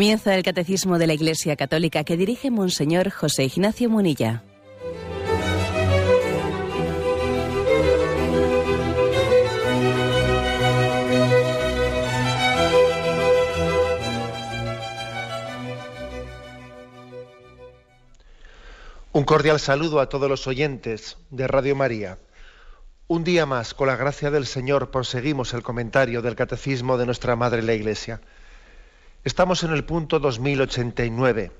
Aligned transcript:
Comienza 0.00 0.34
el 0.34 0.42
Catecismo 0.42 0.98
de 0.98 1.06
la 1.06 1.12
Iglesia 1.12 1.56
Católica 1.56 2.04
que 2.04 2.16
dirige 2.16 2.50
Monseñor 2.50 3.10
José 3.10 3.44
Ignacio 3.44 3.90
Munilla. 3.90 4.42
Un 19.12 19.24
cordial 19.24 19.60
saludo 19.60 20.00
a 20.00 20.08
todos 20.08 20.30
los 20.30 20.46
oyentes 20.46 21.18
de 21.28 21.46
Radio 21.46 21.76
María. 21.76 22.18
Un 23.06 23.22
día 23.22 23.44
más, 23.44 23.74
con 23.74 23.88
la 23.88 23.96
gracia 23.96 24.30
del 24.30 24.46
Señor, 24.46 24.90
proseguimos 24.90 25.52
el 25.52 25.62
comentario 25.62 26.22
del 26.22 26.36
Catecismo 26.36 26.96
de 26.96 27.04
nuestra 27.04 27.36
Madre 27.36 27.60
la 27.60 27.74
Iglesia. 27.74 28.22
Estamos 29.22 29.64
en 29.64 29.72
el 29.72 29.84
punto 29.84 30.18
2089. 30.18 31.52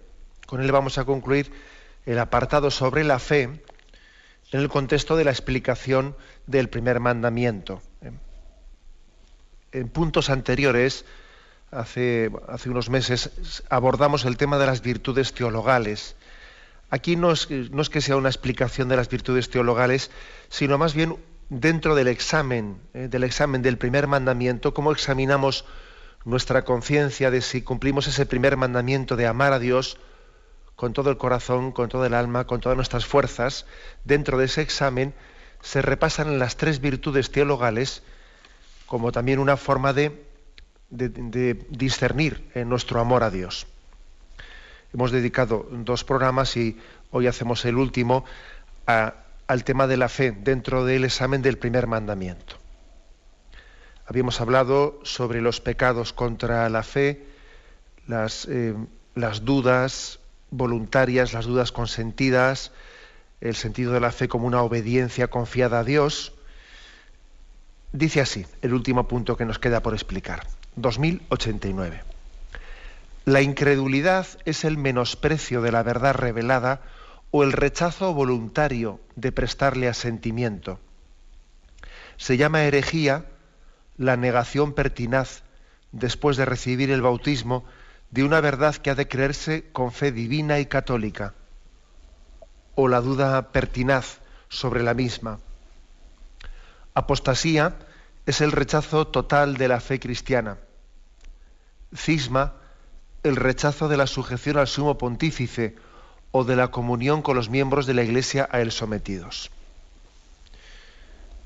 Con 0.47 0.63
él 0.63 0.73
vamos 0.73 0.97
a 0.97 1.05
concluir 1.05 1.53
el 2.07 2.19
apartado 2.19 2.71
sobre 2.71 3.05
la 3.05 3.19
fe 3.19 3.43
en 4.53 4.61
el 4.61 4.71
contexto 4.71 5.15
de 5.15 5.25
la 5.25 5.31
explicación 5.31 6.17
del 6.47 6.71
primer 6.71 7.01
mandamiento. 7.01 7.83
En 9.73 9.89
puntos 9.91 10.31
anteriores, 10.31 11.05
hace, 11.71 12.31
unos 12.65 12.89
meses, 12.89 13.63
abordamos 13.69 14.25
el 14.25 14.39
tema 14.39 14.59
de 14.59 14.65
las 14.65 14.81
virtudes 14.81 15.35
teologales. 15.35 16.17
Aquí 16.89 17.15
no 17.15 17.31
es, 17.31 17.51
no 17.51 17.83
es, 17.83 17.91
que 17.91 18.01
sea 18.01 18.17
una 18.17 18.31
explicación 18.31 18.89
de 18.89 18.97
las 18.97 19.11
virtudes 19.11 19.51
teologales, 19.51 20.11
sino 20.49 20.79
más 20.79 20.95
bien 20.95 21.17
dentro 21.51 21.95
del 21.95 22.09
examen, 22.09 22.81
eh, 22.95 23.09
del 23.09 23.23
examen 23.23 23.61
del 23.61 23.77
primer 23.77 24.07
mandamiento, 24.07 24.73
cómo 24.73 24.93
examinamos 24.93 25.67
nuestra 26.25 26.65
conciencia 26.65 27.31
de 27.31 27.41
si 27.41 27.63
cumplimos 27.63 28.07
ese 28.07 28.27
primer 28.27 28.57
mandamiento 28.57 29.17
de 29.17 29.27
amar 29.27 29.53
a 29.53 29.59
Dios 29.59 29.99
con 30.77 30.93
todo 30.93 31.11
el 31.11 31.19
corazón, 31.19 31.73
con 31.73 31.89
todo 31.89 32.07
el 32.07 32.15
alma, 32.15 32.47
con 32.47 32.61
todas 32.61 32.77
nuestras 32.77 33.07
fuerzas, 33.07 33.67
dentro 34.05 34.39
de 34.39 34.47
ese 34.47 34.63
examen 34.63 35.15
se 35.61 35.83
repasan 35.83 36.39
las 36.39 36.57
tres 36.57 36.81
virtudes 36.81 37.31
teologales 37.31 38.03
como 38.87 39.13
también 39.13 39.39
una 39.39 39.57
forma 39.57 39.93
de, 39.93 40.25
de, 40.91 41.67
discernir 41.69 42.51
en 42.55 42.69
nuestro 42.69 43.01
amor 43.01 43.23
a 43.23 43.31
Dios. 43.31 43.67
Hemos 44.93 45.13
dedicado 45.13 45.69
dos 45.71 46.03
programas 46.03 46.57
y 46.57 46.81
hoy 47.11 47.27
hacemos 47.27 47.65
el 47.65 47.77
último 47.77 48.25
al 48.87 49.65
tema 49.65 49.87
de 49.87 49.97
la 49.97 50.09
fe 50.09 50.33
dentro 50.33 50.85
del 50.85 51.05
examen 51.05 51.43
del 51.43 51.59
primer 51.59 51.87
mandamiento. 51.87 52.60
Habíamos 54.11 54.41
hablado 54.41 54.99
sobre 55.05 55.41
los 55.41 55.61
pecados 55.61 56.13
contra 56.13 56.69
la 56.69 56.83
fe, 56.83 57.25
las, 58.09 58.45
eh, 58.51 58.75
las 59.15 59.45
dudas 59.45 60.19
voluntarias, 60.51 61.33
las 61.33 61.45
dudas 61.45 61.71
consentidas, 61.71 62.73
el 63.41 63.55
sentido 63.55 63.93
de 63.93 64.01
la 64.01 64.11
fe 64.11 64.27
como 64.27 64.49
una 64.49 64.63
obediencia 64.63 65.29
confiada 65.29 65.79
a 65.79 65.85
Dios. 65.85 66.33
Dice 67.93 68.21
así, 68.21 68.47
el 68.63 68.75
último 68.75 69.07
punto 69.07 69.37
que 69.37 69.45
nos 69.45 69.61
queda 69.61 69.81
por 69.81 69.95
explicar. 69.95 70.45
2089. 70.75 72.03
La 73.27 73.43
incredulidad 73.43 74.27
es 74.45 74.65
el 74.65 74.77
menosprecio 74.77 75.63
de 75.63 75.71
la 75.71 75.85
verdad 75.85 76.17
revelada 76.17 76.81
o 77.31 77.45
el 77.45 77.53
rechazo 77.53 78.13
voluntario 78.13 78.99
de 79.15 79.31
prestarle 79.31 79.87
asentimiento. 79.87 80.81
Se 82.17 82.37
llama 82.37 82.65
herejía 82.65 83.27
la 84.01 84.17
negación 84.17 84.73
pertinaz 84.73 85.43
después 85.93 86.39
de 86.39 86.47
recibir 86.47 86.91
el 86.91 87.03
bautismo 87.03 87.67
de 88.11 88.25
una 88.25 88.41
verdad 88.41 88.75
que 88.77 88.89
ha 88.89 88.95
de 88.95 89.07
creerse 89.07 89.67
con 89.75 89.93
fe 89.93 90.11
divina 90.11 90.59
y 90.59 90.65
católica, 90.65 91.35
o 92.77 92.89
la 92.89 93.03
duda 93.03 93.53
pertinaz 93.53 94.21
sobre 94.49 94.83
la 94.83 94.95
misma. 94.95 95.39
Apostasía 96.95 97.77
es 98.25 98.41
el 98.41 98.53
rechazo 98.53 99.07
total 99.07 99.59
de 99.59 99.69
la 99.69 99.81
fe 99.81 100.01
cristiana. 100.01 100.57
Cisma, 101.95 102.55
el 103.23 103.37
rechazo 103.37 103.89
de 103.89 103.99
la 103.99 104.07
sujeción 104.07 104.57
al 104.57 104.67
sumo 104.67 104.97
pontífice 104.97 105.77
o 106.33 106.45
de 106.45 106.57
la 106.57 106.69
comunión 106.69 107.21
con 107.21 107.37
los 107.37 107.51
miembros 107.51 107.85
de 107.85 107.93
la 107.93 108.03
Iglesia 108.03 108.49
a 108.51 108.63
él 108.63 108.73
sometidos. 108.73 109.51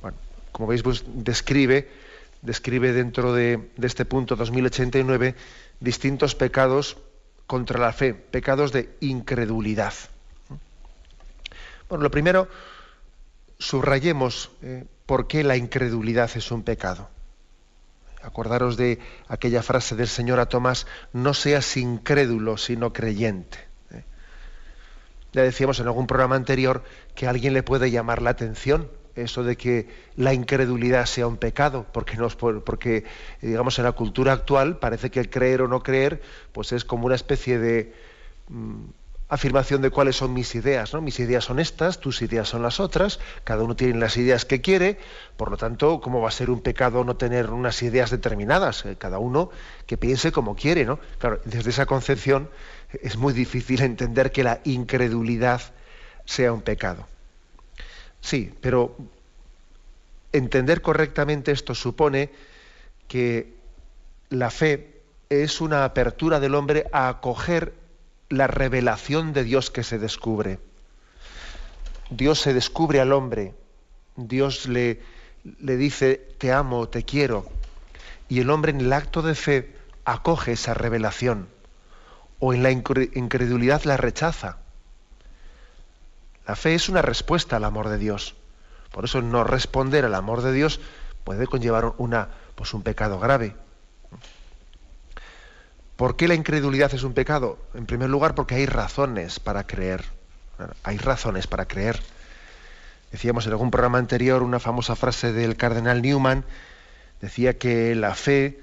Bueno, 0.00 0.16
como 0.52 0.68
veis, 0.68 0.84
pues 0.84 1.02
describe 1.04 2.03
describe 2.44 2.92
dentro 2.92 3.32
de, 3.32 3.70
este 3.82 4.04
punto 4.04 4.36
2089 4.36 5.34
distintos 5.80 6.34
pecados 6.34 6.98
contra 7.46 7.80
la 7.80 7.92
fe, 7.92 8.14
pecados 8.14 8.70
de 8.70 8.94
incredulidad. 9.00 9.94
Bueno, 11.88 12.04
lo 12.04 12.10
primero, 12.10 12.48
subrayemos 13.58 14.50
eh, 14.62 14.84
por 15.06 15.26
qué 15.26 15.42
la 15.42 15.56
incredulidad 15.56 16.30
es 16.34 16.50
un 16.50 16.62
pecado. 16.62 17.08
Acordaros 18.22 18.76
de 18.76 19.00
aquella 19.28 19.62
frase 19.62 19.96
del 19.96 20.08
Señor 20.08 20.40
a 20.40 20.46
Tomás, 20.46 20.86
no 21.12 21.34
seas 21.34 21.76
incrédulo, 21.76 22.56
sino 22.56 22.92
creyente. 22.92 23.58
¿eh? 23.90 24.04
Ya 25.32 25.42
decíamos 25.42 25.78
en 25.80 25.86
algún 25.86 26.06
programa 26.06 26.36
anterior 26.36 26.84
que 27.14 27.26
alguien 27.26 27.52
le 27.52 27.62
puede 27.62 27.90
llamar 27.90 28.22
la 28.22 28.30
atención 28.30 28.88
eso 29.16 29.44
de 29.44 29.56
que 29.56 29.88
la 30.16 30.34
incredulidad 30.34 31.06
sea 31.06 31.26
un 31.26 31.36
pecado, 31.36 31.86
porque, 31.92 32.16
porque 32.64 33.04
digamos 33.40 33.78
en 33.78 33.84
la 33.84 33.92
cultura 33.92 34.32
actual 34.32 34.78
parece 34.78 35.10
que 35.10 35.20
el 35.20 35.30
creer 35.30 35.62
o 35.62 35.68
no 35.68 35.82
creer 35.82 36.22
pues 36.52 36.72
es 36.72 36.84
como 36.84 37.06
una 37.06 37.14
especie 37.14 37.58
de 37.58 37.94
mm, 38.48 38.84
afirmación 39.28 39.82
de 39.82 39.90
cuáles 39.90 40.16
son 40.16 40.32
mis 40.32 40.54
ideas, 40.54 40.92
¿no? 40.92 41.00
Mis 41.00 41.18
ideas 41.18 41.44
son 41.44 41.58
estas, 41.58 41.98
tus 41.98 42.22
ideas 42.22 42.48
son 42.48 42.62
las 42.62 42.78
otras, 42.80 43.20
cada 43.42 43.62
uno 43.64 43.74
tiene 43.74 43.98
las 43.98 44.16
ideas 44.16 44.44
que 44.44 44.60
quiere, 44.60 44.98
por 45.36 45.50
lo 45.50 45.56
tanto, 45.56 46.00
¿cómo 46.00 46.20
va 46.20 46.28
a 46.28 46.32
ser 46.32 46.50
un 46.50 46.60
pecado 46.60 47.04
no 47.04 47.16
tener 47.16 47.50
unas 47.50 47.82
ideas 47.82 48.10
determinadas? 48.10 48.84
Eh, 48.84 48.96
cada 48.98 49.18
uno 49.18 49.50
que 49.86 49.96
piense 49.96 50.30
como 50.30 50.56
quiere, 50.56 50.84
¿no? 50.84 50.98
Desde 51.44 51.70
esa 51.70 51.86
concepción 51.86 52.48
es 53.02 53.16
muy 53.16 53.32
difícil 53.32 53.82
entender 53.82 54.30
que 54.30 54.44
la 54.44 54.60
incredulidad 54.64 55.62
sea 56.24 56.52
un 56.52 56.62
pecado. 56.62 57.06
Sí, 58.24 58.50
pero 58.62 58.96
entender 60.32 60.80
correctamente 60.80 61.52
esto 61.52 61.74
supone 61.74 62.30
que 63.06 63.52
la 64.30 64.50
fe 64.50 65.02
es 65.28 65.60
una 65.60 65.84
apertura 65.84 66.40
del 66.40 66.54
hombre 66.54 66.86
a 66.90 67.10
acoger 67.10 67.74
la 68.30 68.46
revelación 68.46 69.34
de 69.34 69.44
Dios 69.44 69.70
que 69.70 69.82
se 69.82 69.98
descubre. 69.98 70.58
Dios 72.08 72.40
se 72.40 72.54
descubre 72.54 72.98
al 72.98 73.12
hombre, 73.12 73.52
Dios 74.16 74.68
le, 74.68 75.02
le 75.60 75.76
dice, 75.76 76.14
te 76.38 76.50
amo, 76.50 76.88
te 76.88 77.02
quiero, 77.02 77.44
y 78.30 78.40
el 78.40 78.48
hombre 78.48 78.70
en 78.70 78.80
el 78.80 78.92
acto 78.94 79.20
de 79.20 79.34
fe 79.34 79.76
acoge 80.06 80.52
esa 80.52 80.72
revelación, 80.72 81.46
o 82.38 82.54
en 82.54 82.62
la 82.62 82.70
incredulidad 82.70 83.84
la 83.84 83.98
rechaza. 83.98 84.63
La 86.46 86.56
fe 86.56 86.74
es 86.74 86.88
una 86.88 87.02
respuesta 87.02 87.56
al 87.56 87.64
amor 87.64 87.88
de 87.88 87.98
Dios. 87.98 88.34
Por 88.92 89.04
eso 89.04 89.22
no 89.22 89.44
responder 89.44 90.04
al 90.04 90.14
amor 90.14 90.42
de 90.42 90.52
Dios 90.52 90.80
puede 91.24 91.46
conllevar 91.46 91.94
una, 91.98 92.28
pues 92.54 92.74
un 92.74 92.82
pecado 92.82 93.18
grave. 93.18 93.56
¿Por 95.96 96.16
qué 96.16 96.28
la 96.28 96.34
incredulidad 96.34 96.92
es 96.94 97.02
un 97.02 97.14
pecado? 97.14 97.58
En 97.74 97.86
primer 97.86 98.10
lugar, 98.10 98.34
porque 98.34 98.56
hay 98.56 98.66
razones 98.66 99.40
para 99.40 99.66
creer. 99.66 100.04
Hay 100.82 100.98
razones 100.98 101.46
para 101.46 101.66
creer. 101.66 102.00
Decíamos 103.12 103.46
en 103.46 103.52
algún 103.52 103.70
programa 103.70 103.98
anterior 103.98 104.42
una 104.42 104.58
famosa 104.58 104.96
frase 104.96 105.32
del 105.32 105.56
cardenal 105.56 106.02
Newman, 106.02 106.44
decía 107.20 107.58
que 107.58 107.94
la 107.94 108.14
fe 108.14 108.60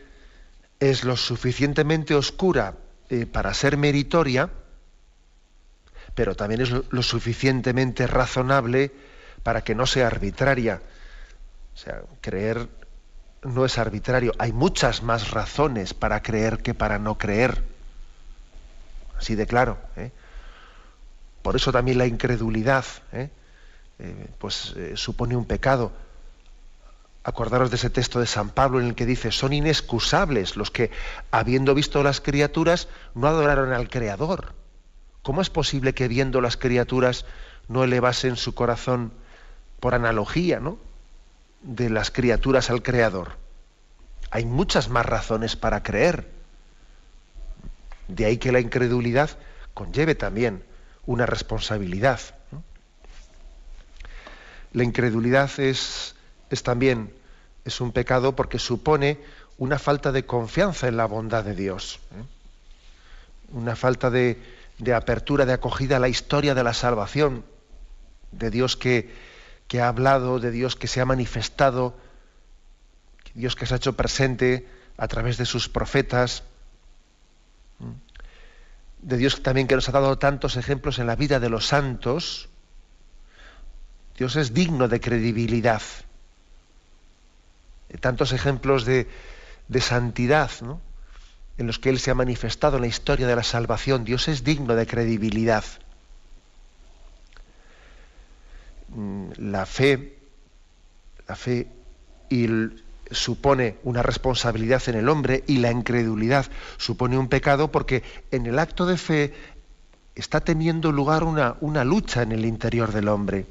es 0.81 1.05
lo 1.05 1.15
suficientemente 1.15 2.15
oscura 2.15 2.75
eh, 3.09 3.25
para 3.25 3.53
ser 3.53 3.77
meritoria, 3.77 4.49
pero 6.15 6.35
también 6.35 6.61
es 6.61 6.71
lo 6.71 7.03
suficientemente 7.03 8.07
razonable 8.07 8.91
para 9.43 9.63
que 9.63 9.75
no 9.75 9.85
sea 9.85 10.07
arbitraria. 10.07 10.81
O 11.73 11.77
sea, 11.77 12.01
creer 12.21 12.67
no 13.43 13.65
es 13.65 13.77
arbitrario. 13.77 14.33
Hay 14.37 14.51
muchas 14.51 15.03
más 15.03 15.31
razones 15.31 15.93
para 15.93 16.21
creer 16.21 16.59
que 16.59 16.73
para 16.73 16.99
no 16.99 17.17
creer. 17.17 17.63
Así 19.17 19.35
de 19.35 19.47
claro. 19.47 19.77
¿eh? 19.97 20.11
Por 21.41 21.55
eso 21.55 21.71
también 21.71 21.97
la 21.97 22.05
incredulidad 22.05 22.85
¿eh? 23.13 23.29
Eh, 23.99 24.27
pues, 24.37 24.75
supone 24.95 25.35
un 25.35 25.45
pecado. 25.45 25.91
Acordaros 27.23 27.69
de 27.69 27.75
ese 27.75 27.91
texto 27.91 28.19
de 28.19 28.25
San 28.25 28.49
Pablo 28.49 28.79
en 28.79 28.87
el 28.87 28.95
que 28.95 29.05
dice, 29.05 29.31
son 29.31 29.53
inexcusables 29.53 30.55
los 30.55 30.71
que, 30.71 30.89
habiendo 31.29 31.75
visto 31.75 32.01
las 32.01 32.19
criaturas, 32.19 32.87
no 33.13 33.27
adoraron 33.27 33.73
al 33.73 33.89
Creador. 33.89 34.53
¿Cómo 35.23 35.41
es 35.41 35.49
posible 35.49 35.93
que 35.93 36.07
viendo 36.07 36.41
las 36.41 36.57
criaturas 36.57 37.25
no 37.67 37.83
elevasen 37.83 38.35
su 38.35 38.55
corazón 38.55 39.11
por 39.79 39.93
analogía, 39.93 40.59
¿no? 40.59 40.77
de 41.61 41.89
las 41.89 42.11
criaturas 42.11 42.69
al 42.69 42.81
Creador? 42.81 43.37
Hay 44.31 44.45
muchas 44.45 44.89
más 44.89 45.05
razones 45.05 45.55
para 45.55 45.83
creer. 45.83 46.27
De 48.07 48.25
ahí 48.25 48.37
que 48.37 48.51
la 48.51 48.59
incredulidad 48.59 49.29
conlleve 49.73 50.15
también 50.15 50.63
una 51.05 51.25
responsabilidad. 51.25 52.19
La 54.73 54.83
incredulidad 54.83 55.51
es, 55.59 56.15
es 56.49 56.63
también 56.63 57.13
es 57.65 57.81
un 57.81 57.91
pecado 57.91 58.35
porque 58.35 58.57
supone 58.57 59.19
una 59.57 59.77
falta 59.77 60.11
de 60.11 60.25
confianza 60.25 60.87
en 60.87 60.97
la 60.97 61.05
bondad 61.05 61.43
de 61.43 61.53
Dios, 61.53 61.99
¿eh? 62.11 62.23
una 63.51 63.75
falta 63.75 64.09
de, 64.09 64.41
de, 64.81 64.93
apertura, 64.95 65.45
de 65.45 65.53
acogida 65.53 65.97
a 65.97 65.99
la 65.99 66.09
historia 66.09 66.55
de 66.55 66.63
la 66.63 66.73
salvación, 66.73 67.45
de 68.31 68.49
Dios 68.49 68.75
que, 68.75 69.13
que 69.67 69.79
ha 69.79 69.87
hablado, 69.87 70.39
de 70.39 70.49
Dios 70.49 70.75
que 70.75 70.87
se 70.87 70.99
ha 71.01 71.05
manifestado, 71.05 71.95
Dios 73.35 73.55
que 73.55 73.65
se 73.65 73.75
ha 73.75 73.77
hecho 73.77 73.93
presente 73.93 74.67
a 74.97 75.07
través 75.07 75.37
de 75.37 75.45
sus 75.45 75.69
profetas, 75.69 76.43
de 79.01 79.17
Dios 79.17 79.41
también 79.43 79.67
que 79.67 79.75
nos 79.75 79.87
ha 79.87 79.91
dado 79.91 80.17
tantos 80.17 80.57
ejemplos 80.57 80.97
en 80.99 81.07
la 81.07 81.15
vida 81.15 81.39
de 81.39 81.49
los 81.49 81.67
santos, 81.67 82.49
Dios 84.17 84.35
es 84.35 84.53
digno 84.53 84.87
de 84.87 84.99
credibilidad. 84.99 85.81
Tantos 87.99 88.31
ejemplos 88.33 88.85
de, 88.85 89.07
de 89.67 89.81
santidad 89.81 90.49
¿no? 90.61 90.81
En 91.57 91.67
los 91.67 91.79
que 91.79 91.89
Él 91.89 91.99
se 91.99 92.11
ha 92.11 92.15
manifestado 92.15 92.77
en 92.77 92.81
la 92.81 92.87
historia 92.87 93.27
de 93.27 93.35
la 93.35 93.43
salvación. 93.43 94.03
Dios 94.03 94.27
es 94.27 94.43
digno 94.43 94.75
de 94.75 94.87
credibilidad. 94.87 95.63
Mm, 98.89 99.31
la 99.37 99.65
fe, 99.65 100.17
la 101.27 101.35
fe 101.35 101.67
y 102.29 102.47
supone 103.11 103.77
una 103.83 104.01
responsabilidad 104.01 104.81
en 104.87 104.95
el 104.95 105.09
hombre 105.09 105.43
y 105.47 105.57
la 105.57 105.71
incredulidad 105.71 106.45
supone 106.77 107.17
un 107.17 107.27
pecado 107.27 107.71
porque 107.71 108.03
en 108.31 108.45
el 108.45 108.57
acto 108.57 108.85
de 108.85 108.97
fe 108.97 109.33
está 110.15 110.41
teniendo 110.41 110.91
lugar 110.91 111.23
una, 111.23 111.55
una 111.61 111.83
lucha 111.83 112.21
en 112.21 112.31
el 112.31 112.45
interior 112.45 112.91
del 112.91 113.07
hombre. 113.07 113.45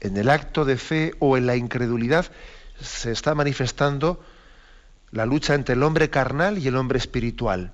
En 0.00 0.16
el 0.16 0.28
acto 0.28 0.64
de 0.64 0.76
fe 0.76 1.14
o 1.18 1.36
en 1.36 1.46
la 1.46 1.56
incredulidad 1.56 2.26
se 2.80 3.12
está 3.12 3.34
manifestando 3.34 4.22
la 5.14 5.26
lucha 5.26 5.54
entre 5.54 5.76
el 5.76 5.82
hombre 5.84 6.10
carnal 6.10 6.58
y 6.58 6.66
el 6.66 6.74
hombre 6.74 6.98
espiritual. 6.98 7.72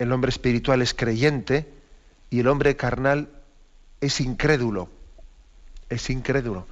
El 0.00 0.10
hombre 0.10 0.28
espiritual 0.30 0.82
es 0.82 0.92
creyente 0.92 1.72
y 2.30 2.40
el 2.40 2.48
hombre 2.48 2.74
carnal 2.74 3.28
es 4.00 4.20
incrédulo. 4.20 4.88
Es 5.88 6.10
incrédulo. 6.10 6.66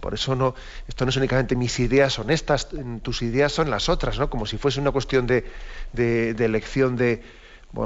Por 0.00 0.14
eso 0.14 0.36
no, 0.36 0.54
esto 0.86 1.04
no 1.04 1.10
es 1.10 1.16
únicamente 1.16 1.56
mis 1.56 1.80
ideas 1.80 2.12
son 2.12 2.30
estas, 2.30 2.68
tus 3.02 3.22
ideas 3.22 3.50
son 3.50 3.68
las 3.68 3.88
otras, 3.88 4.16
¿no? 4.16 4.30
Como 4.30 4.46
si 4.46 4.56
fuese 4.56 4.80
una 4.80 4.92
cuestión 4.92 5.26
de, 5.26 5.44
de, 5.92 6.44
elección 6.44 6.94
de, 6.94 7.24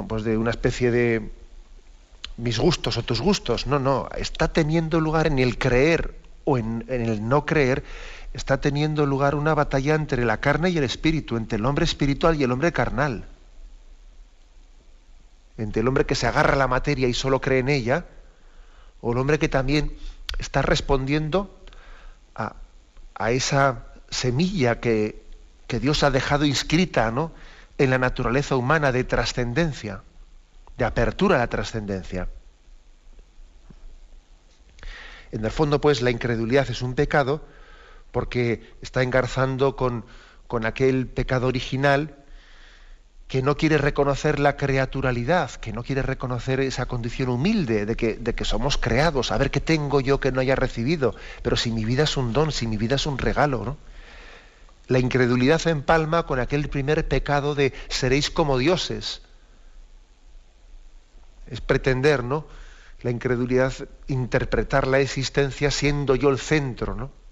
pues 0.07 0.23
de 0.23 0.37
una 0.37 0.51
especie 0.51 0.91
de 0.91 1.31
mis 2.37 2.59
gustos 2.59 2.97
o 2.97 3.03
tus 3.03 3.19
gustos. 3.19 3.65
No, 3.65 3.79
no, 3.79 4.09
está 4.15 4.53
teniendo 4.53 4.99
lugar 4.99 5.25
en 5.25 5.39
el 5.39 5.57
creer 5.57 6.13
o 6.45 6.59
en 6.59 6.85
el 6.87 7.27
no 7.27 7.47
creer, 7.47 7.83
está 8.33 8.59
teniendo 8.59 9.05
lugar 9.05 9.35
una 9.35 9.53
batalla 9.53 9.93
entre 9.93 10.25
la 10.25 10.37
carne 10.37 10.71
y 10.71 10.77
el 10.77 10.83
espíritu, 10.83 11.37
entre 11.37 11.57
el 11.57 11.65
hombre 11.65 11.85
espiritual 11.85 12.35
y 12.35 12.43
el 12.43 12.51
hombre 12.51 12.71
carnal. 12.71 13.25
Entre 15.57 15.81
el 15.81 15.87
hombre 15.87 16.05
que 16.05 16.15
se 16.15 16.25
agarra 16.25 16.53
a 16.53 16.57
la 16.57 16.67
materia 16.67 17.07
y 17.07 17.13
solo 17.13 17.39
cree 17.39 17.59
en 17.59 17.69
ella, 17.69 18.05
o 19.01 19.11
el 19.11 19.19
hombre 19.19 19.37
que 19.37 19.49
también 19.49 19.95
está 20.39 20.63
respondiendo 20.63 21.59
a, 22.35 22.55
esa 23.29 23.85
semilla 24.09 24.79
que, 24.79 25.21
Dios 25.67 26.03
ha 26.03 26.11
dejado 26.11 26.45
inscrita 26.45 27.09
¿no? 27.09 27.31
en 27.79 27.89
la 27.89 27.97
naturaleza 27.97 28.55
humana 28.55 28.91
de 28.91 29.03
trascendencia, 29.03 30.03
de 30.77 30.85
apertura 30.85 31.37
a 31.37 31.39
la 31.39 31.47
trascendencia. 31.47 32.27
En 35.31 35.43
el 35.43 35.49
fondo, 35.49 35.81
pues, 35.81 36.03
la 36.03 36.11
incredulidad 36.11 36.69
es 36.69 36.83
un 36.83 36.93
pecado 36.93 37.41
porque 38.13 38.61
está 38.83 39.01
engarzando 39.01 39.75
con, 39.75 40.05
con 40.47 40.67
aquel 40.67 41.07
pecado 41.07 41.47
original 41.47 42.15
que 43.27 43.41
no 43.41 43.57
quiere 43.57 43.79
reconocer 43.79 44.39
la 44.39 44.55
creaturalidad, 44.55 45.49
que 45.49 45.73
no 45.73 45.81
quiere 45.83 46.03
reconocer 46.03 46.59
esa 46.59 46.85
condición 46.85 47.29
humilde 47.29 47.87
de 47.87 47.95
que, 47.95 48.13
de 48.13 48.35
que, 48.35 48.45
somos 48.45 48.77
creados, 48.77 49.31
a 49.31 49.37
ver 49.39 49.49
qué 49.49 49.59
tengo 49.59 49.99
yo 49.99 50.19
que 50.19 50.31
no 50.31 50.41
haya 50.41 50.55
recibido, 50.55 51.15
pero 51.41 51.57
si 51.57 51.71
mi 51.71 51.85
vida 51.85 52.03
es 52.03 52.15
un 52.15 52.33
don, 52.33 52.51
si 52.51 52.67
mi 52.67 52.77
vida 52.77 52.97
es 52.97 53.07
un 53.07 53.17
regalo, 53.17 53.65
¿no? 53.65 53.77
La 54.85 54.99
incredulidad 54.99 55.65
empalma 55.65 56.27
con 56.27 56.39
aquel 56.39 56.69
primer 56.69 57.07
pecado 57.07 57.55
de 57.55 57.73
seréis 57.87 58.29
como 58.29 58.59
dioses. 58.59 59.23
Es 61.47 61.61
pretender, 61.61 62.23
¿no? 62.23 62.45
La 63.01 63.09
incredulidad, 63.09 63.73
interpretar 64.05 64.85
la 64.85 64.99
existencia 64.99 65.71
siendo 65.71 66.13
yo 66.15 66.29
el 66.29 66.37
centro, 66.37 66.93
¿no? 66.93 67.22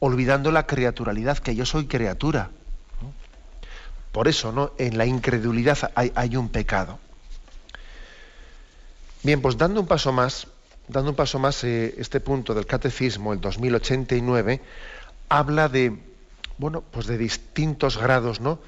Olvidando 0.00 0.52
la 0.52 0.66
creaturalidad, 0.66 1.38
que 1.38 1.54
yo 1.54 1.66
soy 1.66 1.86
criatura. 1.86 2.50
Por 4.12 4.28
eso, 4.28 4.52
¿no? 4.52 4.72
En 4.78 4.96
la 4.98 5.06
incredulidad 5.06 5.92
hay, 5.94 6.36
un 6.36 6.48
pecado. 6.48 6.98
Bien, 9.22 9.42
pues 9.42 9.58
dando 9.58 9.80
un 9.80 9.86
paso 9.86 10.12
más, 10.12 10.46
dando 10.88 11.10
un 11.10 11.16
paso 11.16 11.38
más, 11.38 11.62
eh, 11.64 11.94
este 11.98 12.20
punto 12.20 12.54
del 12.54 12.66
catecismo, 12.66 13.32
el 13.32 13.40
2089, 13.40 14.62
habla 15.28 15.68
de, 15.68 15.98
bueno, 16.56 16.82
pues 16.82 17.06
de 17.06 17.18
distintos 17.18 17.98
grados, 17.98 18.40
¿no? 18.40 18.60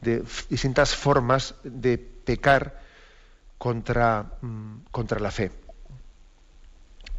De 0.00 0.22
distintas 0.48 0.96
formas 0.96 1.54
de 1.62 1.98
pecar 1.98 2.80
contra, 3.58 4.24
mm, 4.40 4.76
contra 4.90 5.20
la 5.20 5.30
fe. 5.30 5.50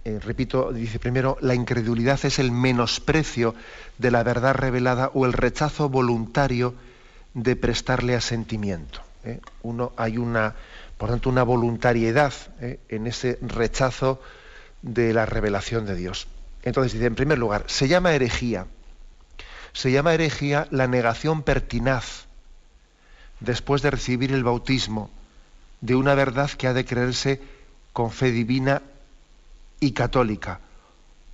Eh, 0.04 0.20
repito, 0.20 0.72
dice 0.72 0.98
primero, 0.98 1.38
la 1.42 1.54
incredulidad 1.54 2.20
es 2.24 2.40
el 2.40 2.52
menosprecio 2.52 3.54
de 4.00 4.10
la 4.10 4.24
verdad 4.24 4.56
revelada 4.56 5.12
o 5.14 5.26
el 5.26 5.34
rechazo 5.34 5.90
voluntario 5.90 6.74
de 7.36 7.56
prestarle 7.56 8.16
asentimiento. 8.16 9.02
¿eh? 9.24 9.40
Uno, 9.62 9.94
hay 9.98 10.18
una, 10.18 10.56
por 10.98 11.10
tanto, 11.10 11.30
una 11.30 11.44
voluntariedad 11.44 12.34
¿eh? 12.62 12.80
en 12.90 13.06
ese 13.06 13.38
rechazo 13.42 14.20
de 14.82 15.14
la 15.14 15.28
revelación 15.28 15.86
de 15.86 15.96
Dios. 15.96 16.28
Entonces 16.64 16.94
dice, 16.94 17.06
en 17.06 17.16
primer 17.16 17.38
lugar, 17.38 17.66
se 17.68 17.88
llama 17.88 18.14
herejía. 18.14 18.66
Se 19.74 19.92
llama 19.92 20.14
herejía 20.14 20.68
la 20.72 20.88
negación 20.88 21.44
pertinaz, 21.44 22.26
después 23.40 23.84
de 23.84 23.92
recibir 23.92 24.32
el 24.34 24.44
bautismo, 24.44 25.12
de 25.80 25.96
una 25.96 26.16
verdad 26.16 26.50
que 26.50 26.68
ha 26.68 26.74
de 26.74 26.86
creerse 26.86 27.40
con 27.94 28.12
fe 28.12 28.32
divina 28.32 28.82
y 29.82 29.92
católica, 29.92 30.62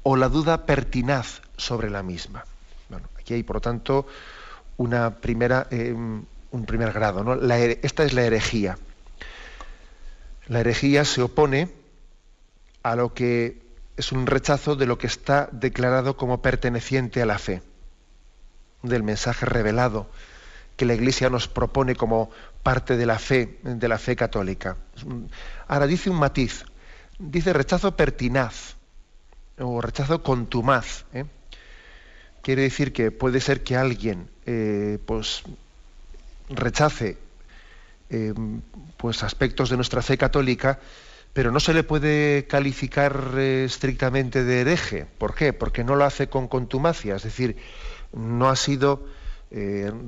o 0.01 0.15
la 0.15 0.29
duda 0.29 0.65
pertinaz 0.65 1.43
sobre 1.57 1.91
la 1.91 2.01
misma. 2.01 2.45
Bueno, 2.89 3.07
aquí 3.19 3.35
hay, 3.35 3.43
por 3.43 3.57
lo 3.57 3.61
tanto, 3.61 4.07
una 4.77 5.17
primera, 5.17 5.67
eh, 5.69 5.93
un 5.93 6.65
primer 6.65 6.91
grado. 6.93 7.23
¿no? 7.23 7.35
esta 7.53 8.03
es 8.03 8.13
la 8.13 8.23
herejía. 8.23 8.79
La 10.47 10.61
herejía 10.61 11.05
se 11.05 11.21
opone 11.21 11.69
a 12.81 12.95
lo 12.95 13.13
que 13.13 13.61
es 13.97 14.11
un 14.11 14.25
rechazo 14.25 14.75
de 14.75 14.85
lo 14.87 14.97
que 14.97 15.07
está 15.07 15.49
declarado 15.51 16.17
como 16.17 16.41
perteneciente 16.41 17.21
a 17.21 17.25
la 17.25 17.37
fe, 17.37 17.61
del 18.81 19.03
mensaje 19.03 19.45
revelado 19.45 20.07
que 20.77 20.85
la 20.85 20.93
Iglesia 20.93 21.29
nos 21.29 21.47
propone 21.47 21.95
como 21.95 22.29
parte 22.63 22.95
de 22.95 23.05
la 23.05 23.17
fe, 23.17 23.59
de 23.63 23.87
la 23.87 23.97
fe 23.97 24.15
católica. 24.15 24.77
Ahora 25.67 25.87
dice 25.87 26.09
un 26.11 26.19
matiz, 26.19 26.65
dice 27.19 27.53
rechazo 27.53 27.95
pertinaz 27.95 28.75
o 29.59 29.81
rechazo 29.81 30.23
contumaz. 30.23 31.05
¿eh? 31.13 31.25
quiere 32.47 32.61
decir 32.61 32.93
que 32.93 33.11
puede 33.11 33.41
ser 33.41 33.61
que 33.61 33.75
alguien 33.75 34.29
eh, 34.45 34.99
pues, 35.05 35.43
rechace 36.47 37.17
eh, 38.09 38.33
pues, 38.95 39.21
aspectos 39.21 39.69
de 39.69 39.75
nuestra 39.75 40.01
fe 40.01 40.17
católica, 40.17 40.79
pero 41.33 41.51
no 41.51 41.59
se 41.59 41.73
le 41.73 41.83
puede 41.83 42.47
calificar 42.47 43.33
eh, 43.35 43.65
estrictamente 43.65 44.45
de 44.45 44.61
hereje. 44.61 45.07
¿Por 45.17 45.35
qué? 45.35 45.51
Porque 45.51 45.83
no 45.83 45.97
lo 45.97 46.05
hace 46.05 46.29
con 46.29 46.47
contumacia, 46.47 47.17
es 47.17 47.23
decir, 47.23 47.57
no 48.13 48.47
ha 48.47 48.55
sido 48.55 49.05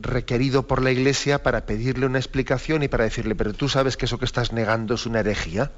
requerido 0.01 0.65
por 0.65 0.81
la 0.81 0.91
Iglesia 0.91 1.43
para 1.43 1.65
pedirle 1.65 2.05
una 2.05 2.19
explicación 2.19 2.83
y 2.83 2.87
para 2.87 3.03
decirle, 3.03 3.35
pero 3.35 3.51
tú 3.51 3.67
sabes 3.67 3.97
que 3.97 4.05
eso 4.05 4.17
que 4.17 4.25
estás 4.25 4.53
negando 4.53 4.95
es 4.95 5.05
una 5.05 5.19
herejía. 5.19 5.73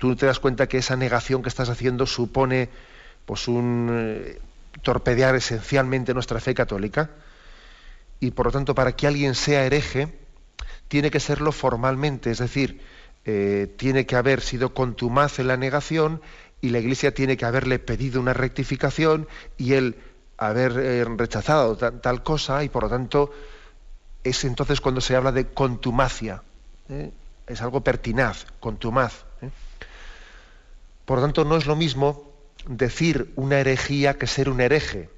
Tú 0.00 0.16
te 0.16 0.24
das 0.24 0.40
cuenta 0.40 0.66
que 0.66 0.78
esa 0.78 0.96
negación 0.96 1.42
que 1.42 1.50
estás 1.50 1.68
haciendo 1.68 2.06
supone 2.06 2.70
pues 3.26 3.46
un 3.46 4.38
torpedear 4.82 5.36
esencialmente 5.36 6.14
nuestra 6.14 6.40
fe 6.40 6.54
católica 6.54 7.10
y 8.18 8.30
por 8.30 8.46
lo 8.46 8.52
tanto 8.52 8.74
para 8.74 8.92
que 8.92 9.06
alguien 9.06 9.34
sea 9.34 9.64
hereje 9.66 10.08
tiene 10.88 11.10
que 11.10 11.20
serlo 11.20 11.52
formalmente, 11.52 12.30
es 12.30 12.38
decir, 12.38 12.80
eh, 13.26 13.72
tiene 13.76 14.06
que 14.06 14.16
haber 14.16 14.40
sido 14.40 14.72
contumaz 14.72 15.38
en 15.38 15.48
la 15.48 15.58
negación 15.58 16.22
y 16.62 16.70
la 16.70 16.78
Iglesia 16.78 17.14
tiene 17.14 17.36
que 17.36 17.44
haberle 17.44 17.78
pedido 17.78 18.20
una 18.20 18.32
rectificación 18.32 19.28
y 19.56 19.74
él 19.74 19.96
haber 20.36 20.72
eh, 20.78 21.04
rechazado 21.04 21.76
tal, 21.76 22.22
cosa 22.22 22.64
y 22.64 22.70
por 22.70 22.84
lo 22.84 22.88
tanto 22.88 23.30
es 24.24 24.44
entonces 24.44 24.80
cuando 24.80 25.00
se 25.02 25.14
habla 25.14 25.32
de 25.32 25.48
contumacia. 25.48 26.42
¿eh? 26.88 27.12
Es 27.46 27.60
algo 27.62 27.82
pertinaz, 27.82 28.46
contumaz. 28.58 29.24
Por 31.10 31.18
lo 31.18 31.24
tanto, 31.24 31.44
no 31.44 31.56
es 31.56 31.66
lo 31.66 31.74
mismo 31.74 32.30
decir 32.68 33.32
una 33.34 33.58
herejía 33.58 34.14
que 34.14 34.28
ser 34.28 34.48
un 34.48 34.60
hereje. 34.60 35.10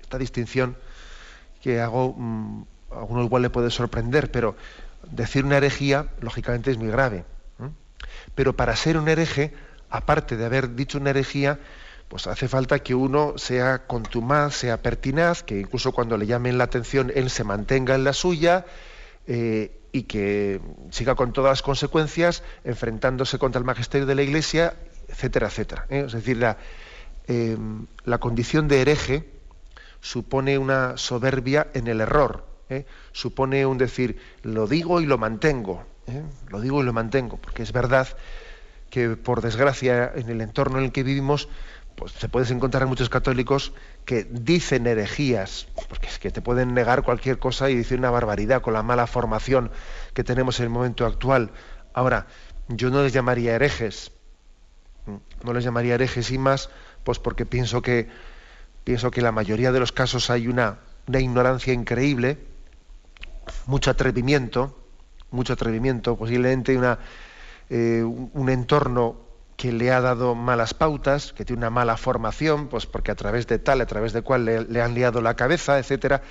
Esta 0.00 0.16
distinción 0.16 0.78
que 1.60 1.82
hago, 1.82 2.14
mm, 2.16 2.64
a 2.92 3.02
uno 3.02 3.22
igual 3.22 3.42
le 3.42 3.50
puede 3.50 3.68
sorprender, 3.68 4.30
pero 4.30 4.56
decir 5.10 5.44
una 5.44 5.58
herejía, 5.58 6.06
lógicamente, 6.22 6.70
es 6.70 6.78
muy 6.78 6.88
grave. 6.88 7.26
Pero 8.34 8.56
para 8.56 8.74
ser 8.74 8.96
un 8.96 9.06
hereje, 9.06 9.52
aparte 9.90 10.38
de 10.38 10.46
haber 10.46 10.74
dicho 10.74 10.96
una 10.96 11.10
herejía, 11.10 11.60
pues 12.08 12.26
hace 12.28 12.48
falta 12.48 12.78
que 12.78 12.94
uno 12.94 13.34
sea 13.36 13.86
contumaz, 13.86 14.54
sea 14.54 14.80
pertinaz, 14.80 15.42
que 15.42 15.60
incluso 15.60 15.92
cuando 15.92 16.16
le 16.16 16.26
llamen 16.26 16.56
la 16.56 16.64
atención 16.64 17.12
él 17.14 17.28
se 17.28 17.44
mantenga 17.44 17.96
en 17.96 18.04
la 18.04 18.14
suya 18.14 18.64
eh, 19.26 19.80
y 19.92 20.02
que 20.02 20.60
siga 20.90 21.14
con 21.14 21.32
todas 21.32 21.50
las 21.50 21.62
consecuencias 21.62 22.42
enfrentándose 22.64 23.38
contra 23.38 23.58
el 23.58 23.64
magisterio 23.64 24.06
de 24.06 24.14
la 24.14 24.22
Iglesia, 24.22 24.74
etcétera, 25.08 25.48
etcétera. 25.48 25.86
¿eh? 25.88 26.04
Es 26.06 26.12
decir, 26.12 26.36
la, 26.36 26.58
em, 27.26 27.86
la, 28.04 28.18
condición 28.18 28.68
de 28.68 28.82
hereje 28.82 29.30
supone 30.00 30.58
una 30.58 30.96
soberbia 30.96 31.68
en 31.74 31.86
el 31.86 32.00
error, 32.00 32.46
¿eh? 32.68 32.84
supone 33.12 33.64
un 33.64 33.78
decir, 33.78 34.20
lo 34.42 34.66
digo 34.66 35.00
y 35.00 35.06
lo 35.06 35.18
mantengo, 35.18 35.84
lo 36.48 36.60
digo 36.60 36.82
y 36.82 36.84
lo 36.84 36.92
mantengo, 36.92 37.38
porque 37.38 37.62
es 37.62 37.72
verdad 37.72 38.06
que 38.90 39.16
por 39.16 39.40
desgracia 39.40 40.12
en 40.14 40.28
el 40.28 40.40
entorno 40.40 40.78
en 40.78 40.84
el 40.84 40.92
que 40.92 41.02
vivimos 41.02 41.48
pues 41.96 42.12
te 42.12 42.28
puedes 42.28 42.50
encontrar 42.50 42.86
muchos 42.86 43.08
católicos 43.08 43.72
que 44.04 44.24
dicen 44.24 44.86
herejías, 44.86 45.66
porque 45.88 46.08
es 46.08 46.18
que 46.18 46.30
te 46.30 46.42
pueden 46.42 46.74
negar 46.74 47.02
cualquier 47.02 47.38
cosa 47.38 47.70
y 47.70 47.74
decir 47.74 47.98
una 47.98 48.10
barbaridad 48.10 48.60
con 48.60 48.74
la 48.74 48.82
mala 48.82 49.06
formación 49.06 49.70
que 50.12 50.22
tenemos 50.22 50.60
en 50.60 50.64
el 50.64 50.70
momento 50.70 51.06
actual. 51.06 51.50
Ahora, 51.94 52.26
yo 52.68 52.90
no 52.90 53.02
les 53.02 53.14
llamaría 53.14 53.54
herejes, 53.54 54.12
no 55.42 55.52
les 55.54 55.64
llamaría 55.64 55.94
herejes 55.94 56.30
y 56.30 56.36
más, 56.36 56.68
pues 57.02 57.18
porque 57.18 57.46
pienso 57.46 57.80
que 57.80 58.08
pienso 58.84 59.10
que 59.10 59.20
en 59.20 59.24
la 59.24 59.32
mayoría 59.32 59.72
de 59.72 59.80
los 59.80 59.90
casos 59.90 60.28
hay 60.28 60.48
una, 60.48 60.78
una 61.08 61.18
ignorancia 61.18 61.72
increíble, 61.72 62.38
mucho 63.64 63.90
atrevimiento, 63.90 64.78
mucho 65.30 65.54
atrevimiento, 65.54 66.16
posiblemente 66.16 66.76
una, 66.76 66.98
eh, 67.70 68.02
un 68.04 68.50
entorno 68.50 69.25
que 69.56 69.72
le 69.72 69.90
ha 69.90 70.00
dado 70.00 70.34
malas 70.34 70.74
pautas, 70.74 71.32
que 71.32 71.44
tiene 71.44 71.58
una 71.58 71.70
mala 71.70 71.96
formación, 71.96 72.68
pues 72.68 72.86
porque 72.86 73.10
a 73.10 73.14
través 73.14 73.46
de 73.46 73.58
tal, 73.58 73.80
a 73.80 73.86
través 73.86 74.12
de 74.12 74.22
cual 74.22 74.44
le, 74.44 74.82
han 74.82 74.94
liado 74.94 75.22
la 75.22 75.34
cabeza, 75.34 75.78
etcétera, 75.78 76.22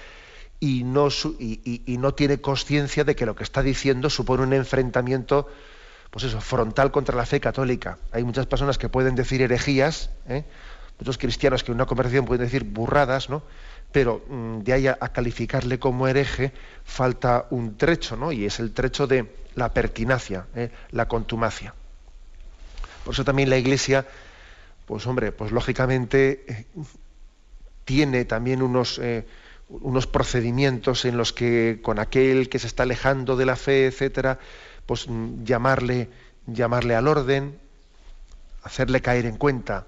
y 0.60 0.84
no, 0.84 1.10
y, 1.40 1.98
no 2.00 2.14
tiene 2.14 2.40
conciencia 2.40 3.04
de 3.04 3.16
que 3.16 3.26
lo 3.26 3.36
que 3.36 3.44
está 3.44 3.62
diciendo 3.62 4.10
supone 4.10 4.44
un 4.44 4.54
enfrentamiento, 4.54 5.50
pues 6.12 6.26
eso, 6.26 6.40
frontal 6.40 6.92
contra 6.92 7.16
la 7.16 7.26
fe 7.26 7.40
católica. 7.40 7.98
Hay 8.12 8.24
muchas 8.24 8.46
personas 8.46 8.78
que 8.78 8.90
pueden 8.90 9.16
decir 9.16 9.42
herejías, 9.42 10.12
¿eh? 10.30 10.46
muchos 11.00 11.18
cristianos 11.18 11.64
que 11.64 11.72
en 11.72 11.76
una 11.76 11.86
conversación 11.88 12.26
pueden 12.26 12.46
decir 12.46 12.64
burradas, 12.64 13.30
¿no? 13.30 13.44
Pero 13.92 14.24
mm, 14.30 14.60
de 14.60 14.74
ahí 14.74 14.88
a, 14.88 14.96
calificarle 14.96 15.80
como 15.80 16.08
hereje 16.08 16.54
falta 16.84 17.48
un 17.50 17.76
trecho, 17.76 18.16
¿no? 18.16 18.32
Y 18.32 18.46
es 18.46 18.60
el 18.60 18.72
trecho 18.72 19.08
de 19.08 19.36
la 19.56 19.74
pertinacia, 19.74 20.46
¿eh? 20.56 20.70
la 20.92 21.08
contumacia. 21.08 21.74
Por 23.06 23.14
eso 23.14 23.24
también 23.24 23.52
la 23.52 23.58
Iglesia, 23.58 24.06
pues 24.88 25.06
hombre, 25.06 25.32
pues 25.32 25.52
lógicamente 25.52 26.44
eh, 26.48 26.66
tiene 27.86 28.26
también 28.26 28.64
unos, 28.64 29.00
eh, 29.00 29.26
unos 29.70 30.08
procedimientos 30.08 31.06
en 31.06 31.16
los 31.16 31.32
que 31.32 31.80
con 31.84 32.00
aquel 32.00 32.50
que 32.50 32.58
se 32.58 32.66
está 32.66 32.84
alejando 32.84 33.38
de 33.38 33.46
la 33.46 33.56
fe, 33.56 33.86
etcétera, 33.86 34.40
pues 34.88 35.08
mm, 35.08 35.44
llamarle, 35.44 36.10
llamarle 36.48 36.96
al 36.96 37.08
orden, 37.08 37.60
hacerle 38.64 39.02
caer 39.02 39.28
en 39.28 39.38
cuenta 39.38 39.86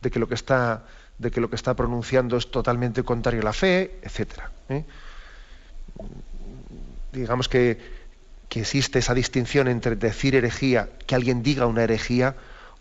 de 0.00 0.10
que 0.10 0.18
lo 0.18 0.26
que 0.26 0.34
está, 0.34 0.86
de 1.18 1.30
que 1.30 1.42
lo 1.42 1.50
que 1.50 1.56
está 1.56 1.74
pronunciando 1.74 2.38
es 2.38 2.50
totalmente 2.50 3.02
contrario 3.02 3.42
a 3.42 3.44
la 3.44 3.52
fe, 3.52 3.98
etcétera. 4.02 4.50
¿eh? 4.70 4.84
Digamos 7.12 7.50
que, 7.50 7.78
que 8.48 8.60
existe 8.60 9.00
esa 9.00 9.12
distinción 9.12 9.68
entre 9.68 9.96
decir 9.96 10.34
herejía, 10.34 10.88
que 11.06 11.14
alguien 11.14 11.42
diga 11.42 11.66
una 11.66 11.84
herejía, 11.84 12.36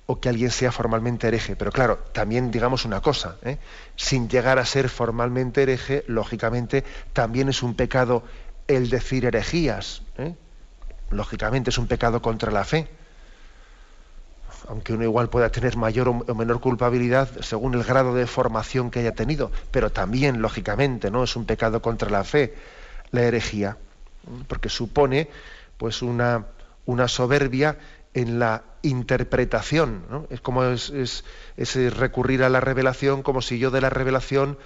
o 0.05 0.19
que 0.19 0.29
alguien 0.29 0.51
sea 0.51 0.71
formalmente 0.71 1.27
hereje. 1.27 1.55
Pero 1.55 1.71
claro, 1.71 1.97
también 2.11 2.51
digamos 2.51 2.85
una 2.85 3.01
cosa, 3.01 3.37
¿eh? 3.43 3.57
sin 3.95 4.27
llegar 4.27 4.59
a 4.59 4.65
ser 4.65 4.89
formalmente 4.89 5.63
hereje, 5.63 6.03
lógicamente 6.07 6.83
también 7.13 7.49
es 7.49 7.63
un 7.63 7.75
pecado 7.75 8.23
el 8.67 8.89
decir 8.89 9.25
herejías. 9.25 10.01
¿eh? 10.17 10.35
Lógicamente 11.09 11.69
es 11.69 11.77
un 11.77 11.87
pecado 11.87 12.21
contra 12.21 12.51
la 12.51 12.65
fe. 12.65 12.87
Aunque 14.67 14.93
uno 14.93 15.03
igual 15.03 15.29
pueda 15.29 15.49
tener 15.49 15.75
mayor 15.75 16.07
o 16.07 16.35
menor 16.35 16.61
culpabilidad 16.61 17.29
según 17.41 17.73
el 17.73 17.83
grado 17.83 18.15
de 18.15 18.27
formación 18.27 18.91
que 18.91 18.99
haya 18.99 19.13
tenido, 19.13 19.51
pero 19.71 19.91
también, 19.91 20.41
lógicamente, 20.41 21.11
¿no? 21.11 21.25
Es 21.25 21.35
un 21.35 21.45
pecado 21.45 21.81
contra 21.81 22.09
la 22.09 22.23
fe, 22.23 22.55
la 23.11 23.23
herejía, 23.23 23.75
porque 24.47 24.69
supone 24.69 25.29
pues 25.77 26.01
una, 26.01 26.45
una 26.85 27.09
soberbia 27.09 27.77
en 28.13 28.39
la 28.39 28.63
interpretación. 28.81 30.27
Es 30.29 30.41
como 30.41 30.63
es, 30.65 31.23
recurrir 31.97 32.43
a 32.43 32.49
la 32.49 32.59
revelación 32.59 33.23
como 33.23 33.41
si 33.41 33.57
yo 33.59 33.71
de 33.71 33.81
la 33.81 33.89
revelación 33.89 34.57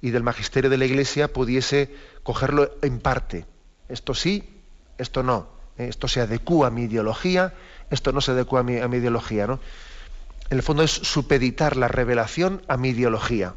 y 0.00 0.10
del 0.10 0.22
magisterio 0.22 0.70
de 0.70 0.78
la 0.78 0.84
Iglesia 0.84 1.32
pudiese 1.32 1.94
cogerlo 2.22 2.70
en 2.82 3.00
parte. 3.00 3.46
Esto 3.88 4.14
sí, 4.14 4.60
esto 4.98 5.22
no. 5.22 5.48
¿eh? 5.78 5.88
Esto 5.88 6.08
se 6.08 6.20
adecúa 6.20 6.68
a 6.68 6.70
mi 6.70 6.82
ideología, 6.82 7.54
esto 7.90 8.12
no 8.12 8.20
se 8.20 8.32
adecúa 8.32 8.60
a 8.60 8.62
mi, 8.62 8.78
a 8.78 8.88
mi 8.88 8.98
ideología. 8.98 9.46
¿no? 9.46 9.60
En 10.50 10.58
el 10.58 10.62
fondo 10.62 10.82
es 10.82 10.90
supeditar 10.90 11.76
la 11.76 11.88
revelación 11.88 12.62
a 12.68 12.76
mi 12.76 12.90
ideología. 12.90 13.54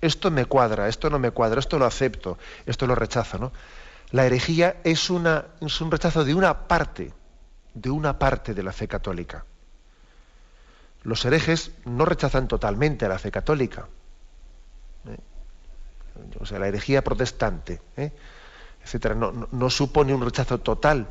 Esto 0.00 0.30
me 0.30 0.44
cuadra, 0.44 0.88
esto 0.88 1.08
no 1.10 1.18
me 1.18 1.30
cuadra, 1.30 1.58
esto 1.58 1.78
lo 1.78 1.86
acepto, 1.86 2.38
esto 2.66 2.86
lo 2.86 2.94
rechazo. 2.94 3.38
¿no? 3.38 3.52
La 4.10 4.26
herejía 4.26 4.76
es, 4.84 5.10
una, 5.10 5.46
es 5.60 5.80
un 5.80 5.90
rechazo 5.90 6.24
de 6.24 6.34
una 6.34 6.68
parte 6.68 7.12
de 7.76 7.90
una 7.90 8.18
parte 8.18 8.54
de 8.54 8.62
la 8.62 8.72
fe 8.72 8.88
católica. 8.88 9.44
Los 11.02 11.24
herejes 11.24 11.72
no 11.84 12.04
rechazan 12.04 12.48
totalmente 12.48 13.04
a 13.04 13.08
la 13.08 13.18
fe 13.18 13.30
católica. 13.30 13.86
¿eh? 15.06 15.18
O 16.40 16.46
sea, 16.46 16.58
la 16.58 16.68
herejía 16.68 17.04
protestante, 17.04 17.80
¿eh? 17.96 18.12
etcétera, 18.82 19.14
no, 19.14 19.70
supone 19.70 20.14
un 20.14 20.22
rechazo 20.22 20.58
total. 20.58 21.06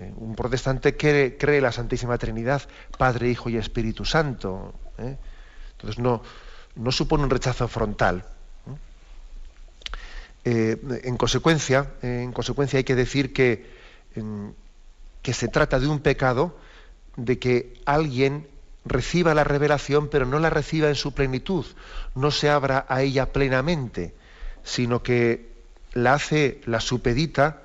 ¿eh? 0.00 0.12
Un 0.16 0.34
protestante 0.34 0.96
cree, 0.96 1.38
cree, 1.38 1.60
la 1.60 1.70
Santísima 1.70 2.18
Trinidad, 2.18 2.62
Padre, 2.98 3.30
Hijo 3.30 3.48
y 3.48 3.56
Espíritu 3.56 4.04
Santo. 4.04 4.74
Entonces 4.98 6.00
no, 6.00 6.22
no 6.74 6.90
supone 6.90 7.22
un 7.22 7.30
rechazo 7.30 7.68
frontal. 7.68 8.24
en, 10.44 11.16
consecuencia, 11.16 11.92
en 12.02 12.32
consecuencia 12.32 12.78
hay 12.78 12.84
que 12.84 12.96
decir 12.96 13.32
que 13.32 13.70
que 15.22 15.32
se 15.32 15.48
trata 15.48 15.78
de 15.78 15.86
un 15.86 16.00
pecado 16.00 16.56
de 17.16 17.38
que 17.38 17.80
alguien 17.84 18.48
reciba 18.84 19.34
la 19.34 19.44
revelación 19.44 20.08
pero 20.08 20.26
no 20.26 20.38
la 20.38 20.50
reciba 20.50 20.88
en 20.88 20.94
su 20.94 21.12
plenitud, 21.12 21.64
no 22.14 22.30
se 22.30 22.50
abra 22.50 22.84
a 22.88 23.02
ella 23.02 23.32
plenamente, 23.32 24.14
sino 24.64 25.02
que 25.02 25.52
la 25.94 26.14
hace, 26.14 26.60
la 26.66 26.80
supedita 26.80 27.62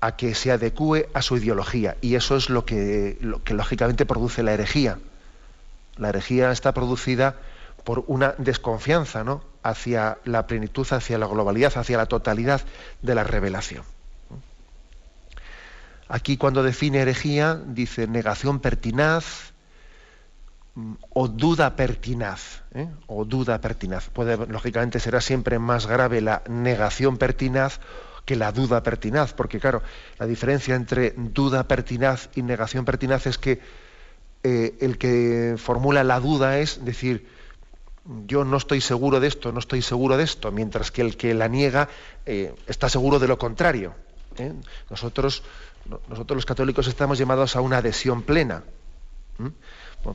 a 0.00 0.16
que 0.16 0.34
se 0.34 0.52
adecue 0.52 1.08
a 1.12 1.22
su 1.22 1.36
ideología. 1.36 1.96
Y 2.00 2.14
eso 2.14 2.36
es 2.36 2.50
lo 2.50 2.64
que, 2.64 3.16
lo 3.20 3.42
que 3.42 3.54
lógicamente 3.54 4.06
produce 4.06 4.42
la 4.42 4.52
herejía. 4.52 4.98
La 5.96 6.10
herejía 6.10 6.52
está 6.52 6.72
producida 6.72 7.36
por 7.84 8.04
una 8.06 8.34
desconfianza 8.38 9.24
¿no? 9.24 9.42
hacia 9.62 10.18
la 10.24 10.46
plenitud, 10.46 10.86
hacia 10.90 11.18
la 11.18 11.26
globalidad, 11.26 11.76
hacia 11.76 11.96
la 11.96 12.06
totalidad 12.06 12.60
de 13.02 13.14
la 13.14 13.24
revelación. 13.24 13.82
Aquí 16.08 16.36
cuando 16.36 16.62
define 16.62 17.00
herejía 17.00 17.60
dice 17.66 18.06
negación 18.06 18.60
pertinaz 18.60 19.52
mm, 20.74 20.94
o 21.10 21.28
duda 21.28 21.76
pertinaz, 21.76 22.62
¿eh? 22.74 22.88
o 23.06 23.24
duda 23.24 23.60
pertinaz. 23.60 24.08
Puede, 24.08 24.36
lógicamente 24.46 25.00
será 25.00 25.20
siempre 25.20 25.58
más 25.58 25.86
grave 25.86 26.20
la 26.20 26.42
negación 26.48 27.18
pertinaz 27.18 27.80
que 28.24 28.36
la 28.36 28.52
duda 28.52 28.82
pertinaz, 28.82 29.32
porque 29.32 29.58
claro, 29.58 29.82
la 30.18 30.26
diferencia 30.26 30.74
entre 30.74 31.14
duda 31.16 31.66
pertinaz 31.66 32.28
y 32.34 32.42
negación 32.42 32.84
pertinaz 32.84 33.26
es 33.26 33.38
que 33.38 33.60
eh, 34.42 34.76
el 34.80 34.98
que 34.98 35.56
formula 35.56 36.04
la 36.04 36.20
duda 36.20 36.58
es 36.58 36.84
decir, 36.84 37.26
yo 38.26 38.44
no 38.44 38.56
estoy 38.56 38.80
seguro 38.80 39.20
de 39.20 39.28
esto, 39.28 39.52
no 39.52 39.58
estoy 39.58 39.82
seguro 39.82 40.16
de 40.16 40.24
esto, 40.24 40.52
mientras 40.52 40.90
que 40.90 41.02
el 41.02 41.16
que 41.16 41.34
la 41.34 41.48
niega 41.48 41.88
eh, 42.24 42.54
está 42.66 42.88
seguro 42.88 43.18
de 43.18 43.28
lo 43.28 43.38
contrario. 43.38 43.94
Nosotros 44.88 45.42
nosotros 46.08 46.36
los 46.36 46.46
católicos 46.46 46.86
estamos 46.86 47.18
llamados 47.18 47.56
a 47.56 47.60
una 47.60 47.78
adhesión 47.78 48.22
plena. 48.22 48.62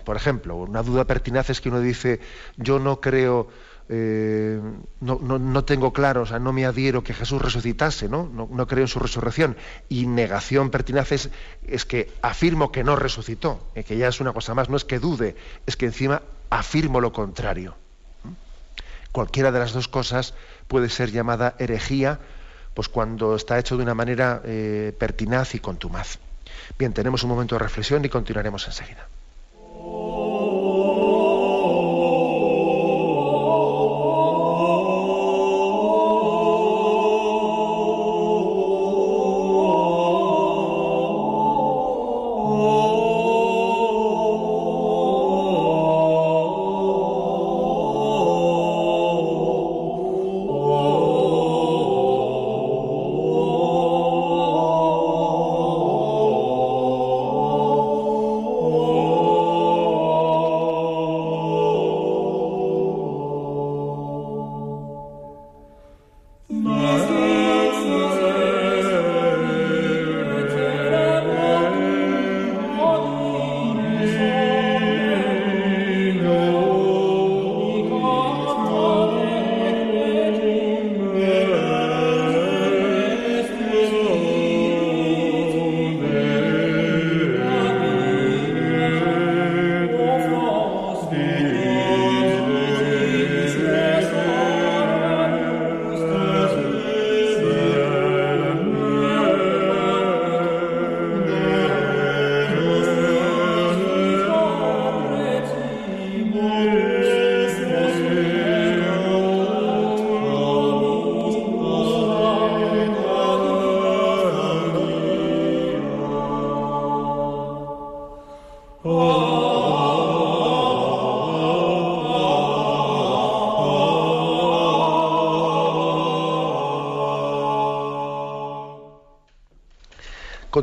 Por 0.05 0.15
ejemplo, 0.15 0.55
una 0.55 0.83
duda 0.83 1.05
pertinaz 1.05 1.49
es 1.49 1.61
que 1.61 1.69
uno 1.69 1.79
dice, 1.79 2.19
yo 2.57 2.79
no 2.79 2.99
creo, 2.99 3.47
eh, 3.89 4.59
no, 5.01 5.65
tengo 5.65 5.91
claro, 5.93 6.21
o 6.21 6.25
sea, 6.25 6.39
no 6.39 6.53
me 6.53 6.65
adhiero 6.65 7.03
que 7.03 7.13
Jesús 7.13 7.41
resucitase, 7.41 8.07
¿no? 8.07 8.29
No, 8.29 8.67
creo 8.67 8.83
en 8.83 8.87
su 8.87 8.99
resurrección. 8.99 9.57
Y 9.89 10.07
negación 10.07 10.69
pertinaz 10.69 11.11
es, 11.11 11.85
que 11.85 12.11
afirmo 12.21 12.71
que 12.71 12.83
no 12.83 12.95
resucitó, 12.95 13.67
eh, 13.75 13.83
que 13.83 13.97
ya 13.97 14.07
es 14.07 14.19
una 14.19 14.33
cosa 14.33 14.53
más, 14.53 14.69
no 14.69 14.77
es 14.77 14.85
que 14.85 14.99
dude, 14.99 15.35
es 15.65 15.75
que 15.75 15.85
encima 15.85 16.21
afirmo 16.49 17.01
lo 17.01 17.11
contrario. 17.11 17.75
Cualquiera 19.11 19.51
de 19.51 19.59
las 19.59 19.73
dos 19.73 19.87
cosas 19.87 20.33
puede 20.67 20.89
ser 20.89 21.11
llamada 21.11 21.55
herejía, 21.59 22.19
pues 22.73 22.89
cuando 22.89 23.35
está 23.35 23.59
hecho 23.59 23.77
de 23.77 23.83
una 23.83 23.93
manera 23.93 24.41
eh, 24.45 24.93
pertinaz 24.97 25.55
y 25.55 25.59
contumaz. 25.59 26.17
Bien, 26.77 26.93
tenemos 26.93 27.23
un 27.23 27.29
momento 27.29 27.55
de 27.55 27.59
reflexión 27.59 28.03
y 28.05 28.09
continuaremos 28.09 28.65
enseguida. 28.67 29.07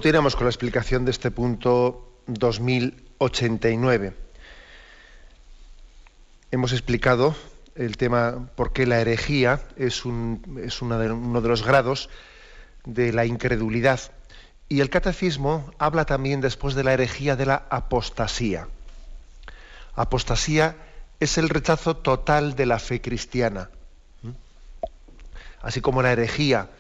Continuamos 0.00 0.34
con 0.34 0.46
la 0.46 0.50
explicación 0.50 1.04
de 1.04 1.10
este 1.10 1.30
punto 1.30 2.22
2089. 2.26 4.14
Hemos 6.50 6.72
explicado 6.72 7.36
el 7.74 7.98
tema 7.98 8.48
por 8.56 8.72
qué 8.72 8.86
la 8.86 8.98
herejía 8.98 9.60
es, 9.76 10.06
uno 10.06 10.40
de 10.98 11.48
los 11.48 11.62
grados 11.62 12.08
de 12.86 13.12
la 13.12 13.26
incredulidad. 13.26 14.00
Y 14.70 14.80
el 14.80 14.88
catecismo 14.88 15.70
habla 15.76 16.06
también 16.06 16.40
después 16.40 16.74
de 16.74 16.84
la 16.84 16.94
herejía 16.94 17.36
de 17.36 17.44
la 17.44 17.66
apostasía. 17.68 18.68
Apostasía 19.94 20.76
es 21.20 21.36
el 21.36 21.50
rechazo 21.50 21.98
total 21.98 22.56
de 22.56 22.64
la 22.64 22.78
fe 22.78 23.02
cristiana. 23.02 23.68
¿Mm? 24.22 24.30
Así 25.60 25.82
como 25.82 26.00
la 26.00 26.12
herejía 26.12 26.70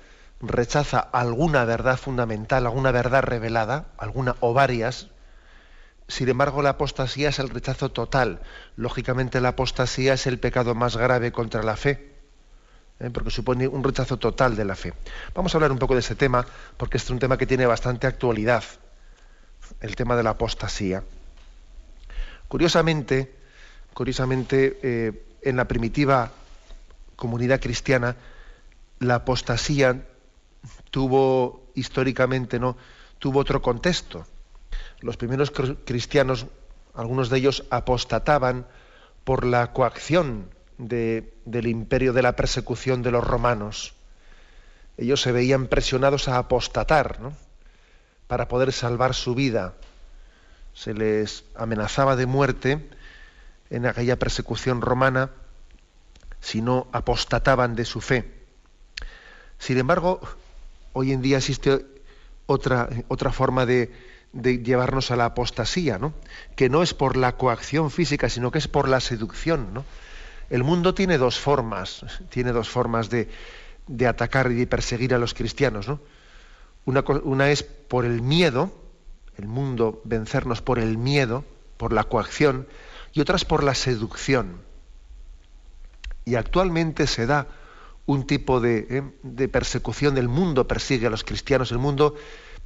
rechaza 0.40 0.98
alguna 0.98 1.64
verdad 1.64 1.98
fundamental, 1.98 2.66
alguna 2.66 2.92
verdad 2.92 3.22
revelada, 3.22 3.86
alguna 3.98 4.36
o 4.40 4.54
varias, 4.54 5.08
sin 6.08 6.28
embargo 6.28 6.62
la 6.62 6.70
apostasía 6.70 7.28
es 7.28 7.38
el 7.38 7.50
rechazo 7.50 7.90
total. 7.90 8.40
Lógicamente 8.76 9.40
la 9.40 9.50
apostasía 9.50 10.14
es 10.14 10.26
el 10.26 10.38
pecado 10.38 10.74
más 10.74 10.96
grave 10.96 11.30
contra 11.30 11.62
la 11.62 11.76
fe, 11.76 12.14
¿eh? 12.98 13.10
porque 13.10 13.30
supone 13.30 13.68
un 13.68 13.84
rechazo 13.84 14.18
total 14.18 14.56
de 14.56 14.64
la 14.64 14.74
fe. 14.74 14.94
Vamos 15.34 15.54
a 15.54 15.58
hablar 15.58 15.72
un 15.72 15.78
poco 15.78 15.94
de 15.94 16.00
ese 16.00 16.14
tema, 16.14 16.46
porque 16.76 16.96
este 16.96 17.08
es 17.08 17.10
un 17.10 17.18
tema 17.18 17.36
que 17.36 17.46
tiene 17.46 17.66
bastante 17.66 18.06
actualidad, 18.06 18.64
el 19.80 19.94
tema 19.94 20.16
de 20.16 20.22
la 20.22 20.30
apostasía. 20.30 21.04
Curiosamente, 22.48 23.32
curiosamente 23.94 24.80
eh, 24.82 25.22
en 25.42 25.56
la 25.56 25.68
primitiva 25.68 26.32
comunidad 27.14 27.60
cristiana, 27.60 28.16
la 28.98 29.16
apostasía 29.16 30.02
tuvo 30.90 31.70
históricamente 31.74 32.58
no 32.58 32.76
tuvo 33.18 33.38
otro 33.40 33.62
contexto. 33.62 34.26
Los 35.00 35.16
primeros 35.16 35.52
cristianos, 35.84 36.46
algunos 36.94 37.30
de 37.30 37.38
ellos 37.38 37.64
apostataban 37.70 38.66
por 39.24 39.44
la 39.44 39.72
coacción 39.72 40.50
del 40.78 41.66
imperio 41.66 42.12
de 42.12 42.22
la 42.22 42.34
persecución 42.34 43.02
de 43.02 43.10
los 43.10 43.22
romanos. 43.22 43.94
Ellos 44.96 45.20
se 45.20 45.32
veían 45.32 45.66
presionados 45.66 46.28
a 46.28 46.38
apostatar 46.38 47.20
¿no? 47.20 47.34
para 48.26 48.48
poder 48.48 48.72
salvar 48.72 49.14
su 49.14 49.34
vida. 49.34 49.74
Se 50.72 50.94
les 50.94 51.44
amenazaba 51.54 52.16
de 52.16 52.26
muerte 52.26 52.88
en 53.68 53.86
aquella 53.86 54.18
persecución 54.18 54.80
romana 54.80 55.30
si 56.40 56.62
no 56.62 56.88
apostataban 56.92 57.76
de 57.76 57.84
su 57.84 58.00
fe. 58.00 58.32
Sin 59.58 59.76
embargo, 59.78 60.20
hoy 60.92 61.12
en 61.12 61.22
día 61.22 61.38
existe 61.38 61.86
otra, 62.46 62.88
otra 63.08 63.32
forma 63.32 63.66
de, 63.66 63.90
llevarnos 64.32 65.10
a 65.10 65.16
la 65.16 65.26
apostasía, 65.26 65.98
¿no? 65.98 66.14
que 66.56 66.68
no 66.68 66.82
es 66.82 66.94
por 66.94 67.16
la 67.16 67.36
coacción 67.36 67.90
física, 67.90 68.28
sino 68.28 68.50
que 68.50 68.58
es 68.58 68.68
por 68.68 68.88
la 68.88 69.00
seducción. 69.00 69.74
¿no? 69.74 69.84
El 70.50 70.64
mundo 70.64 70.94
tiene 70.94 71.18
dos 71.18 71.38
formas, 71.38 72.04
tiene 72.28 72.52
dos 72.52 72.68
formas 72.68 73.10
de, 73.10 73.28
atacar 74.06 74.50
y 74.52 74.54
de 74.54 74.66
perseguir 74.66 75.14
a 75.14 75.18
los 75.18 75.34
cristianos. 75.34 75.88
¿no? 75.88 76.00
Una, 76.84 77.04
una, 77.24 77.50
es 77.50 77.62
por 77.62 78.04
el 78.04 78.22
miedo, 78.22 78.72
el 79.36 79.46
mundo 79.46 80.00
vencernos 80.04 80.62
por 80.62 80.78
el 80.78 80.96
miedo, 80.98 81.44
por 81.76 81.92
la 81.92 82.04
coacción, 82.04 82.66
y 83.12 83.20
otra 83.20 83.36
es 83.36 83.44
por 83.44 83.64
la 83.64 83.74
seducción. 83.74 84.62
Y 86.24 86.36
actualmente 86.36 87.06
se 87.06 87.26
da 87.26 87.48
un 88.12 88.26
tipo 88.26 88.64
eh, 88.64 89.02
de, 89.22 89.48
persecución. 89.48 90.14
Del 90.14 90.28
mundo 90.28 90.66
persigue 90.66 91.06
a 91.06 91.10
los 91.10 91.22
cristianos, 91.22 91.70
el 91.70 91.78
mundo 91.78 92.16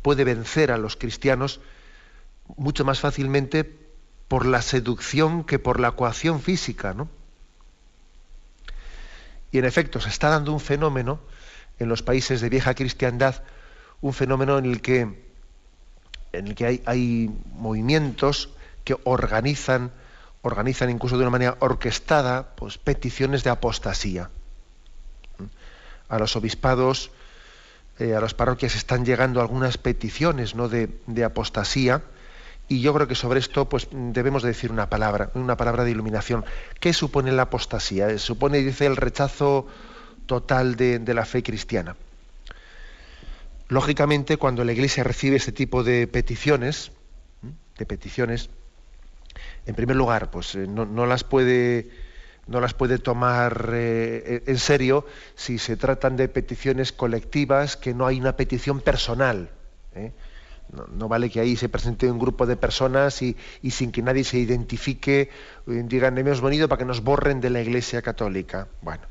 puede 0.00 0.24
vencer 0.24 0.72
a 0.72 0.78
los 0.78 0.96
cristianos 0.96 1.60
mucho 2.56 2.84
más 2.84 3.00
fácilmente 3.00 3.64
por 4.28 4.46
la 4.46 4.62
seducción 4.62 5.44
que 5.44 5.58
por 5.58 5.80
la 5.80 5.92
coacción 5.92 6.40
física, 6.40 6.94
¿no? 6.94 7.08
Y 9.52 9.58
en 9.58 9.66
efecto, 9.66 10.00
se 10.00 10.08
está 10.08 10.30
dando 10.30 10.52
un 10.52 10.60
fenómeno 10.60 11.20
en 11.78 11.88
los 11.88 12.02
países 12.02 12.40
de 12.40 12.48
vieja 12.48 12.74
cristiandad, 12.74 13.42
un 14.00 14.12
fenómeno 14.12 14.58
en 14.58 14.64
el 14.64 14.80
que, 14.80 15.00
en 16.32 16.46
el 16.48 16.54
que 16.54 16.66
hay, 16.66 16.82
hay 16.86 17.30
movimientos 17.52 18.50
que 18.82 18.96
organizan, 19.04 19.92
organizan 20.42 20.90
incluso 20.90 21.16
de 21.16 21.22
una 21.22 21.30
manera 21.30 21.56
orquestada, 21.60 22.56
pues 22.56 22.78
peticiones 22.78 23.44
de 23.44 23.50
apostasía 23.50 24.30
a 26.08 26.18
los 26.18 26.36
obispados, 26.36 27.10
eh, 27.98 28.14
a 28.14 28.20
las 28.20 28.34
parroquias 28.34 28.74
están 28.74 29.04
llegando 29.04 29.40
algunas 29.40 29.78
peticiones 29.78 30.54
¿no? 30.54 30.68
de, 30.68 31.24
apostasía 31.24 32.02
y 32.68 32.80
yo 32.80 32.94
creo 32.94 33.06
que 33.06 33.14
sobre 33.14 33.38
esto 33.38 33.68
pues, 33.68 33.88
debemos 33.90 34.42
decir 34.42 34.72
una 34.72 34.88
palabra, 34.88 35.30
una 35.34 35.56
palabra 35.56 35.84
de 35.84 35.90
iluminación. 35.90 36.44
¿Qué 36.80 36.92
supone 36.92 37.30
la 37.30 37.42
apostasía? 37.42 38.08
Eh, 38.08 38.18
supone, 38.18 38.58
dice, 38.58 38.86
el 38.86 38.96
rechazo 38.96 39.68
total 40.26 40.76
de, 40.76 41.14
la 41.14 41.24
fe 41.24 41.42
cristiana. 41.42 41.96
Lógicamente, 43.68 44.36
cuando 44.38 44.64
la 44.64 44.72
Iglesia 44.72 45.04
recibe 45.04 45.36
ese 45.36 45.52
tipo 45.52 45.84
de 45.84 46.06
peticiones, 46.06 46.92
de 47.78 47.86
peticiones, 47.86 48.50
en 49.66 49.74
primer 49.74 49.96
lugar, 49.96 50.30
pues 50.30 50.54
eh, 50.54 50.66
no, 50.66 51.06
las 51.06 51.24
puede 51.24 51.90
no 52.46 52.60
las 52.60 52.74
puede 52.74 52.98
tomar 52.98 53.70
eh, 53.72 54.42
en 54.46 54.58
serio 54.58 55.06
si 55.34 55.58
se 55.58 55.76
tratan 55.76 56.16
de 56.16 56.28
peticiones 56.28 56.92
colectivas, 56.92 57.76
que 57.76 57.94
no 57.94 58.06
hay 58.06 58.20
una 58.20 58.36
petición 58.36 58.80
personal. 58.80 59.50
¿eh? 59.94 60.12
No, 60.92 61.08
vale 61.08 61.30
que 61.30 61.40
ahí 61.40 61.56
se 61.56 61.68
presente 61.68 62.10
un 62.10 62.18
grupo 62.18 62.46
de 62.46 62.56
personas 62.56 63.22
y, 63.22 63.36
sin 63.70 63.92
que 63.92 64.02
nadie 64.02 64.24
se 64.24 64.38
identifique, 64.38 65.30
eh, 65.66 65.82
digan, 65.84 66.18
hemos 66.18 66.40
venido 66.40 66.68
para 66.68 66.78
que 66.78 66.84
nos 66.84 67.02
borren 67.02 67.40
de 67.40 67.50
la 67.50 67.60
Iglesia 67.60 68.02
Católica. 68.02 68.68
Bueno, 68.82 69.02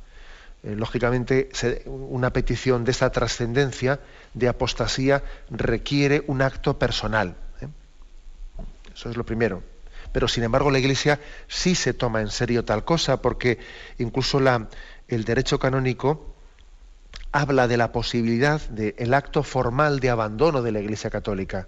lógicamente 0.63 1.49
una 1.85 2.31
petición 2.31 2.83
de 2.83 2.91
esta 2.91 3.11
trascendencia, 3.11 3.99
de 4.33 4.47
apostasía, 4.47 5.23
requiere 5.49 6.23
un 6.27 6.41
acto 6.41 6.77
personal. 6.77 7.35
Eso 8.93 9.09
es 9.09 9.17
lo 9.17 9.25
primero 9.25 9.72
pero 10.13 10.29
sin 10.29 10.43
embargo 10.43 10.71
la 10.71 10.79
Iglesia 10.79 11.19
sí 11.49 11.75
se 11.75 11.93
toma 11.93 12.21
en 12.21 12.29
serio 12.29 12.63
tal 12.63 12.85
cosa, 12.85 13.21
porque 13.21 13.57
incluso 13.97 14.39
el 15.07 15.25
derecho 15.25 15.59
canónico 15.59 16.33
habla 17.33 17.67
de 17.67 17.77
la 17.77 17.91
posibilidad 17.91 18.61
del 18.69 19.13
acto 19.13 19.43
formal 19.43 19.99
de 19.99 20.11
abandono 20.11 20.61
de 20.61 20.71
la 20.71 20.79
Iglesia 20.79 21.09
Católica, 21.09 21.67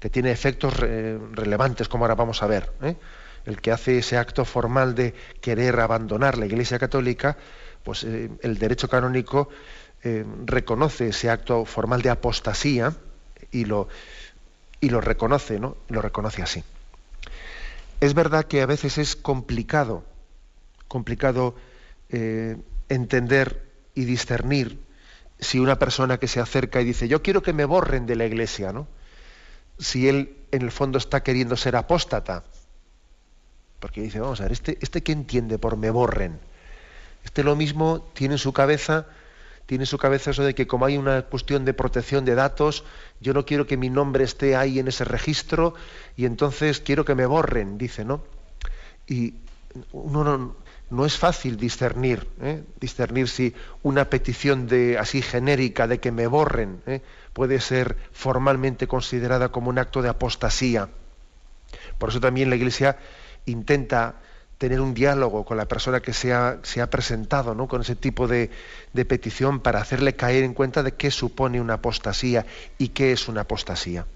que 0.00 0.10
tiene 0.10 0.32
efectos 0.32 0.74
relevantes, 0.76 1.88
como 1.88 2.04
ahora 2.04 2.14
vamos 2.14 2.42
a 2.42 2.46
ver. 2.46 2.72
¿eh? 2.82 2.96
El 3.44 3.60
que 3.60 3.70
hace 3.70 3.98
ese 3.98 4.16
acto 4.16 4.46
formal 4.46 4.94
de 4.94 5.14
querer 5.42 5.78
abandonar 5.78 6.38
la 6.38 6.46
Iglesia 6.46 6.78
Católica, 6.78 7.36
pues 7.84 8.02
eh, 8.04 8.30
el 8.40 8.58
derecho 8.58 8.88
canónico 8.88 9.50
eh, 10.02 10.24
reconoce 10.46 11.08
ese 11.08 11.28
acto 11.28 11.66
formal 11.66 12.00
de 12.00 12.08
apostasía 12.08 12.94
y 13.50 13.66
lo, 13.66 13.88
y 14.80 14.88
lo 14.88 15.02
reconoce, 15.02 15.60
¿no? 15.60 15.76
Lo 15.88 16.00
reconoce 16.00 16.42
así. 16.42 16.64
Es 18.04 18.12
verdad 18.12 18.44
que 18.44 18.60
a 18.60 18.66
veces 18.66 18.98
es 18.98 19.16
complicado, 19.16 20.04
complicado 20.88 21.54
eh, 22.10 22.58
entender 22.90 23.64
y 23.94 24.04
discernir 24.04 24.78
si 25.40 25.58
una 25.58 25.78
persona 25.78 26.18
que 26.18 26.28
se 26.28 26.38
acerca 26.38 26.82
y 26.82 26.84
dice, 26.84 27.08
yo 27.08 27.22
quiero 27.22 27.42
que 27.42 27.54
me 27.54 27.64
borren 27.64 28.04
de 28.04 28.14
la 28.14 28.26
iglesia, 28.26 28.74
¿no? 28.74 28.88
Si 29.78 30.06
él 30.06 30.36
en 30.50 30.60
el 30.60 30.70
fondo 30.70 30.98
está 30.98 31.22
queriendo 31.22 31.56
ser 31.56 31.76
apóstata. 31.76 32.44
Porque 33.80 34.02
dice, 34.02 34.20
vamos 34.20 34.38
a 34.40 34.42
ver, 34.42 34.52
¿este, 34.52 34.76
este 34.82 35.02
qué 35.02 35.12
entiende 35.12 35.58
por 35.58 35.78
me 35.78 35.88
borren? 35.88 36.38
Este 37.24 37.42
lo 37.42 37.56
mismo 37.56 38.02
tiene 38.12 38.34
en 38.34 38.38
su 38.38 38.52
cabeza 38.52 39.06
tiene 39.66 39.86
su 39.86 39.98
cabeza 39.98 40.30
eso 40.30 40.44
de 40.44 40.54
que 40.54 40.66
como 40.66 40.84
hay 40.84 40.96
una 40.96 41.22
cuestión 41.22 41.64
de 41.64 41.74
protección 41.74 42.24
de 42.24 42.34
datos, 42.34 42.84
yo 43.20 43.32
no 43.32 43.46
quiero 43.46 43.66
que 43.66 43.76
mi 43.76 43.88
nombre 43.88 44.24
esté 44.24 44.56
ahí 44.56 44.78
en 44.78 44.88
ese 44.88 45.04
registro 45.04 45.74
y 46.16 46.26
entonces 46.26 46.80
quiero 46.80 47.04
que 47.04 47.14
me 47.14 47.26
borren, 47.26 47.78
dice, 47.78 48.04
¿no? 48.04 48.22
Y 49.06 49.34
no, 50.90 51.06
es 51.06 51.18
fácil 51.18 51.56
discernir, 51.56 52.28
¿eh? 52.40 52.62
discernir 52.80 53.28
si 53.28 53.54
una 53.82 54.08
petición 54.08 54.66
de 54.66 54.98
así 54.98 55.22
genérica 55.22 55.88
de 55.88 55.98
que 55.98 56.12
me 56.12 56.26
borren 56.26 56.82
¿eh? 56.86 57.00
puede 57.32 57.60
ser 57.60 57.96
formalmente 58.12 58.86
considerada 58.86 59.50
como 59.50 59.70
un 59.70 59.78
acto 59.78 60.02
de 60.02 60.10
apostasía. 60.10 60.88
Por 61.98 62.10
eso 62.10 62.20
también 62.20 62.50
la 62.50 62.56
Iglesia 62.56 62.98
intenta 63.46 64.16
tener 64.58 64.80
un 64.80 64.94
diálogo 64.94 65.44
con 65.44 65.56
la 65.56 65.66
persona 65.66 66.00
que 66.00 66.12
se 66.12 66.32
ha, 66.32 66.58
se 66.62 66.80
ha 66.80 66.88
presentado 66.88 67.54
¿no? 67.54 67.66
con 67.66 67.80
ese 67.80 67.96
tipo 67.96 68.28
de, 68.28 68.50
petición 68.92 69.60
para 69.60 69.80
hacerle 69.80 70.14
caer 70.14 70.44
en 70.44 70.54
cuenta 70.54 70.82
de 70.82 70.92
qué 70.92 71.10
supone 71.10 71.60
una 71.60 71.74
apostasía 71.74 72.46
y 72.78 72.88
qué 72.88 73.12
es 73.12 73.28
una 73.28 73.42
apostasía. 73.42 74.06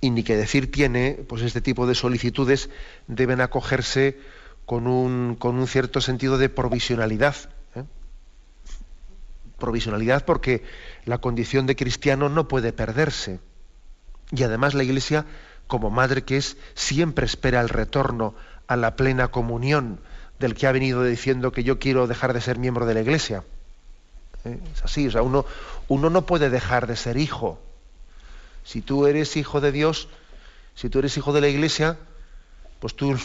Y 0.00 0.10
ni 0.10 0.22
que 0.22 0.36
decir 0.36 0.70
tiene, 0.70 1.18
pues 1.28 1.42
este 1.42 1.60
tipo 1.60 1.86
de 1.86 1.94
solicitudes 1.94 2.70
deben 3.06 3.40
acogerse 3.40 4.18
con 4.64 4.86
un, 4.86 5.36
con 5.36 5.56
un 5.56 5.66
cierto 5.66 6.00
sentido 6.00 6.38
de 6.38 6.48
provisionalidad. 6.48 7.36
¿eh? 7.74 7.84
Provisionalidad 9.58 10.24
porque 10.24 10.62
la 11.04 11.18
condición 11.18 11.66
de 11.66 11.76
cristiano 11.76 12.28
no 12.28 12.48
puede 12.48 12.72
perderse. 12.72 13.40
Y 14.32 14.42
además 14.42 14.74
la 14.74 14.82
Iglesia 14.82 15.24
como 15.66 15.90
madre 15.90 16.24
que 16.24 16.36
es, 16.36 16.56
siempre 16.74 17.26
espera 17.26 17.60
el 17.60 17.68
retorno 17.68 18.34
a 18.66 18.76
la 18.76 18.96
plena 18.96 19.28
comunión 19.28 20.00
del 20.38 20.54
que 20.54 20.66
ha 20.66 20.72
venido 20.72 21.02
diciendo 21.02 21.52
que 21.52 21.64
yo 21.64 21.78
quiero 21.78 22.06
dejar 22.06 22.32
de 22.32 22.40
ser 22.40 22.58
miembro 22.58 22.86
de 22.86 22.94
la 22.94 23.00
iglesia. 23.00 23.44
¿Eh? 24.44 24.58
Es 24.74 24.84
así, 24.84 25.08
o 25.08 25.10
sea, 25.10 25.22
uno, 25.22 25.44
uno 25.88 26.10
no 26.10 26.26
puede 26.26 26.50
dejar 26.50 26.86
de 26.86 26.96
ser 26.96 27.16
hijo. 27.16 27.58
Si 28.64 28.82
tú 28.82 29.06
eres 29.06 29.36
hijo 29.36 29.60
de 29.60 29.72
Dios, 29.72 30.08
si 30.74 30.90
tú 30.90 30.98
eres 30.98 31.16
hijo 31.16 31.32
de 31.32 31.40
la 31.40 31.48
iglesia, 31.48 31.98
pues 32.80 32.94
tú 32.94 33.16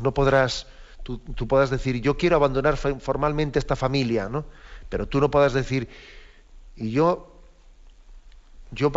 no 0.00 0.14
podrás, 0.14 0.66
tú, 1.02 1.18
tú 1.18 1.48
podrás 1.48 1.70
decir, 1.70 2.00
yo 2.00 2.16
quiero 2.16 2.36
abandonar 2.36 2.76
formalmente 2.76 3.58
esta 3.58 3.76
familia, 3.76 4.28
¿no? 4.28 4.44
Pero 4.88 5.08
tú 5.08 5.20
no 5.20 5.30
podrás 5.30 5.52
decir, 5.52 5.88
y 6.76 6.90
yo 6.90 7.29
yo, 8.72 8.90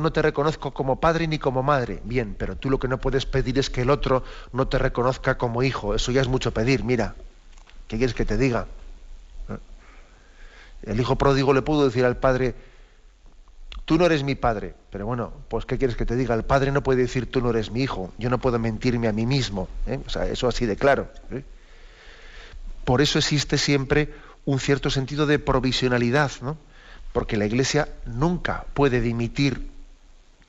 no 0.00 0.12
te 0.12 0.22
reconozco 0.22 0.74
como 0.74 1.00
padre 1.00 1.26
ni 1.26 1.38
como 1.38 1.62
madre. 1.62 2.00
Bien, 2.04 2.34
pero 2.38 2.56
tú 2.56 2.68
lo 2.68 2.78
que 2.78 2.88
no 2.88 2.98
puedes 2.98 3.24
pedir 3.24 3.58
es 3.58 3.70
que 3.70 3.82
el 3.82 3.90
otro 3.90 4.22
no 4.52 4.68
te 4.68 4.78
reconozca 4.78 5.38
como 5.38 5.62
hijo. 5.62 5.94
Eso 5.94 6.12
ya 6.12 6.20
es 6.20 6.28
mucho 6.28 6.52
pedir, 6.52 6.84
mira. 6.84 7.14
¿Qué 7.88 7.96
quieres 7.96 8.14
que 8.14 8.26
te 8.26 8.36
diga? 8.36 8.66
¿Eh? 9.48 9.58
El 10.82 11.00
hijo 11.00 11.16
pródigo 11.16 11.54
le 11.54 11.62
pudo 11.62 11.86
decir 11.86 12.04
al 12.04 12.18
padre, 12.18 12.54
tú 13.86 13.96
no 13.96 14.04
eres 14.04 14.24
mi 14.24 14.34
padre. 14.34 14.74
Pero 14.90 15.06
bueno, 15.06 15.32
pues 15.48 15.64
¿qué 15.64 15.78
quieres 15.78 15.96
que 15.96 16.04
te 16.04 16.16
diga? 16.16 16.34
El 16.34 16.44
padre 16.44 16.70
no 16.70 16.82
puede 16.82 17.02
decir, 17.02 17.30
tú 17.30 17.40
no 17.40 17.50
eres 17.50 17.70
mi 17.70 17.82
hijo. 17.82 18.12
Yo 18.18 18.28
no 18.28 18.38
puedo 18.38 18.58
mentirme 18.58 19.08
a 19.08 19.12
mí 19.12 19.24
mismo. 19.24 19.68
¿eh? 19.86 20.00
Eso 20.30 20.48
así 20.48 20.66
de 20.66 20.76
claro. 20.76 21.08
¿eh? 21.30 21.44
Por 22.84 23.00
eso 23.00 23.18
existe 23.18 23.56
siempre 23.56 24.12
un 24.44 24.60
cierto 24.60 24.90
sentido 24.90 25.24
de 25.24 25.38
provisionalidad, 25.38 26.30
¿no? 26.42 26.58
Porque 27.14 27.36
la 27.36 27.46
Iglesia 27.46 27.88
nunca 28.06 28.64
puede 28.74 29.00
dimitir 29.00 29.70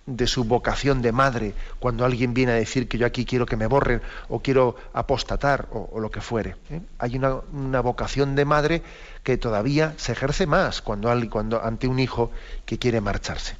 de 0.08 0.26
su 0.26 0.46
vocación 0.46 1.04
de 1.04 1.12
madre 1.12 1.54
cuando 1.80 2.06
alguien 2.06 2.34
viene 2.34 2.54
a 2.54 2.56
decir 2.56 2.88
que 2.88 2.98
yo 2.98 3.06
aquí 3.06 3.24
quiero 3.24 3.46
que 3.46 3.56
me 3.56 3.68
borren 3.68 4.02
o 4.30 4.40
quiero 4.40 4.76
apostatar 4.92 5.68
o, 5.72 6.00
lo 6.00 6.10
que 6.10 6.22
fuere. 6.22 6.56
¿eh? 6.72 6.82
Hay 6.98 7.18
una, 7.18 7.82
vocación 7.82 8.36
de 8.36 8.46
madre 8.46 8.82
que 9.22 9.38
todavía 9.38 9.94
se 9.98 10.14
ejerce 10.14 10.48
más 10.48 10.82
cuando, 10.82 11.12
ante 11.12 11.88
un 11.88 12.00
hijo 12.00 12.32
que 12.66 12.80
quiere 12.80 13.00
marcharse. 13.00 13.58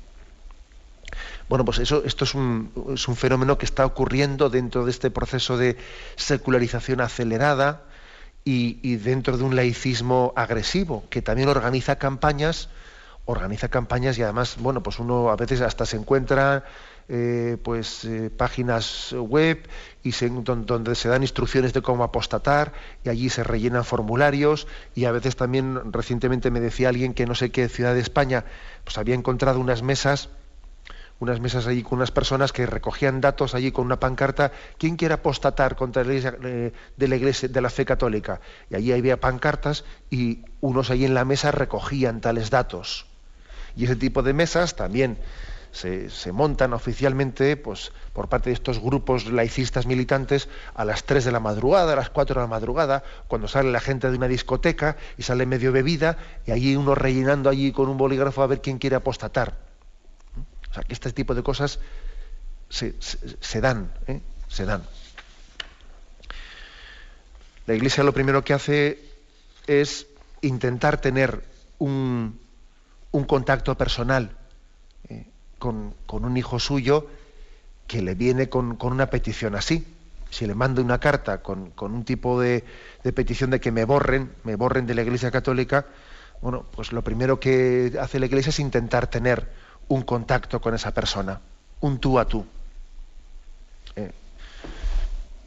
Bueno, 1.48 1.64
pues 1.64 1.78
eso, 1.78 2.02
esto 2.06 2.26
es 2.26 2.34
un, 2.34 2.72
fenómeno 3.16 3.60
que 3.60 3.66
está 3.66 3.86
ocurriendo 3.86 4.50
dentro 4.50 4.84
de 4.84 4.90
este 4.90 5.12
proceso 5.12 5.60
de 5.60 5.78
secularización 6.16 7.02
acelerada 7.02 7.84
y 8.44 8.96
dentro 8.96 9.38
de 9.38 9.44
un 9.44 9.56
laicismo 9.56 10.34
agresivo 10.36 11.04
que 11.12 11.22
también 11.22 11.50
organiza 11.50 11.98
campañas 11.98 12.70
organiza 13.26 13.70
campañas 13.70 14.18
y 14.18 14.24
además, 14.24 14.58
bueno, 14.60 14.82
pues 14.84 15.00
uno 15.00 15.30
a 15.30 15.36
veces 15.36 15.62
hasta 15.62 15.86
se 15.86 15.98
encuentra 15.98 16.64
eh, 17.08 17.58
pues 17.62 18.04
eh, 18.06 18.32
páginas 18.36 19.14
web 19.14 19.68
y 20.02 20.12
donde 20.12 20.96
se 20.96 21.08
dan 21.08 21.22
instrucciones 21.22 21.72
de 21.72 21.84
cómo 21.84 22.04
apostatar 22.04 22.74
y 23.04 23.10
allí 23.10 23.30
se 23.30 23.44
rellenan 23.44 23.86
formularios 23.86 24.66
y 24.96 25.06
a 25.06 25.12
veces 25.12 25.36
también 25.36 25.94
recientemente 25.94 26.50
me 26.50 26.60
decía 26.60 26.90
alguien 26.90 27.14
que 27.14 27.28
no 27.28 27.36
sé 27.36 27.52
qué 27.52 27.70
ciudad 27.70 27.94
de 27.94 28.00
España 28.00 28.46
pues 28.84 28.98
había 28.98 29.14
encontrado 29.14 29.60
unas 29.60 29.84
mesas 29.84 30.30
unas 31.20 31.40
mesas 31.40 31.68
allí 31.68 31.84
con 31.84 32.00
unas 32.00 32.10
personas 32.10 32.52
que 32.52 32.66
recogían 32.66 33.22
datos 33.22 33.54
allí 33.54 33.72
con 33.72 33.86
una 33.86 34.00
pancarta 34.00 34.52
quién 34.80 34.96
quiere 34.96 35.14
apostatar 35.14 35.76
contra 35.76 36.04
la 36.04 36.10
iglesia 36.10 36.36
eh, 36.44 36.74
de 36.98 37.08
la 37.08 37.16
iglesia 37.18 37.50
de 37.50 37.62
la 37.62 37.70
fe 37.70 37.86
católica 37.86 38.42
y 38.72 38.76
allí 38.78 38.92
había 38.92 39.20
pancartas 39.20 39.86
y 40.10 40.44
unos 40.60 40.90
allí 40.90 41.06
en 41.06 41.14
la 41.14 41.24
mesa 41.24 41.52
recogían 41.52 42.20
tales 42.20 42.50
datos 42.50 43.06
y 43.76 43.86
ese 43.86 43.96
tipo 43.96 44.24
de 44.24 44.34
mesas 44.34 44.76
también 44.76 45.18
se, 45.76 46.32
montan 46.32 46.74
oficialmente 46.74 47.58
pues, 47.58 47.92
por 48.14 48.30
parte 48.30 48.50
de 48.50 48.54
estos 48.54 48.80
grupos 48.80 49.26
laicistas 49.26 49.86
militantes 49.86 50.48
a 50.74 50.86
las 50.86 51.04
3 51.04 51.26
de 51.26 51.32
la 51.34 51.42
madrugada, 51.42 51.94
a 51.94 51.96
las 51.98 52.10
4 52.10 52.36
de 52.36 52.42
la 52.42 52.48
madrugada, 52.48 53.04
cuando 53.28 53.50
sale 53.50 53.72
la 53.72 53.82
gente 53.82 54.10
de 54.10 54.16
una 54.16 54.30
discoteca 54.30 54.96
y 55.18 55.24
sale 55.24 55.46
medio 55.46 55.74
bebida, 55.74 56.18
y 56.46 56.52
allí 56.52 56.76
uno 56.78 56.96
rellenando 56.96 57.50
allí 57.50 57.74
con 57.74 57.90
un 57.90 57.98
bolígrafo 57.98 58.42
a 58.42 58.48
ver 58.48 58.62
quién 58.62 58.78
quiere 58.78 58.96
apostatar. 58.96 59.58
O 60.72 60.74
sea, 60.74 60.84
que 60.84 60.94
este 60.94 61.12
tipo 61.12 61.36
de 61.36 61.44
cosas 61.44 61.80
se, 62.70 63.62
dan, 63.62 63.92
¿eh? 64.08 64.22
se 64.48 64.66
dan. 64.66 64.84
La 67.68 67.74
Iglesia 67.74 68.04
lo 68.04 68.14
primero 68.14 68.44
que 68.44 68.54
hace 68.54 69.00
es 69.68 70.08
intentar 70.42 71.02
tener 71.02 71.44
un, 71.80 72.40
un 73.16 73.24
contacto 73.24 73.78
personal 73.78 74.32
eh, 75.08 75.26
con, 75.58 75.96
un 76.10 76.38
hijo 76.38 76.60
suyo 76.60 77.08
que 77.88 78.02
le 78.02 78.14
viene 78.14 78.50
con, 78.50 78.78
una 78.82 79.10
petición 79.10 79.56
así. 79.56 79.88
Si 80.30 80.46
le 80.46 80.54
mando 80.54 80.82
una 80.82 81.00
carta 81.00 81.42
con, 81.42 81.72
un 81.80 82.04
tipo 82.04 82.42
de, 82.42 82.66
petición 83.16 83.52
de 83.52 83.62
que 83.62 83.72
me 83.72 83.86
borren, 83.86 84.32
me 84.44 84.56
borren 84.56 84.86
de 84.86 84.96
la 84.96 85.04
Iglesia 85.04 85.32
Católica, 85.32 85.86
bueno, 86.42 86.66
pues 86.72 86.92
lo 86.92 87.04
primero 87.04 87.40
que 87.40 87.94
hace 88.02 88.20
la 88.20 88.26
Iglesia 88.26 88.50
es 88.50 88.60
intentar 88.60 89.08
tener 89.08 89.50
un 89.88 90.02
contacto 90.02 90.60
con 90.60 90.74
esa 90.74 90.94
persona, 90.94 91.40
un 91.80 92.00
tú 92.00 92.20
a 92.20 92.26
tú. 92.26 92.46
Eh, 93.96 94.12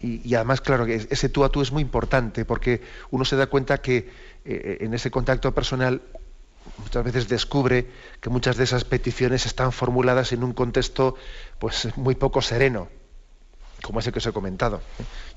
y, 0.00 0.35
además, 0.35 0.62
claro, 0.62 0.87
ese 0.87 1.28
tú 1.28 1.44
a 1.44 1.50
tú 1.50 1.61
es 1.61 1.70
muy 1.70 1.83
importante 1.83 2.46
porque 2.46 2.81
uno 3.11 3.26
se 3.26 3.37
da 3.37 3.48
cuenta 3.48 3.78
que 3.78 4.11
eh, 4.46 4.78
en 4.81 4.94
ese 4.94 5.11
contacto 5.11 5.52
personal 5.52 6.00
muchas 6.78 7.04
veces 7.04 7.28
descubre 7.28 7.87
que 8.20 8.31
muchas 8.31 8.57
de 8.57 8.64
esas 8.64 8.85
peticiones 8.85 9.46
están 9.46 9.72
formuladas 9.72 10.33
en 10.33 10.44
un 10.44 10.52
contexto 10.52 11.16
pues 11.59 11.88
muy 11.96 12.14
poco 12.14 12.42
sereno, 12.42 12.88
como 13.83 14.00
ese 14.00 14.12
que 14.12 14.18
os 14.18 14.26
he 14.26 14.33
comentado. 14.33 14.81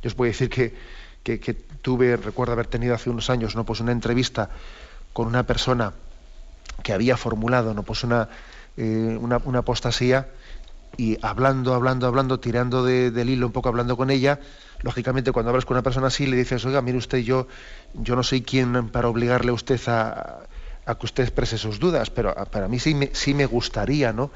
Yo 0.01 0.07
os 0.07 0.15
voy 0.15 0.29
a 0.29 0.31
decir 0.31 0.49
que, 0.49 0.73
que, 1.23 1.53
tuve, 1.81 2.17
recuerdo 2.17 2.53
haber 2.53 2.67
tenido 2.67 2.95
hace 2.95 3.09
unos 3.09 3.29
años, 3.29 3.55
¿no? 3.55 3.65
pues 3.65 3.79
una 3.79 3.91
entrevista 3.91 4.49
con 5.13 5.27
una 5.27 5.43
persona 5.43 5.93
que 6.83 6.93
había 6.93 7.17
formulado 7.17 7.73
¿no? 7.73 7.83
pues 7.83 8.03
una, 8.03 8.29
eh, 8.77 9.17
una, 9.19 9.59
apostasía 9.59 10.29
y 10.97 11.17
hablando, 11.21 11.73
hablando, 11.73 12.07
hablando, 12.07 12.39
tirando 12.39 12.83
del 12.83 13.29
hilo 13.29 13.47
un 13.47 13.53
poco, 13.53 13.69
hablando 13.69 13.95
con 13.95 14.09
ella, 14.09 14.39
lógicamente 14.81 15.31
cuando 15.31 15.49
hablas 15.49 15.65
con 15.65 15.75
una 15.75 15.83
persona 15.83 16.07
así 16.07 16.25
le 16.25 16.35
dices, 16.35 16.65
oiga, 16.65 16.81
mire 16.81 16.97
usted, 16.97 17.19
yo, 17.19 17.47
yo 17.93 18.15
no 18.15 18.23
soy 18.23 18.41
quien 18.41 18.89
para 18.89 19.07
obligarle 19.07 19.51
a 19.51 19.53
usted 19.53 19.79
a, 19.87 20.41
a 20.91 20.97
que 20.97 21.05
usted 21.05 21.23
exprese 21.23 21.57
sus 21.57 21.79
dudas, 21.79 22.09
pero 22.09 22.33
para 22.51 22.67
mí 22.67 22.79
sí 22.79 22.93
me, 22.93 23.09
sí 23.13 23.33
me 23.33 23.45
gustaría, 23.45 24.13
¿no? 24.13 24.31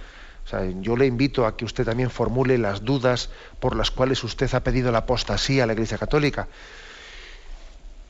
O 0.45 0.47
sea, 0.47 0.63
yo 0.81 0.95
le 0.95 1.07
invito 1.07 1.45
a 1.45 1.57
que 1.57 1.65
usted 1.65 1.85
también 1.85 2.11
formule 2.11 2.57
las 2.57 2.83
dudas 2.83 3.29
por 3.59 3.75
las 3.75 3.89
cuales 3.89 4.23
usted 4.23 4.53
ha 4.53 4.63
pedido 4.63 4.91
la 4.91 4.99
apostasía 4.99 5.63
a 5.63 5.67
la 5.67 5.73
Iglesia 5.73 5.97
Católica. 5.97 6.47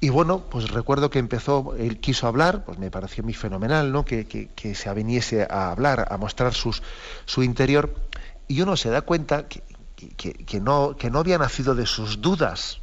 Y 0.01 0.09
bueno, 0.09 0.43
pues 0.49 0.69
recuerdo 0.69 1.09
que 1.09 1.19
empezó, 1.19 1.75
él 1.77 1.99
quiso 1.99 2.27
hablar, 2.27 2.65
pues 2.65 2.77
me 2.77 2.91
pareció 2.91 3.23
muy 3.23 3.33
fenomenal, 3.33 3.91
¿no? 3.91 4.03
Que, 4.03 4.25
que, 4.25 4.75
se 4.75 4.89
aveniese 4.89 5.47
a 5.49 5.71
hablar, 5.71 6.07
a 6.11 6.17
mostrar 6.17 6.53
sus, 6.53 6.83
su 7.25 7.41
interior. 7.41 7.95
Y 8.49 8.61
uno 8.61 8.75
se 8.75 8.89
da 8.89 9.01
cuenta 9.01 9.47
que, 9.47 9.63
que, 9.95 10.59
no, 10.59 10.95
no 11.09 11.19
había 11.19 11.37
nacido 11.37 11.73
de 11.73 11.85
sus 11.85 12.21
dudas, 12.21 12.81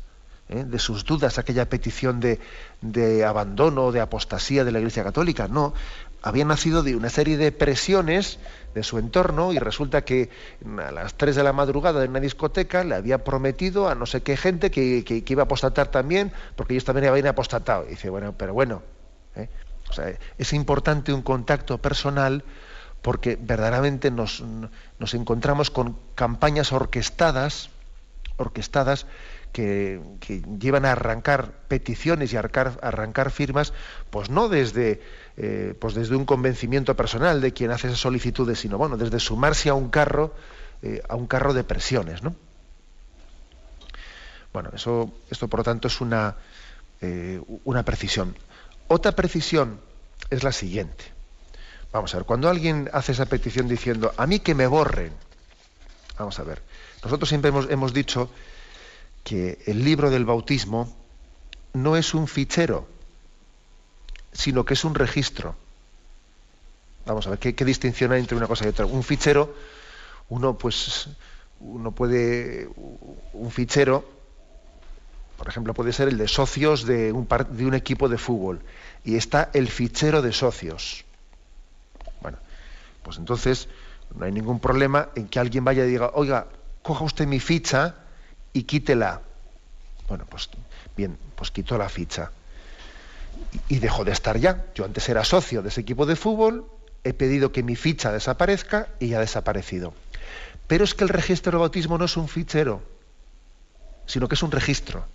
¿eh? 0.48 0.64
de 0.64 0.78
sus 0.78 1.04
dudas, 1.04 1.38
aquella 1.38 1.68
petición 1.68 2.20
de, 2.20 2.40
de 2.82 3.24
abandono, 3.24 3.92
de 3.92 4.00
apostasía 4.00 4.64
de 4.64 4.72
la 4.72 4.78
Iglesia 4.78 5.04
Católica. 5.04 5.48
No, 5.48 5.72
había 6.22 6.44
nacido 6.44 6.82
de 6.82 6.94
una 6.94 7.08
serie 7.08 7.36
de 7.36 7.50
presiones 7.50 8.38
de 8.74 8.82
su 8.82 8.98
entorno 8.98 9.52
y 9.52 9.58
resulta 9.58 10.04
que 10.04 10.30
a 10.78 10.92
las 10.92 11.14
3 11.14 11.36
de 11.36 11.42
la 11.42 11.52
madrugada 11.52 12.04
en 12.04 12.10
una 12.10 12.20
discoteca 12.20 12.84
le 12.84 12.94
había 12.94 13.24
prometido 13.24 13.88
a 13.88 13.94
no 13.94 14.06
sé 14.06 14.22
qué 14.22 14.36
gente 14.36 14.70
que, 14.70 15.04
que, 15.04 15.24
iba 15.26 15.42
a 15.42 15.44
apostatar 15.44 15.88
también, 15.88 16.32
porque 16.56 16.74
ellos 16.74 16.84
también 16.84 17.08
habían 17.08 17.26
apostatado. 17.26 17.86
Y 17.86 17.90
dice, 17.90 18.10
bueno, 18.10 18.34
pero 18.36 18.54
bueno, 18.54 18.82
¿eh? 19.36 19.48
es 20.38 20.52
importante 20.52 21.12
un 21.12 21.22
contacto 21.22 21.78
personal 21.78 22.44
porque 23.02 23.36
verdaderamente 23.40 24.10
nos, 24.10 24.42
nos 24.98 25.14
encontramos 25.14 25.70
con 25.70 25.98
campañas 26.14 26.72
orquestadas, 26.72 27.70
orquestadas 28.36 29.06
que, 29.52 30.00
llevan 30.58 30.84
a 30.84 30.92
arrancar 30.92 31.52
peticiones 31.68 32.32
y 32.32 32.36
arrancar, 32.36 32.78
arrancar 32.82 33.30
firmas, 33.30 33.72
pues 34.10 34.30
no 34.30 34.48
desde, 34.48 35.02
eh, 35.36 35.74
pues 35.78 35.94
desde 35.94 36.16
un 36.16 36.24
convencimiento 36.24 36.96
personal 36.96 37.40
de 37.40 37.52
quien 37.52 37.70
hace 37.70 37.88
esas 37.88 38.00
solicitudes, 38.00 38.58
sino 38.58 38.78
bueno, 38.78 38.96
desde 38.96 39.20
sumarse 39.20 39.68
a 39.68 39.74
un 39.74 39.90
carro, 39.90 40.34
eh, 40.82 41.02
a 41.08 41.16
un 41.16 41.26
carro 41.26 41.52
de 41.52 41.64
presiones, 41.64 42.22
¿no? 42.22 42.34
Bueno, 44.52 44.70
eso, 44.74 45.12
esto 45.30 45.48
por 45.48 45.60
lo 45.60 45.64
tanto 45.64 45.88
es 45.88 46.00
una, 46.00 46.36
eh, 47.00 47.40
una 47.64 47.84
precisión. 47.84 48.36
Otra 48.88 49.12
precisión 49.12 49.80
es 50.30 50.42
la 50.42 50.52
siguiente. 50.52 51.04
Vamos 51.92 52.14
a 52.14 52.18
ver, 52.18 52.26
cuando 52.26 52.48
alguien 52.48 52.88
hace 52.92 53.12
esa 53.12 53.26
petición 53.26 53.68
diciendo, 53.68 54.12
a 54.16 54.26
mí 54.26 54.40
que 54.40 54.54
me 54.54 54.66
borren, 54.66 55.12
vamos 56.18 56.38
a 56.38 56.42
ver, 56.42 56.62
nosotros 57.04 57.28
siempre 57.28 57.50
hemos, 57.50 57.68
hemos 57.70 57.92
dicho 57.92 58.30
que 59.24 59.58
el 59.66 59.84
libro 59.84 60.10
del 60.10 60.24
bautismo 60.24 60.94
no 61.74 61.96
es 61.96 62.14
un 62.14 62.28
fichero, 62.28 62.86
sino 64.32 64.64
que 64.64 64.74
es 64.74 64.84
un 64.84 64.94
registro. 64.94 65.54
Vamos 67.06 67.26
a 67.26 67.30
ver 67.30 67.38
qué, 67.38 67.64
distinción 67.64 68.12
hay 68.12 68.20
entre 68.20 68.36
una 68.36 68.46
cosa 68.46 68.64
y 68.64 68.68
otra. 68.68 68.86
Un 68.86 69.02
fichero, 69.02 69.54
uno 70.28 70.56
pues, 70.56 71.08
uno 71.60 71.92
puede, 71.92 72.68
un 73.32 73.50
fichero, 73.50 74.08
por 75.36 75.48
ejemplo, 75.48 75.74
puede 75.74 75.92
ser 75.92 76.08
el 76.08 76.18
de 76.18 76.28
socios 76.28 76.86
de 76.86 77.12
un, 77.12 77.26
de 77.50 77.66
un 77.66 77.74
equipo 77.74 78.08
de 78.08 78.18
fútbol 78.18 78.60
y 79.04 79.16
está 79.16 79.50
el 79.54 79.68
fichero 79.68 80.22
de 80.22 80.32
socios. 80.32 81.04
Bueno, 82.20 82.38
pues 83.02 83.18
entonces 83.18 83.68
no 84.14 84.24
hay 84.24 84.32
ningún 84.32 84.60
problema 84.60 85.08
en 85.16 85.26
que 85.26 85.40
alguien 85.40 85.64
vaya 85.64 85.84
y 85.84 85.90
diga, 85.90 86.12
oiga, 86.14 86.46
coja 86.82 87.04
usted 87.04 87.26
mi 87.26 87.40
ficha 87.40 87.96
y 88.52 88.64
quítela. 88.64 89.22
Bueno, 90.08 90.26
pues 90.28 90.48
bien, 90.96 91.18
pues 91.36 91.50
quitó 91.50 91.78
la 91.78 91.88
ficha. 91.88 92.30
Y, 93.68 93.78
dejó 93.78 94.04
de 94.04 94.12
estar 94.12 94.38
ya. 94.38 94.66
Yo 94.74 94.84
antes 94.84 95.08
era 95.08 95.24
socio 95.24 95.62
de 95.62 95.68
ese 95.68 95.80
equipo 95.80 96.06
de 96.06 96.16
fútbol, 96.16 96.66
he 97.02 97.12
pedido 97.12 97.50
que 97.50 97.62
mi 97.62 97.76
ficha 97.76 98.12
desaparezca 98.12 98.88
y 99.00 99.08
ya 99.08 99.18
ha 99.18 99.20
desaparecido. 99.20 99.94
Pero 100.66 100.84
es 100.84 100.94
que 100.94 101.04
el 101.04 101.10
registro 101.10 101.52
de 101.52 101.58
bautismo 101.58 101.98
no 101.98 102.04
es 102.04 102.16
un 102.16 102.28
fichero, 102.28 102.82
sino 104.06 104.28
que 104.28 104.34
es 104.34 104.42
un 104.42 104.52
registro, 104.52 105.06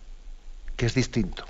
que 0.76 0.86
es 0.86 0.94
distinto. 0.94 1.46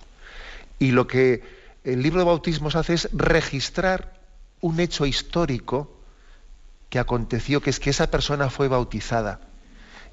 Y 0.79 0.91
lo 0.91 1.07
que 1.07 1.43
el 1.83 2.03
libro 2.03 2.19
de 2.19 2.25
bautismos 2.25 2.75
hace 2.75 2.93
es 2.93 3.09
registrar 3.13 4.19
un 4.61 4.79
hecho 4.79 5.05
histórico 5.05 5.91
que 6.89 6.99
aconteció, 6.99 7.61
que 7.61 7.69
es 7.69 7.79
que 7.79 7.89
esa 7.89 8.11
persona 8.11 8.49
fue 8.49 8.67
bautizada. 8.67 9.41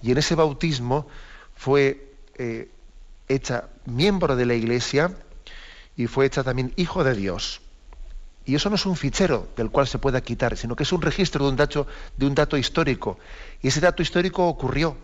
Y 0.02 0.12
en 0.12 0.18
ese 0.18 0.34
bautismo 0.34 1.06
fue 1.54 2.12
eh, 2.36 2.68
hecha 3.28 3.68
miembro 3.86 4.36
de 4.36 4.46
la 4.46 4.54
Iglesia 4.54 5.12
y 5.96 6.06
fue 6.06 6.26
hecha 6.26 6.42
también 6.42 6.72
hijo 6.76 7.04
de 7.04 7.14
Dios. 7.14 7.60
Y 8.46 8.54
eso 8.54 8.68
no 8.68 8.76
es 8.76 8.84
un 8.84 8.96
fichero 8.96 9.48
del 9.56 9.70
cual 9.70 9.86
se 9.86 9.98
pueda 9.98 10.20
quitar, 10.20 10.56
sino 10.56 10.76
que 10.76 10.82
es 10.82 10.92
un 10.92 11.00
registro 11.00 11.44
de 11.44 11.50
un 11.50 11.56
dato, 11.56 11.86
de 12.16 12.26
un 12.26 12.34
dato 12.34 12.56
histórico. 12.58 13.18
Y 13.62 13.68
ese 13.68 13.80
dato 13.80 14.02
histórico 14.02 14.46
ocurrió. 14.46 14.96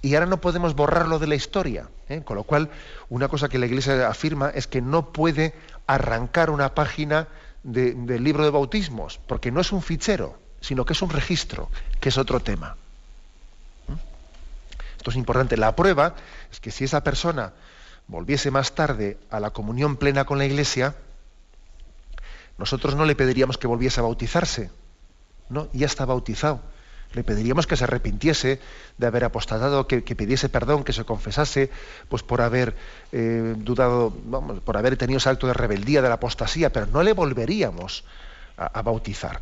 Y 0.00 0.14
ahora 0.14 0.26
no 0.26 0.40
podemos 0.40 0.74
borrarlo 0.74 1.18
de 1.18 1.26
la 1.26 1.34
historia. 1.34 1.88
¿eh? 2.08 2.22
Con 2.24 2.36
lo 2.36 2.44
cual, 2.44 2.70
una 3.10 3.28
cosa 3.28 3.48
que 3.48 3.58
la 3.58 3.66
Iglesia 3.66 4.08
afirma 4.08 4.50
es 4.50 4.66
que 4.66 4.80
no 4.80 5.12
puede 5.12 5.54
arrancar 5.86 6.50
una 6.50 6.74
página 6.74 7.28
del 7.62 8.22
libro 8.22 8.44
de 8.44 8.50
bautismos, 8.50 9.18
porque 9.26 9.50
no 9.50 9.60
es 9.60 9.72
un 9.72 9.82
fichero, 9.82 10.38
sino 10.60 10.84
que 10.84 10.92
es 10.92 11.02
un 11.02 11.10
registro, 11.10 11.68
que 12.00 12.10
es 12.10 12.16
otro 12.16 12.40
tema 12.40 12.76
es 15.10 15.16
importante. 15.16 15.56
La 15.56 15.76
prueba 15.76 16.14
es 16.50 16.60
que 16.60 16.70
si 16.70 16.84
esa 16.84 17.02
persona 17.02 17.52
volviese 18.08 18.50
más 18.50 18.74
tarde 18.74 19.18
a 19.30 19.40
la 19.40 19.50
comunión 19.50 19.96
plena 19.96 20.24
con 20.24 20.38
la 20.38 20.44
Iglesia, 20.44 20.94
nosotros 22.58 22.94
no 22.94 23.04
le 23.04 23.16
pediríamos 23.16 23.58
que 23.58 23.66
volviese 23.66 24.00
a 24.00 24.04
bautizarse, 24.04 24.70
¿no? 25.48 25.68
Ya 25.72 25.86
está 25.86 26.04
bautizado. 26.04 26.60
Le 27.12 27.24
pediríamos 27.24 27.66
que 27.66 27.76
se 27.76 27.84
arrepintiese 27.84 28.60
de 28.98 29.06
haber 29.06 29.24
apostatado, 29.24 29.86
que, 29.86 30.02
pidiese 30.02 30.48
perdón, 30.48 30.84
que 30.84 30.92
se 30.92 31.04
confesase, 31.04 31.70
pues 32.08 32.22
por 32.22 32.40
haber 32.40 32.74
eh, 33.12 33.54
dudado, 33.56 34.10
por 34.64 34.76
haber 34.76 34.96
tenido 34.96 35.18
ese 35.18 35.30
acto 35.30 35.46
de 35.46 35.54
rebeldía, 35.54 36.02
de 36.02 36.08
la 36.08 36.16
apostasía, 36.16 36.70
pero 36.70 36.86
no 36.86 37.02
le 37.02 37.12
volveríamos 37.12 38.04
a, 38.56 38.82
bautizar. 38.82 39.40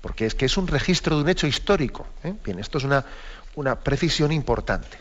Porque 0.00 0.26
es 0.26 0.34
que 0.34 0.46
es 0.46 0.56
un 0.56 0.66
registro 0.66 1.16
de 1.16 1.22
un 1.22 1.28
hecho 1.28 1.46
histórico. 1.46 2.06
¿eh? 2.24 2.34
Bien, 2.44 2.58
esto 2.58 2.78
es 2.78 2.84
una, 2.84 3.04
una 3.54 3.80
precisión 3.80 4.32
importante. 4.32 4.98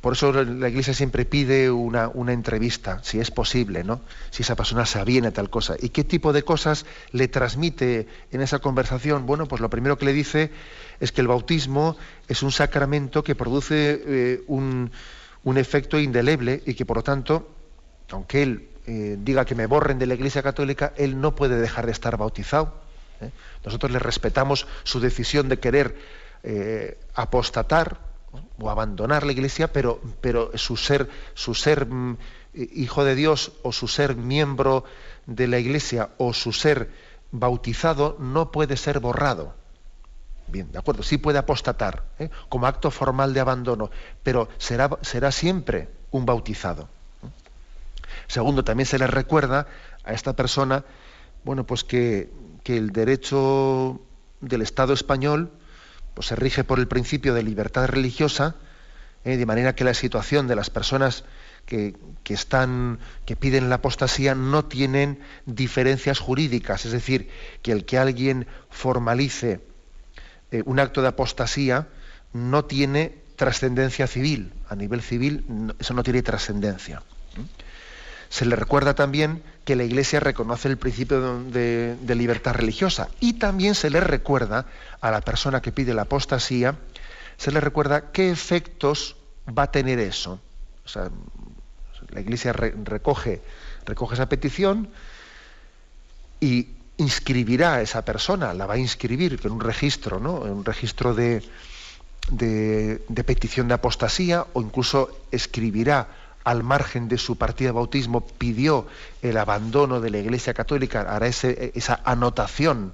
Por 0.00 0.12
eso 0.14 0.32
la 0.32 0.68
Iglesia 0.68 0.94
siempre 0.94 1.24
pide 1.24 1.70
una, 1.70 2.10
entrevista, 2.28 3.00
si 3.02 3.18
es 3.18 3.30
posible, 3.30 3.84
¿no? 3.84 4.00
Si 4.30 4.42
esa 4.42 4.54
persona 4.54 4.86
se 4.86 4.98
aviene 4.98 5.30
tal 5.30 5.50
cosa. 5.50 5.74
¿Y 5.80 5.90
qué 5.90 6.04
tipo 6.04 6.32
de 6.32 6.42
cosas 6.42 6.86
le 7.12 7.28
transmite 7.28 8.06
en 8.30 8.40
esa 8.40 8.60
conversación? 8.60 9.26
Bueno, 9.26 9.46
pues 9.46 9.60
lo 9.60 9.68
primero 9.68 9.98
que 9.98 10.04
le 10.04 10.12
dice 10.12 10.52
es 11.00 11.12
que 11.12 11.20
el 11.20 11.28
bautismo 11.28 11.96
es 12.28 12.42
un 12.42 12.52
sacramento 12.52 13.24
que 13.24 13.34
produce 13.34 14.02
eh, 14.06 14.42
un, 14.46 14.90
efecto 15.56 15.98
indeleble 15.98 16.62
y 16.64 16.74
que 16.74 16.86
por 16.86 16.98
lo 16.98 17.02
tanto, 17.02 17.48
aunque 18.10 18.42
él 18.42 18.68
eh, 18.86 19.16
diga 19.18 19.44
que 19.44 19.54
me 19.54 19.66
borren 19.66 19.98
de 19.98 20.06
la 20.06 20.14
Iglesia 20.14 20.42
Católica, 20.42 20.92
él 20.96 21.20
no 21.20 21.34
puede 21.34 21.60
dejar 21.60 21.86
de 21.86 21.92
estar 21.92 22.16
bautizado. 22.16 22.74
¿eh? 23.20 23.30
Nosotros 23.64 23.90
le 23.90 23.98
respetamos 23.98 24.66
su 24.84 25.00
decisión 25.00 25.48
de 25.48 25.58
querer 25.58 25.96
eh, 26.42 26.98
apostatar 27.14 27.98
o 28.58 28.70
abandonar 28.70 29.24
la 29.24 29.32
iglesia, 29.32 29.72
pero, 29.72 30.00
pero 30.20 30.56
su 30.56 30.76
ser, 30.76 31.08
su 31.34 31.54
ser 31.54 31.86
mm, 31.86 32.16
hijo 32.54 33.04
de 33.04 33.14
Dios 33.14 33.52
o 33.62 33.72
su 33.72 33.88
ser 33.88 34.16
miembro 34.16 34.84
de 35.26 35.48
la 35.48 35.58
iglesia 35.58 36.10
o 36.18 36.32
su 36.32 36.52
ser 36.52 36.90
bautizado 37.32 38.16
no 38.18 38.50
puede 38.50 38.76
ser 38.76 39.00
borrado. 39.00 39.54
Bien, 40.48 40.70
de 40.72 40.78
acuerdo, 40.78 41.02
sí 41.02 41.18
puede 41.18 41.38
apostatar 41.38 42.04
¿eh? 42.18 42.28
como 42.48 42.66
acto 42.66 42.90
formal 42.90 43.32
de 43.34 43.40
abandono, 43.40 43.90
pero 44.22 44.48
será, 44.58 44.90
será 45.02 45.30
siempre 45.30 45.88
un 46.10 46.26
bautizado. 46.26 46.88
Segundo, 48.26 48.64
también 48.64 48.86
se 48.86 48.98
le 48.98 49.06
recuerda 49.06 49.66
a 50.04 50.12
esta 50.12 50.34
persona, 50.34 50.84
bueno, 51.44 51.64
pues 51.64 51.84
que, 51.84 52.30
que 52.64 52.76
el 52.76 52.90
derecho 52.90 54.00
del 54.40 54.62
Estado 54.62 54.92
español 54.92 55.52
pues 56.14 56.28
se 56.28 56.36
rige 56.36 56.64
por 56.64 56.78
el 56.78 56.88
principio 56.88 57.34
de 57.34 57.42
libertad 57.42 57.86
religiosa 57.86 58.56
¿eh? 59.24 59.36
de 59.36 59.46
manera 59.46 59.74
que 59.74 59.84
la 59.84 59.94
situación 59.94 60.46
de 60.48 60.56
las 60.56 60.70
personas 60.70 61.24
que, 61.66 61.94
están, 62.28 62.98
que 63.26 63.36
piden 63.36 63.68
la 63.68 63.76
apostasía 63.76 64.34
no 64.34 64.64
tienen 64.64 65.20
diferencias 65.46 66.18
jurídicas, 66.18 66.84
es 66.84 66.92
decir, 66.92 67.30
que 67.62 67.70
el 67.72 67.84
que 67.84 67.98
alguien 67.98 68.46
formalice 68.70 69.60
eh, 70.50 70.62
un 70.66 70.80
acto 70.80 71.00
de 71.02 71.08
apostasía 71.08 71.88
no 72.32 72.64
tiene 72.64 73.14
trascendencia 73.36 74.06
civil. 74.06 74.52
A 74.68 74.74
nivel 74.74 75.00
civil 75.00 75.74
eso 75.78 75.94
no 75.94 76.02
tiene 76.02 76.22
trascendencia. 76.22 77.02
Se 78.30 78.46
le 78.46 78.56
recuerda 78.56 78.94
también 78.94 79.42
que 79.64 79.76
la 79.76 79.84
Iglesia 79.84 80.20
reconoce 80.20 80.68
el 80.68 80.78
principio 80.78 81.42
de, 81.42 81.96
libertad 82.14 82.54
religiosa 82.54 83.08
y 83.20 83.34
también 83.34 83.74
se 83.74 83.90
le 83.90 84.00
recuerda 84.00 84.66
a 85.00 85.10
la 85.10 85.20
persona 85.20 85.60
que 85.60 85.72
pide 85.72 85.92
la 85.94 86.02
apostasía, 86.02 86.76
se 87.36 87.50
le 87.50 87.60
recuerda 87.60 88.12
qué 88.12 88.30
efectos 88.30 89.16
va 89.46 89.64
a 89.64 89.70
tener 89.70 89.98
eso. 89.98 90.40
la 92.10 92.20
Iglesia 92.20 92.52
recoge, 92.52 93.42
recoge 93.84 94.14
esa 94.14 94.28
petición 94.28 94.88
y 96.38 96.68
inscribirá 96.98 97.74
a 97.74 97.82
esa 97.82 98.04
persona, 98.04 98.54
la 98.54 98.66
va 98.66 98.74
a 98.74 98.78
inscribir 98.78 99.40
en 99.42 99.50
un 99.50 99.60
registro, 99.60 100.20
¿no? 100.20 100.46
en 100.46 100.52
un 100.52 100.64
registro 100.64 101.14
de, 101.14 101.42
de, 102.30 103.24
petición 103.24 103.68
de 103.68 103.74
apostasía 103.74 104.46
o 104.52 104.62
incluso 104.62 105.10
escribirá 105.30 106.08
al 106.44 106.62
margen 106.62 107.08
de 107.08 107.18
su 107.18 107.36
partida 107.36 107.68
de 107.68 107.72
bautismo, 107.72 108.26
pidió 108.26 108.86
el 109.22 109.36
abandono 109.36 110.00
de 110.00 110.10
la 110.10 110.18
Iglesia 110.18 110.54
Católica, 110.54 111.02
hará 111.02 111.26
esa 111.26 112.00
anotación 112.04 112.92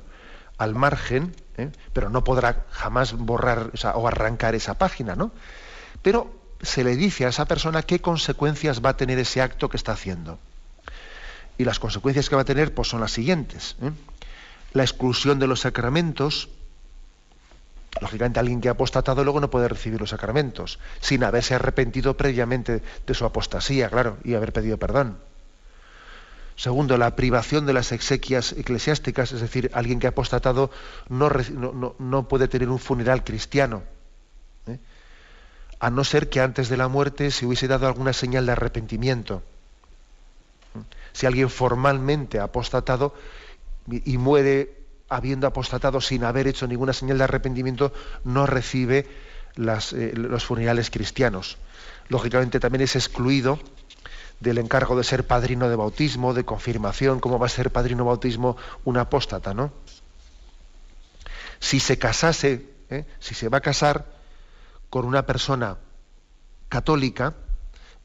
al 0.59 0.75
margen, 0.75 1.35
¿eh? 1.57 1.71
pero 1.93 2.09
no 2.09 2.25
podrá 2.25 2.67
jamás 2.71 3.13
borrar 3.13 3.71
o, 3.95 4.09
arrancar 4.09 4.55
esa 4.55 4.75
página, 4.75 5.15
¿no? 5.15 5.33
Pero 6.03 6.35
se 6.63 6.85
le 6.85 6.97
dice 6.97 7.27
a 7.27 7.29
esa 7.29 7.45
persona 7.45 7.83
qué 7.83 8.01
consecuencias 8.01 8.85
va 8.85 8.91
a 8.91 8.97
tener 8.97 9.19
ese 9.19 9.43
acto 9.43 9.69
que 9.69 9.77
está 9.77 9.93
haciendo. 9.93 10.39
Y 11.59 11.65
las 11.65 11.79
consecuencias 11.79 12.29
que 12.29 12.37
va 12.37 12.43
a 12.43 12.47
tener 12.47 12.75
pues, 12.75 12.89
son 12.89 13.01
las 13.01 13.13
siguientes. 13.13 13.77
¿eh? 13.83 13.91
La 14.73 14.83
exclusión 14.83 15.39
de 15.39 15.47
los 15.47 15.61
sacramentos, 15.61 16.49
Lógicamente 18.01 18.41
alguien 18.41 18.61
que 18.61 18.69
ha 18.69 18.73
apostatado 18.73 19.25
luego 19.25 19.41
no 19.41 19.51
puede 19.51 19.69
recibir 19.69 20.01
los 20.01 20.11
sacramentos, 20.11 20.79
sin 21.01 21.25
haberse 21.25 21.55
arrepentido 21.55 22.17
previamente 22.17 22.83
de 23.07 23.15
su 23.15 23.25
apostasía, 23.25 23.89
claro, 23.89 24.19
y 24.25 24.35
haber 24.35 24.53
pedido 24.53 24.77
perdón. 24.77 25.19
Segundo, 26.57 26.97
la 26.97 27.17
privación 27.17 27.67
de 27.67 27.75
las 27.75 27.93
exequias 27.93 28.53
eclesiásticas, 28.53 29.33
es 29.33 29.41
decir, 29.43 29.71
alguien 29.75 30.01
que 30.01 30.07
ha 30.07 30.11
apostatado 30.11 30.71
no, 31.09 32.29
puede 32.29 32.49
tener 32.49 32.71
un 32.71 32.79
funeral 32.79 33.25
cristiano, 33.25 33.83
¿eh? 34.67 34.79
a 35.79 35.91
no 35.91 36.03
ser 36.03 36.31
que 36.31 36.41
antes 36.41 36.71
de 36.71 36.79
la 36.79 36.89
muerte 36.89 37.31
se 37.31 37.45
hubiese 37.45 37.69
dado 37.69 37.87
alguna 37.87 38.15
señal 38.15 38.47
de 38.47 38.53
arrepentimiento. 38.53 39.43
Si 41.13 41.27
alguien 41.27 41.51
formalmente 41.51 42.39
ha 42.39 42.45
apostatado 42.45 43.15
y 43.91 44.17
muere 44.17 44.76
habiendo 45.09 45.47
apostatado 45.47 46.01
sin 46.01 46.25
haber 46.25 46.47
hecho 46.49 46.67
ninguna 46.67 46.93
señal 46.93 47.19
de 47.19 47.25
arrepentimiento, 47.25 47.93
no 48.25 48.47
recibe 48.47 49.07
eh, 49.57 50.13
los 50.15 50.45
funerales 50.45 50.91
cristianos. 50.91 51.59
Lógicamente 52.09 52.61
también 52.61 52.83
es 52.83 52.97
excluido 52.97 53.59
del 54.41 54.59
encargo 54.59 54.97
de 54.97 55.05
ser 55.05 55.27
padrino 55.27 55.69
de 55.69 55.77
bautismo, 55.77 56.35
de 56.35 56.45
confirmación, 56.45 57.21
cómo 57.21 57.39
va 57.39 57.47
a 57.47 57.51
ser 57.51 57.71
padrino 57.71 58.05
de 58.05 58.09
bautismo 58.09 58.57
un 58.85 58.99
apóstata, 58.99 59.55
¿no? 59.55 59.73
Si 61.59 61.81
se 61.81 61.99
casase, 61.99 62.69
¿eh? 62.91 63.07
si 63.19 63.35
se 63.35 63.49
va 63.49 63.59
a 63.59 63.63
casar 63.63 64.05
con 64.91 65.07
una 65.07 65.25
persona 65.25 65.79
católica, 66.69 67.35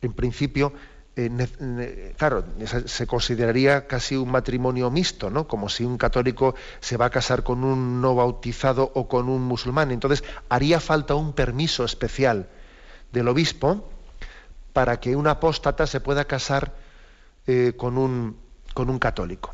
en 0.02 0.14
principio 0.14 0.74
eh, 1.16 2.14
claro, 2.18 2.46
se 2.86 3.06
consideraría 3.06 3.86
casi 3.86 4.16
un 4.16 4.32
matrimonio 4.32 4.90
mixto, 4.90 5.30
¿no? 5.30 5.48
Como 5.48 5.68
si 5.68 5.84
un 5.84 5.98
católico 5.98 6.56
se 6.80 6.96
va 6.96 7.08
a 7.08 7.10
casar 7.10 7.44
con 7.44 7.64
un 7.64 8.02
no 8.02 8.16
bautizado 8.16 8.92
o 8.96 9.08
con 9.08 9.28
un 9.28 9.42
musulmán. 9.42 9.92
Entonces, 9.92 10.24
haría 10.50 10.80
falta 10.80 11.16
un 11.16 11.34
permiso 11.34 11.84
especial 11.84 12.48
del 13.12 13.28
obispo 13.28 13.90
para 14.72 15.00
que 15.00 15.16
un 15.16 15.28
apóstata 15.28 15.86
se 15.86 16.00
pueda 16.00 16.26
casar 16.26 16.74
eh, 17.46 17.74
con, 17.76 17.98
un, 17.98 18.38
con 18.74 18.90
un 18.90 18.98
católico. 18.98 19.52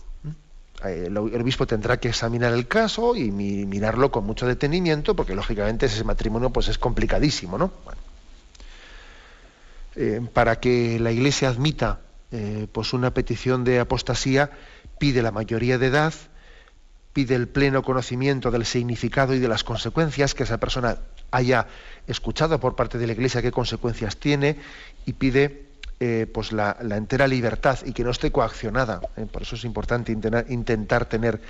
Eh, 0.86 1.06
el, 1.08 1.17
obispo 1.17 1.65
tendrá 1.65 1.98
que 1.98 2.10
examinar 2.10 2.54
el 2.54 2.67
caso 2.67 3.15
y 3.15 3.32
mirarlo 3.32 4.12
con 4.12 4.26
mucho 4.26 4.46
detenimiento, 4.46 5.15
porque 5.15 5.34
lógicamente 5.34 5.88
ese 5.88 6.04
matrimonio 6.04 6.52
pues, 6.52 6.67
es 6.67 6.78
complicadísimo, 6.78 7.58
¿no? 7.58 7.72
Eh, 9.99 10.21
para 10.31 10.60
que 10.60 10.99
la 10.99 11.12
Iglesia 11.12 11.49
admita 11.49 12.01
eh, 12.31 12.67
pues 12.71 12.93
una 12.93 13.15
petición 13.15 13.63
de 13.63 13.79
apostasía, 13.79 14.51
pide 14.99 15.23
la 15.23 15.31
mayoría 15.31 15.79
de 15.79 15.88
edad, 15.88 16.13
pide 17.13 17.33
el 17.33 17.47
pleno 17.47 17.81
conocimiento 17.81 18.51
del 18.51 18.63
significado 18.63 19.33
y 19.33 19.39
de 19.39 19.47
las 19.47 19.63
consecuencias 19.63 20.36
que 20.36 20.43
esa 20.43 20.60
persona 20.60 20.99
haya 21.31 21.65
escuchado 22.05 22.60
por 22.60 22.75
parte 22.75 22.99
de 22.99 23.07
la 23.07 23.13
Iglesia 23.13 23.41
qué 23.41 23.49
consecuencias 23.49 24.17
tiene 24.17 24.57
y 25.07 25.13
pide 25.13 25.65
eh, 25.99 26.27
pues 26.31 26.51
la, 26.51 26.77
entera 26.91 27.27
libertad 27.27 27.79
y 27.83 27.91
que 27.91 28.03
no 28.03 28.12
esté 28.12 28.31
coaccionada. 28.31 29.01
Por 29.31 29.41
eso 29.41 29.55
es 29.55 29.63
importante 29.63 30.12
intentar, 30.12 31.05
tener 31.05 31.41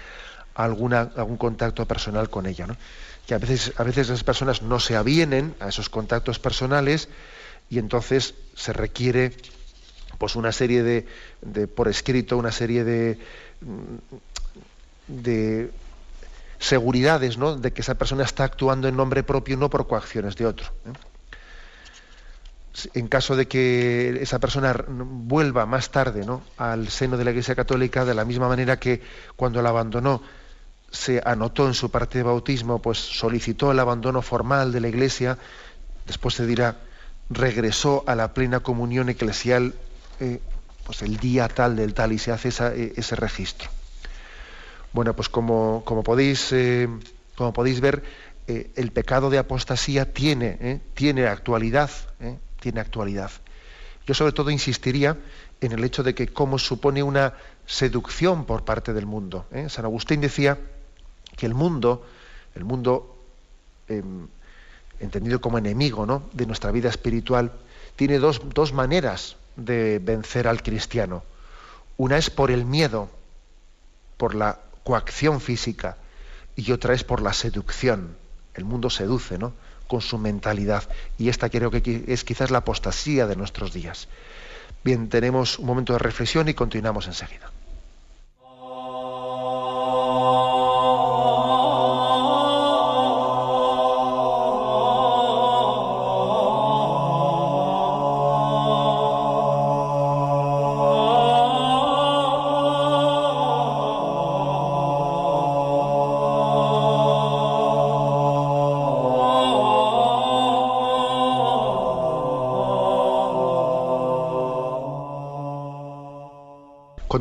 alguna, 0.55 1.12
algún 1.17 1.36
contacto 1.36 1.86
personal 1.86 2.29
con 2.29 2.45
ella. 2.45 2.65
Que 3.27 3.33
a 3.33 3.39
veces, 3.39 3.73
a 3.75 3.83
veces 3.83 4.07
las 4.07 4.23
personas 4.23 4.62
no 4.62 4.79
se 4.79 4.95
avienen 4.95 5.53
a 5.60 5.67
esos 5.67 5.89
contactos 5.89 6.39
personales 6.39 7.10
y 7.69 7.80
entonces 7.80 8.36
se 8.56 8.73
requiere 8.73 9.34
pues 10.17 10.36
una 10.36 10.51
serie 10.51 10.84
de, 10.84 11.67
por 11.67 11.88
escrito 11.88 12.38
una 12.38 12.51
serie 12.51 12.84
de 12.84 13.17
de 15.08 15.71
seguridades 16.60 17.38
¿no? 17.38 17.56
de 17.56 17.71
que 17.71 17.82
esa 17.82 17.95
persona 17.95 18.23
está 18.23 18.43
actuando 18.43 18.88
en 18.88 18.95
nombre 18.95 19.23
propio 19.23 19.58
no 19.58 19.69
por 19.69 19.88
coacciones 19.88 20.36
de 20.36 20.45
otro 20.45 20.67
¿eh? 20.86 20.93
en 22.93 23.08
caso 23.08 23.36
de 23.36 23.47
que 23.47 24.19
esa 24.21 24.39
persona 24.39 24.75
vuelva 24.88 25.65
más 25.65 25.89
tarde 25.89 26.25
¿no? 26.25 26.43
al 26.58 26.89
seno 26.89 27.17
de 27.17 27.23
la 27.23 27.32
Iglesia 27.32 27.56
Católica 27.56 28.06
de 28.06 28.13
la 28.13 28.25
misma 28.25 28.47
manera 28.47 28.80
que 28.80 29.01
cuando 29.36 29.62
la 29.62 29.69
abandonó 29.69 30.21
se 30.91 31.21
anotó 31.25 31.67
en 31.67 31.73
su 31.73 31.89
parte 31.91 32.19
de 32.19 32.23
bautismo 32.23 32.82
pues 32.82 32.97
solicitó 32.97 33.71
el 33.71 33.80
abandono 33.80 34.21
formal 34.21 34.71
de 34.71 34.82
la 34.82 34.88
Iglesia 34.88 35.38
después 36.06 36.36
se 36.36 36.45
dirá 36.45 36.75
regresó 37.29 38.03
a 38.07 38.15
la 38.15 38.33
plena 38.33 38.61
comunión 38.61 39.09
eclesial 39.09 39.73
eh, 40.19 40.39
pues 40.85 41.01
el 41.01 41.17
día 41.17 41.47
tal 41.47 41.75
del 41.75 41.93
tal 41.93 42.13
y 42.13 42.19
se 42.19 42.31
hace 42.31 42.49
eh, 42.49 42.93
ese 42.95 43.15
registro. 43.15 43.69
Bueno, 44.93 45.13
pues 45.15 45.27
como, 45.29 45.83
como 45.85 46.03
podéis, 46.03 46.51
eh, 46.53 46.87
como 47.35 47.53
podéis 47.53 47.81
ver, 47.81 48.03
el 48.47 48.93
pecado 48.93 49.30
de 49.30 49.39
apostasía 49.39 50.13
tiene, 50.13 50.80
tiene 50.93 51.28
actualidad, 51.28 51.91
tiene 52.61 52.80
actualidad. 52.80 53.30
Yo 54.05 54.13
sobre 54.13 54.32
todo 54.32 54.51
insistiría 54.51 55.17
en 55.59 55.73
el 55.73 55.84
hecho 55.84 56.01
de 56.01 56.15
que 56.15 56.30
como 56.30 56.57
supone 56.57 57.03
una 57.03 57.34
seducción 57.65 58.45
por 58.45 58.63
parte 58.63 58.93
del 58.93 59.05
mundo. 59.05 59.47
San 59.67 59.84
Agustín 59.84 60.21
decía 60.21 60.57
que 61.36 61.45
el 61.45 61.55
mundo, 61.55 62.07
el 62.55 62.63
mundo 62.63 63.17
em, 63.89 64.30
entendido 65.00 65.41
como 65.41 65.58
enemigo 65.58 66.06
¿no? 66.06 66.24
de 66.34 66.45
nuestra 66.45 66.72
vida 66.72 66.89
espiritual, 66.89 67.52
tiene 67.95 68.20
dos, 68.20 68.41
dos 68.54 68.74
maneras 68.74 69.36
de 69.56 70.00
vencer 70.00 70.48
al 70.48 70.62
cristiano. 70.62 71.24
Una 71.98 72.18
es 72.18 72.30
por 72.30 72.52
el 72.52 72.66
miedo, 72.66 73.10
por 74.18 74.36
la 74.36 74.60
coacción 74.84 75.41
física, 75.41 75.98
y 76.56 76.72
otra 76.72 76.93
es 76.93 77.04
por 77.04 77.22
la 77.22 77.34
seducción. 77.34 78.16
El 78.54 78.66
mundo 78.66 78.89
seduce, 78.89 79.38
¿no? 79.38 79.54
Con 79.88 80.02
su 80.02 80.18
mentalidad. 80.18 80.84
Y 81.18 81.30
esta 81.30 81.50
creo 81.50 81.72
que 81.72 82.04
es 82.08 82.24
quizás 82.24 82.52
la 82.52 82.60
apostasía 82.60 83.28
de 83.28 83.36
nuestros 83.36 83.74
días. 83.74 84.08
Bien, 84.84 85.10
tenemos 85.10 85.60
un 85.60 85.66
momento 85.66 85.93
de 85.93 86.00
reflexión 86.00 86.50
y 86.50 86.54
continuamos 86.54 87.08
enseguida. 87.08 87.52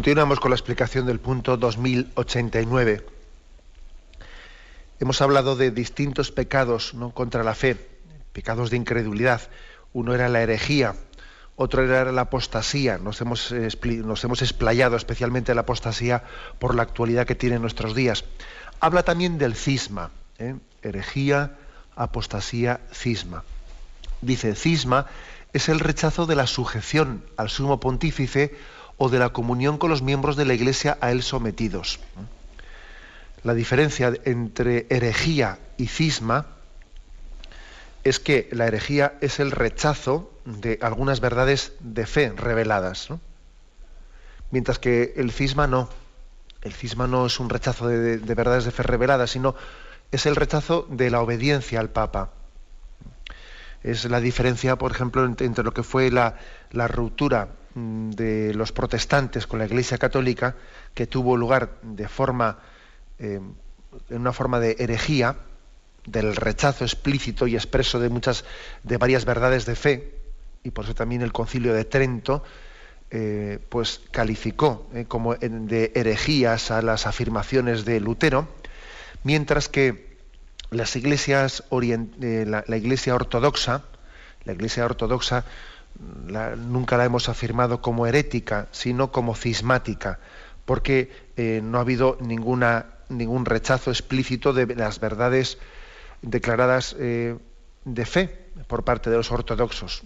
Continuamos 0.07 0.39
con 0.39 0.53
la 0.53 0.55
explicación 0.55 1.05
del 1.07 1.19
punto 1.19 1.57
2089. 1.57 3.05
Hemos 5.01 5.21
hablado 5.21 5.57
de 5.57 5.73
distintos 5.73 6.31
pecados 6.31 6.95
¿no? 6.95 7.11
contra 7.11 7.43
la 7.43 7.57
fe, 7.57 7.77
pecados 8.33 8.71
de 8.71 8.77
incredulidad. 8.77 9.41
Uno 9.93 10.15
era 10.15 10.29
la 10.29 10.43
herejía, 10.43 10.95
otro 11.57 11.83
era 11.83 12.13
la 12.13 12.21
apostasía. 12.21 12.99
Nos 12.99 13.21
hemos, 13.21 13.53
nos 13.53 14.23
hemos 14.23 14.43
explayado 14.43 14.95
especialmente 14.95 15.53
la 15.57 15.63
apostasía 15.63 16.23
por 16.61 16.77
la 16.77 16.85
actualidad 16.85 17.27
que 17.27 17.35
tiene 17.35 17.57
en 17.57 17.63
nuestros 17.63 17.97
días. 17.97 18.25
Habla 18.79 19.03
también 19.03 19.39
del 19.39 19.57
cisma, 19.57 20.13
¿eh? 20.39 20.55
herejía, 20.83 21.57
apostasía, 21.97 22.79
cisma. 22.93 23.43
Dice, 24.21 24.55
cisma 24.55 25.07
es 25.53 25.69
el 25.69 25.81
rechazo 25.81 26.27
de 26.27 26.37
la 26.37 26.47
sujeción 26.47 27.25
al 27.37 27.51
sumo 27.51 27.81
pontífice 27.81 28.55
o 28.99 29.09
de 29.09 29.19
la 29.19 29.31
comunión 29.31 29.79
con 29.79 29.91
los 29.91 30.03
miembros 30.03 30.37
de 30.37 30.45
la 30.45 30.55
Iglesia 30.55 30.99
a 31.01 31.11
él 31.11 31.23
sometidos. 31.23 32.01
La 33.43 33.55
diferencia 33.55 34.13
entre 34.25 34.87
herejía 34.91 35.59
y 35.77 35.87
cisma 35.87 36.47
es 38.05 38.21
que 38.21 38.49
la 38.53 38.67
herejía 38.67 39.15
es 39.21 39.41
el 39.41 39.51
rechazo 39.51 40.33
de 40.45 40.79
algunas 40.81 41.21
verdades 41.21 41.73
de 41.81 42.07
fe 42.07 42.33
reveladas, 42.35 43.09
mientras 44.51 44.79
que 44.79 45.15
el 45.17 45.33
cisma 45.33 45.67
no. 45.67 45.89
El 46.63 46.73
cisma 46.73 47.07
no 47.07 47.27
es 47.27 47.39
un 47.41 47.51
rechazo 47.51 47.89
de, 47.89 48.19
verdades 48.35 48.65
de 48.65 48.71
fe 48.71 48.83
reveladas, 48.83 49.31
sino 49.31 49.55
es 50.13 50.27
el 50.27 50.37
rechazo 50.37 50.87
de 50.89 51.11
la 51.11 51.21
obediencia 51.21 51.81
al 51.81 51.91
Papa. 51.91 52.31
Es 53.83 54.05
la 54.05 54.21
diferencia, 54.21 54.77
por 54.77 54.93
ejemplo, 54.93 55.25
entre, 55.25 55.65
lo 55.65 55.73
que 55.73 55.83
fue 55.83 56.11
la, 56.11 56.37
ruptura 56.73 57.49
de 57.77 58.55
los 58.55 58.73
protestantes 58.73 59.47
con 59.47 59.59
la 59.59 59.67
Iglesia 59.67 59.99
Católica, 59.99 60.57
que 60.95 61.07
tuvo 61.07 61.37
lugar 61.37 61.77
de 61.83 62.09
forma, 62.09 62.59
eh, 63.19 63.41
en 64.09 64.21
una 64.21 64.33
forma 64.33 64.59
de 64.59 64.77
herejía, 64.79 65.37
del 66.07 66.37
rechazo 66.37 66.85
explícito 66.85 67.47
y 67.47 67.55
expreso 67.55 68.01
de 68.01 68.09
muchas, 68.09 68.45
de 68.83 68.97
varias 68.97 69.25
verdades 69.25 69.67
de 69.67 69.77
fe, 69.77 70.15
y 70.63 70.71
por 70.71 70.85
eso 70.85 70.95
también 70.95 71.23
el 71.23 71.33
Concilio 71.33 71.75
de 71.75 71.85
Trento 71.85 72.43
eh, 73.11 73.61
pues 73.69 74.01
calificó 74.11 74.89
eh, 74.93 75.05
como 75.07 75.37
de 75.37 75.93
herejías 75.95 76.71
a 76.71 76.83
las 76.83 77.07
afirmaciones 77.07 77.85
de 77.85 78.01
Lutero, 78.01 78.49
mientras 79.23 79.69
que 79.69 80.17
las 80.71 80.97
iglesias 80.97 81.63
eh, 81.71 82.45
la, 82.47 82.77
iglesia 82.77 83.15
ortodoxa, 83.15 83.85
la 84.45 84.53
iglesia 84.55 84.85
ortodoxa 84.85 85.45
nunca 85.99 86.97
la 86.97 87.05
hemos 87.05 87.29
afirmado 87.29 87.81
como 87.81 88.07
herética, 88.07 88.69
sino 88.71 89.13
como 89.13 89.35
cismática, 89.35 90.19
porque 90.65 91.11
no 91.63 91.79
ha 91.79 91.83
habido 91.83 92.19
ningún 92.21 93.45
rechazo 93.45 93.91
explícito 93.91 94.53
de 94.53 94.75
las 94.75 95.01
verdades 95.01 95.59
declaradas 96.23 96.97
de 96.97 98.07
fe 98.07 98.47
por 98.67 98.85
parte 98.85 99.11
de 99.11 99.17
los 99.17 99.31
ortodoxos 99.31 100.03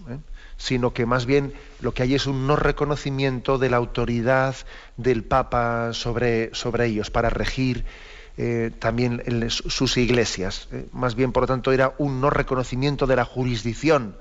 sino 0.61 0.93
que 0.93 1.07
más 1.07 1.25
bien 1.25 1.53
lo 1.81 1.93
que 1.93 2.03
hay 2.03 2.13
es 2.13 2.27
un 2.27 2.45
no 2.45 2.55
reconocimiento 2.55 3.57
de 3.57 3.71
la 3.71 3.77
autoridad 3.77 4.55
del 4.95 5.23
Papa 5.23 5.91
sobre, 5.93 6.51
ellos 6.85 7.09
para 7.09 7.31
regir 7.31 7.83
eh, 8.37 8.69
también 8.77 9.49
sus 9.49 9.97
iglesias. 9.97 10.67
Eh, 10.71 10.85
más 10.91 11.15
bien, 11.15 11.31
por 11.31 11.43
lo 11.43 11.47
tanto, 11.47 11.71
era 11.71 11.95
un 11.97 12.21
no 12.21 12.29
reconocimiento 12.29 13.07
de 13.07 13.15
la 13.15 13.25
jurisdicción 13.25 14.15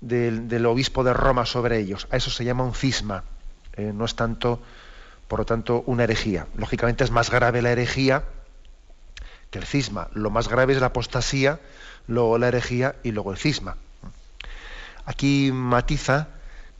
del, 0.00 0.66
obispo 0.66 1.04
de 1.04 1.12
Roma 1.12 1.46
sobre 1.46 1.78
ellos. 1.78 2.06
A 2.10 2.16
eso 2.16 2.30
se 2.30 2.44
llama 2.44 2.64
un 2.64 2.74
cisma. 2.74 3.24
Eh, 3.76 3.92
no 3.94 4.04
es 4.04 4.14
tanto, 4.14 4.60
por 5.28 5.40
lo 5.40 5.44
tanto, 5.44 5.82
una 5.86 6.04
herejía. 6.04 6.46
Lógicamente 6.56 7.04
es 7.04 7.10
más 7.10 7.30
grave 7.30 7.62
la 7.62 7.70
herejía 7.70 8.24
que 9.50 9.58
el 9.58 9.64
cisma. 9.64 10.08
Lo 10.14 10.30
más 10.30 10.48
grave 10.48 10.74
es 10.74 10.80
la 10.80 10.88
apostasía, 10.88 11.60
luego 12.06 12.38
la 12.38 12.48
herejía 12.48 12.96
y 13.02 13.12
luego 13.12 13.32
el 13.32 13.38
cisma. 13.38 13.76
Aquí 15.04 15.50
matiza 15.52 16.28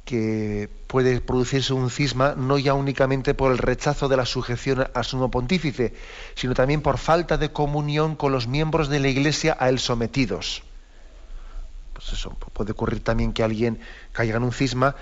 que 0.04 0.70
puede 0.86 1.20
producirse 1.20 1.74
un 1.74 1.90
cisma 1.90 2.34
no 2.34 2.56
ya 2.58 2.72
únicamente 2.72 3.34
por 3.34 3.52
el 3.52 3.58
rechazo 3.58 4.08
de 4.08 4.16
la 4.16 4.24
sujeción 4.24 4.86
al 4.94 5.04
sumo 5.04 5.30
pontífice, 5.30 5.92
sino 6.34 6.54
también 6.54 6.80
por 6.80 6.96
falta 6.96 7.36
de 7.36 7.52
comunión 7.52 8.16
con 8.16 8.32
los 8.32 8.48
miembros 8.48 8.88
de 8.88 9.00
la 9.00 9.08
Iglesia 9.08 9.56
a 9.60 9.68
él 9.68 9.78
sometidos. 9.78 10.62
Pues 11.98 12.28
puede 12.52 12.72
ocurrir 12.72 13.02
también 13.02 13.32
que 13.32 13.42
alguien 13.42 13.80
caiga 14.12 14.36
en 14.36 14.42
un 14.42 14.52
cisma, 14.52 14.94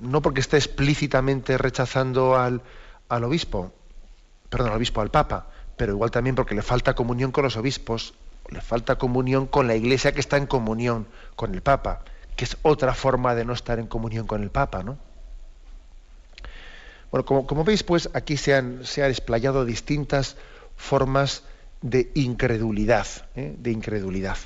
no 0.00 0.22
porque 0.22 0.40
esté 0.40 0.56
explícitamente 0.56 1.56
rechazando 1.56 2.36
al, 2.36 2.62
al 3.08 3.24
obispo, 3.24 3.72
perdón, 4.50 4.70
al 4.70 4.76
obispo, 4.76 5.00
al 5.00 5.10
papa, 5.10 5.46
pero 5.76 5.92
igual 5.92 6.10
también 6.10 6.34
porque 6.34 6.54
le 6.54 6.62
falta 6.62 6.94
comunión 6.94 7.30
con 7.30 7.44
los 7.44 7.56
obispos, 7.56 8.14
le 8.50 8.60
falta 8.60 8.96
comunión 8.96 9.46
con 9.46 9.66
la 9.66 9.76
Iglesia 9.76 10.12
que 10.12 10.20
está 10.20 10.36
en 10.36 10.46
comunión 10.46 11.06
con 11.36 11.54
el 11.54 11.62
papa 11.62 12.02
que 12.36 12.44
es 12.44 12.56
otra 12.62 12.94
forma 12.94 13.34
de 13.34 13.44
no 13.44 13.52
estar 13.52 13.78
en 13.78 13.86
comunión 13.86 14.26
con 14.26 14.42
el 14.42 14.50
Papa, 14.50 14.82
¿no? 14.82 14.98
Bueno, 17.10 17.26
como, 17.26 17.64
veis, 17.64 17.82
pues 17.82 18.08
aquí 18.14 18.38
se 18.38 18.54
han, 18.54 18.86
se 18.86 19.06
explayado 19.06 19.66
distintas 19.66 20.36
formas 20.76 21.42
de 21.82 22.10
incredulidad, 22.14 23.06
¿eh? 23.36 23.54
de 23.58 23.70
incredulidad. 23.70 24.38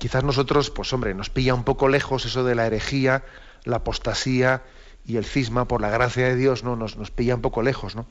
Quizás 0.00 0.24
nosotros, 0.24 0.70
pues 0.70 0.92
hombre, 0.92 1.14
nos 1.14 1.30
pilla 1.30 1.54
un 1.54 1.62
poco 1.62 1.88
lejos 1.88 2.26
eso 2.26 2.42
de 2.42 2.56
la 2.56 2.66
herejía, 2.66 3.22
la 3.62 3.76
apostasía 3.76 4.64
y 5.06 5.16
el 5.16 5.24
cisma, 5.24 5.68
por 5.68 5.80
la 5.80 5.90
gracia 5.90 6.26
de 6.26 6.34
Dios, 6.34 6.64
¿no? 6.64 6.74
Nos, 6.74 6.96
nos 6.96 7.12
pilla 7.12 7.36
un 7.36 7.40
poco 7.40 7.62
lejos, 7.62 7.94
¿no? 7.94 8.06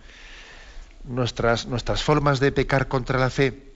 Nuestras, 1.04 1.66
nuestras 1.66 2.02
formas 2.02 2.40
de 2.40 2.54
pecar 2.54 2.88
contra 2.88 3.20
la 3.20 3.30
fe 3.30 3.70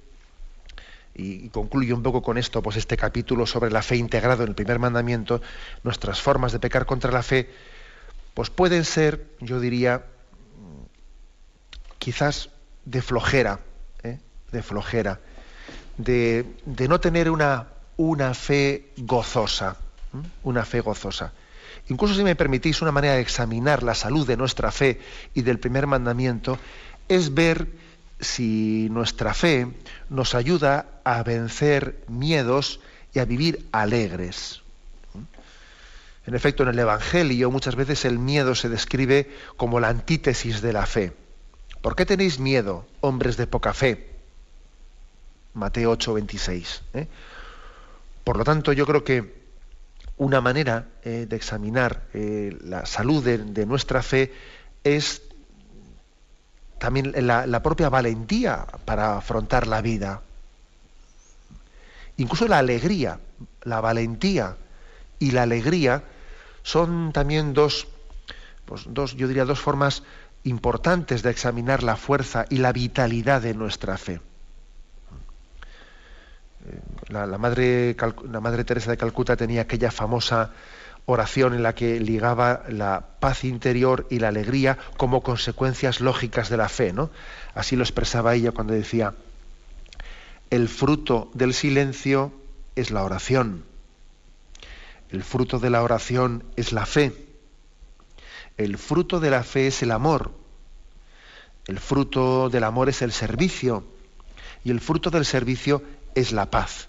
y, 1.16 1.49
concluyo 1.49 1.95
un 1.95 2.03
poco 2.03 2.22
con 2.22 2.38
esto, 2.38 2.61
pues 2.61 2.78
este 2.78 2.97
capítulo 2.97 3.45
sobre 3.45 3.72
la 3.72 3.82
fe 3.82 3.97
integrado 3.97 4.43
en 4.43 4.49
el 4.49 4.55
primer 4.55 4.80
mandamiento, 4.80 5.41
nuestras 5.84 6.22
formas 6.22 6.51
de 6.51 6.59
pecar 6.59 6.86
contra 6.86 7.11
la 7.11 7.24
fe, 7.24 7.49
pues 8.34 8.49
pueden 8.49 8.84
ser, 8.84 9.28
yo 9.39 9.59
diría, 9.59 10.05
quizás 11.99 12.49
de 12.86 13.01
flojera, 13.01 13.59
¿eh? 14.03 14.20
de 14.51 14.64
flojera, 14.64 15.20
de, 15.97 16.45
no 16.66 16.99
tener 16.99 17.30
una, 17.30 17.68
una 17.98 18.34
fe 18.34 18.91
gozosa, 18.98 19.78
una 20.44 20.66
fe 20.66 20.82
gozosa. 20.82 21.34
Incluso 21.89 22.16
si 22.16 22.24
me 22.24 22.36
permitís 22.36 22.82
una 22.82 22.91
manera 22.91 23.16
de 23.16 23.22
examinar 23.22 23.84
la 23.84 23.96
salud 23.96 24.26
de 24.26 24.38
nuestra 24.38 24.72
fe 24.72 25.00
y 25.34 25.41
del 25.41 25.60
primer 25.60 25.88
mandamiento, 25.88 26.58
es 27.10 27.34
ver 27.34 27.68
si 28.20 28.88
nuestra 28.89 29.34
fe 29.34 29.68
nos 30.10 30.34
ayuda 30.34 30.86
a 31.04 31.22
vencer 31.24 32.04
miedos 32.08 32.80
y 33.14 33.20
a 33.20 33.26
vivir 33.26 33.68
alegres. 33.72 34.62
En 36.26 36.36
efecto, 36.36 36.64
en 36.64 36.70
el 36.70 36.80
Evangelio 36.80 37.52
muchas 37.52 37.76
veces 37.76 38.06
el 38.06 38.18
miedo 38.18 38.56
se 38.56 38.70
describe 38.70 39.30
como 39.58 39.82
la 39.82 39.89
antítesis 39.89 40.62
de 40.62 40.72
la 40.72 40.86
fe. 40.86 41.14
¿Por 41.82 41.98
qué 41.98 42.06
tenéis 42.06 42.39
miedo, 42.39 42.88
hombres 43.02 43.36
de 43.36 43.46
poca 43.46 43.74
fe? 43.74 44.10
Mateo 45.54 45.91
8, 45.91 46.14
26. 46.14 46.82
¿eh? 46.94 47.08
Por 48.24 48.38
lo 48.38 48.43
tanto, 48.43 48.74
yo 48.74 48.86
creo 48.86 49.03
que 49.03 49.43
una 50.17 50.41
manera 50.41 50.88
eh, 51.03 51.26
de 51.28 51.36
examinar 51.36 52.03
eh, 52.13 52.55
la 52.61 52.86
salud 52.86 53.24
de 53.24 53.65
nuestra 53.65 54.01
fe 54.01 54.32
es 54.84 55.21
también 56.84 57.13
la, 57.15 57.63
propia 57.63 57.88
valentía 57.88 58.67
para 58.84 59.15
afrontar 59.15 59.67
la 59.67 59.82
vida. 59.82 60.21
Incluso 62.17 62.45
la 62.45 62.59
alegría, 62.59 63.21
la 63.61 63.80
valentía 63.80 64.57
y 65.17 65.32
la 65.32 65.43
alegría 65.43 66.03
son 66.61 67.13
también 67.13 67.53
dos, 67.53 67.88
pues 68.65 68.84
dos, 68.88 69.15
yo 69.15 69.30
diría, 69.30 69.45
dos 69.45 69.61
formas 69.61 70.03
importantes 70.43 71.24
de 71.24 71.32
examinar 71.32 71.84
la 71.84 71.95
fuerza 71.95 72.47
y 72.49 72.57
la 72.57 72.74
vitalidad 72.74 73.41
de 73.41 73.53
nuestra 73.53 73.97
fe. 73.97 74.19
Eh, 76.65 76.80
la, 77.14 77.38
madre, 77.38 77.95
madre 78.41 78.64
Teresa 78.64 78.91
de 78.91 78.97
Calcuta 78.97 79.36
tenía 79.36 79.61
aquella 79.61 79.91
famosa 79.91 80.51
oración 81.05 81.53
en 81.53 81.64
la 81.64 81.76
que 81.76 81.99
ligaba 81.99 82.64
la 82.70 83.05
paz 83.20 83.43
interior 83.43 84.07
y 84.09 84.20
la 84.20 84.30
alegría 84.30 84.78
como 84.97 85.22
consecuencias 85.22 85.99
lógicas 85.99 86.49
de 86.49 86.57
la 86.57 86.70
fe, 86.70 86.93
¿no? 86.93 87.09
Así 87.55 87.76
lo 87.76 87.84
expresaba 87.84 88.36
ella 88.36 88.51
cuando 88.51 88.74
decía, 88.74 89.14
el 90.49 90.70
fruto 90.70 91.30
del 91.34 91.53
silencio 91.53 92.32
es 92.76 92.91
la 92.91 93.03
oración, 93.03 93.64
el 95.09 95.24
fruto 95.24 95.59
de 95.59 95.70
la 95.70 95.84
oración 95.84 96.43
es 96.55 96.72
la 96.72 96.86
fe, 96.86 97.14
el 98.57 98.78
fruto 98.78 99.20
de 99.20 99.30
la 99.30 99.43
fe 99.43 99.68
es 99.68 99.84
el 99.84 99.91
amor, 99.91 100.32
el 101.68 101.80
fruto 101.80 102.49
del 102.49 102.64
amor 102.64 102.89
es 102.89 103.01
el 103.01 103.11
servicio 103.11 103.84
y 104.64 104.72
el 104.72 104.80
fruto 104.80 105.09
del 105.09 105.26
servicio 105.26 105.84
es 106.16 106.32
la 106.32 106.49
paz. 106.49 106.88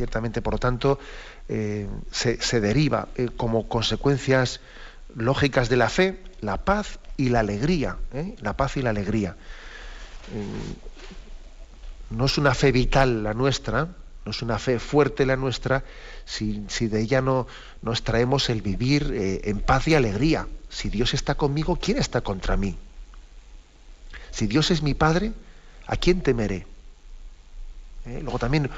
Ciertamente, 0.00 0.40
por 0.40 0.54
lo 0.54 0.58
tanto, 0.58 0.98
eh, 1.46 1.86
se, 2.10 2.60
deriva 2.62 3.08
eh, 3.16 3.28
como 3.36 3.68
consecuencias 3.68 4.60
lógicas 5.14 5.68
de 5.68 5.76
la 5.76 5.90
fe 5.90 6.22
la 6.40 6.64
paz 6.64 7.00
y 7.18 7.28
la 7.28 7.40
alegría. 7.40 7.98
¿eh? 8.14 8.34
La 8.40 8.56
paz 8.56 8.78
y 8.78 8.82
la 8.82 8.88
alegría. 8.88 9.36
no 12.08 12.24
es 12.24 12.38
una 12.38 12.54
fe 12.54 12.72
vital 12.72 13.22
la 13.22 13.34
nuestra, 13.34 13.88
No 14.24 14.30
es 14.30 14.40
una 14.40 14.58
fe 14.58 14.78
fuerte 14.78 15.26
la 15.26 15.36
nuestra 15.36 15.84
si, 16.24 16.64
de 16.88 16.98
ella 16.98 17.20
no 17.20 17.46
nos 17.82 18.02
traemos 18.02 18.48
el 18.48 18.62
vivir 18.62 19.12
en 19.44 19.60
paz 19.60 19.86
y 19.86 19.96
alegría. 19.96 20.48
Si 20.70 20.88
Dios 20.88 21.12
está 21.12 21.34
conmigo, 21.34 21.76
¿quién 21.76 21.98
está 21.98 22.22
contra 22.22 22.56
mí? 22.56 22.74
Si 24.30 24.46
Dios 24.46 24.70
es 24.70 24.80
mi 24.80 24.94
Padre, 24.94 25.32
¿a 25.86 25.96
quién 25.96 26.22
temeré? 26.22 26.66
Luego 28.06 28.38
también, 28.38 28.70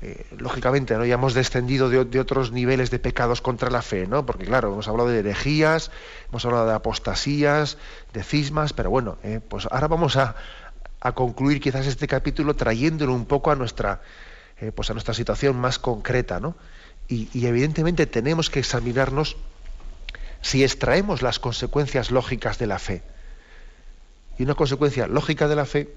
eh, 0.00 0.26
lógicamente, 0.38 0.94
¿no? 0.96 1.04
ya 1.04 1.14
hemos 1.14 1.34
descendido 1.34 1.88
de, 1.88 2.20
otros 2.20 2.52
niveles 2.52 2.90
de 2.90 2.98
pecados 2.98 3.40
contra 3.40 3.70
la 3.70 3.82
fe, 3.82 4.06
¿no? 4.06 4.26
porque 4.26 4.44
claro, 4.44 4.72
hemos 4.72 4.88
hablado 4.88 5.08
de 5.08 5.20
herejías, 5.20 5.90
hemos 6.28 6.44
hablado 6.44 6.66
de 6.66 6.74
apostasías, 6.74 7.78
de 8.12 8.22
cismas, 8.22 8.72
pero 8.72 8.90
bueno, 8.90 9.18
pues 9.48 9.66
ahora 9.70 9.88
vamos 9.88 10.16
a, 10.16 10.36
a 11.00 11.12
concluir 11.12 11.60
quizás 11.60 11.86
este 11.86 12.08
capítulo 12.08 12.56
trayéndolo 12.56 13.14
un 13.14 13.26
poco 13.26 13.50
a 13.50 13.56
nuestra, 13.56 14.00
eh, 14.60 14.72
pues 14.72 14.90
a 14.90 14.92
nuestra 14.92 15.14
situación 15.14 15.56
más 15.56 15.78
concreta, 15.78 16.40
¿no? 16.40 16.56
Y, 17.08 17.46
evidentemente 17.46 18.06
tenemos 18.06 18.50
que 18.50 18.58
examinarnos 18.58 19.36
si 20.40 20.64
extraemos 20.64 21.22
las 21.22 21.38
consecuencias 21.38 22.10
lógicas 22.10 22.58
de 22.58 22.66
la 22.66 22.80
fe. 22.80 23.02
Y 24.38 24.42
una 24.42 24.56
consecuencia 24.56 25.06
lógica 25.06 25.46
de 25.46 25.54
la 25.54 25.66
fe, 25.66 25.94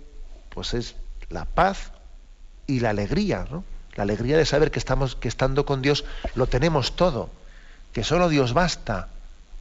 pues 0.49 0.75
es 0.75 0.95
la 1.29 1.45
paz 1.45 1.91
y 2.67 2.79
la 2.79 2.91
alegría, 2.91 3.47
¿no? 3.49 3.63
La 3.95 4.03
alegría 4.03 4.37
de 4.37 4.45
saber 4.45 4.71
que 4.71 4.79
estamos, 4.79 5.15
que 5.15 5.27
estando 5.27 5.65
con 5.65 5.81
Dios 5.81 6.05
lo 6.35 6.47
tenemos 6.47 6.95
todo, 6.95 7.29
que 7.93 8.03
solo 8.03 8.29
Dios 8.29 8.53
basta, 8.53 9.09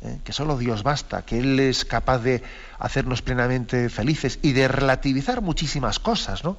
¿eh? 0.02 0.18
que 0.24 0.32
solo 0.32 0.56
Dios 0.58 0.82
basta, 0.82 1.22
que 1.22 1.38
Él 1.38 1.58
es 1.60 1.84
capaz 1.84 2.18
de 2.18 2.42
hacernos 2.78 3.22
plenamente 3.22 3.88
felices 3.88 4.38
y 4.42 4.52
de 4.52 4.68
relativizar 4.68 5.40
muchísimas 5.40 5.98
cosas, 5.98 6.44
¿no? 6.44 6.56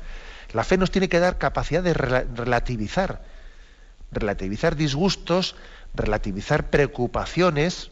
La 0.53 0.63
fe 0.63 0.77
nos 0.77 0.89
tiene 0.89 1.09
que 1.09 1.19
dar 1.19 1.37
capacidad 1.37 1.83
de 1.83 1.93
relativizar, 1.93 3.21
relativizar 4.11 4.75
disgustos, 4.75 5.55
relativizar 5.93 6.69
preocupaciones, 6.71 7.91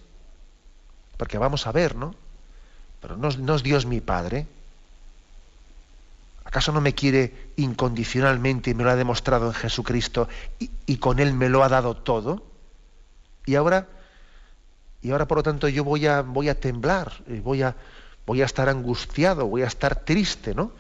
porque 1.18 1.38
vamos 1.38 1.68
a 1.68 1.72
ver, 1.72 1.96
¿no? 1.96 2.16
Pero 3.02 3.16
no, 3.16 3.56
es 3.56 3.64
Dios 3.64 3.86
mi 3.86 4.02
Padre. 4.02 4.48
¿Acaso 6.48 6.72
no 6.72 6.80
me 6.80 6.96
quiere 6.96 7.52
incondicionalmente 7.58 8.70
y 8.70 8.74
me 8.74 8.86
lo 8.86 8.90
ha 8.90 8.96
demostrado 8.96 9.48
en 9.48 9.54
Jesucristo 9.54 10.30
y, 10.86 10.96
con 10.96 11.20
Él 11.20 11.34
me 11.34 11.50
lo 11.50 11.62
ha 11.62 11.68
dado 11.68 11.98
todo? 11.98 12.42
Y 13.46 13.56
ahora 13.56 13.90
y 15.02 15.12
ahora 15.12 15.28
por 15.28 15.40
lo 15.40 15.44
tanto 15.44 15.68
yo 15.68 15.84
voy 15.84 16.08
a, 16.08 16.22
voy 16.22 16.48
a 16.48 16.58
temblar, 16.58 17.12
voy 17.44 17.64
a, 17.64 17.76
voy 18.26 18.42
a 18.42 18.46
estar 18.46 18.70
angustiado, 18.70 19.46
voy 19.46 19.64
a 19.64 19.68
estar 19.68 20.06
triste, 20.06 20.56
¿no? 20.56 20.72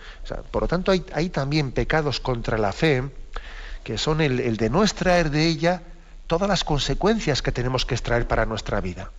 por 0.51 0.61
lo 0.61 0.67
tanto 0.69 0.93
hay, 0.93 1.29
también 1.29 1.73
pecados 1.73 2.21
contra 2.21 2.57
la 2.57 2.71
fe 2.71 3.03
que 3.83 3.97
son 3.97 4.21
el, 4.21 4.55
de 4.55 4.69
no 4.69 4.83
extraer 4.83 5.31
de 5.31 5.47
ella 5.47 5.81
todas 6.27 6.47
las 6.47 6.63
consecuencias 6.63 7.41
que 7.41 7.51
tenemos 7.51 7.85
que 7.85 7.95
extraer 7.95 8.25
para 8.25 8.45
nuestra 8.45 8.79
vida. 8.79 9.11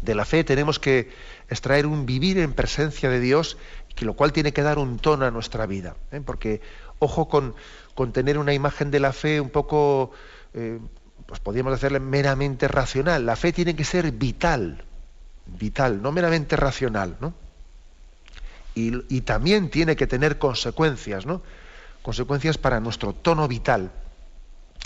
De 0.00 0.14
la 0.14 0.24
fe 0.24 0.44
tenemos 0.44 0.78
que 0.78 1.10
extraer 1.48 1.86
un 1.86 2.06
vivir 2.06 2.38
en 2.38 2.52
presencia 2.52 3.08
de 3.08 3.20
Dios, 3.20 3.56
que 3.96 4.04
lo 4.04 4.14
cual 4.14 4.32
tiene 4.32 4.52
que 4.52 4.62
dar 4.62 4.78
un 4.78 4.98
tono 4.98 5.24
a 5.24 5.32
nuestra 5.32 5.66
vida. 5.66 5.96
¿eh? 6.12 6.20
Porque, 6.24 6.60
ojo 7.00 7.28
con, 7.28 7.56
con, 7.94 8.12
tener 8.12 8.38
una 8.38 8.52
imagen 8.52 8.92
de 8.92 9.00
la 9.00 9.12
fe 9.12 9.40
un 9.40 9.50
poco 9.50 10.12
eh, 10.54 10.78
pues 11.26 11.40
podríamos 11.40 11.72
hacerle 11.74 11.98
meramente 11.98 12.68
racional. 12.68 13.26
La 13.26 13.36
fe 13.36 13.52
tiene 13.52 13.74
que 13.74 13.84
ser 13.84 14.12
vital, 14.12 14.84
vital, 15.46 16.00
no 16.00 16.12
meramente 16.12 16.56
racional, 16.56 17.16
¿no? 17.20 17.34
Y, 18.74 19.22
también 19.22 19.70
tiene 19.70 19.96
que 19.96 20.06
tener 20.06 20.38
consecuencias, 20.38 21.24
¿no? 21.24 21.40
Consecuencias 22.02 22.58
para 22.58 22.78
nuestro 22.78 23.14
tono 23.14 23.48
vital. 23.48 23.90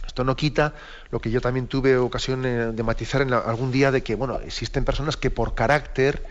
Esto 0.06 0.22
no 0.22 0.36
quita 0.36 0.74
lo 1.11 1.20
que 1.20 1.32
yo 1.32 1.40
también 1.40 1.66
tuve 1.66 1.98
ocasión 1.98 2.46
eh, 2.46 2.70
de 2.72 2.82
matizar 2.84 3.22
algún 3.22 3.72
día 3.72 3.90
de 3.90 4.04
que, 4.04 4.14
bueno, 4.14 4.38
existen 4.38 4.84
personas 4.84 5.16
que 5.16 5.30
por 5.30 5.56
carácter, 5.56 6.24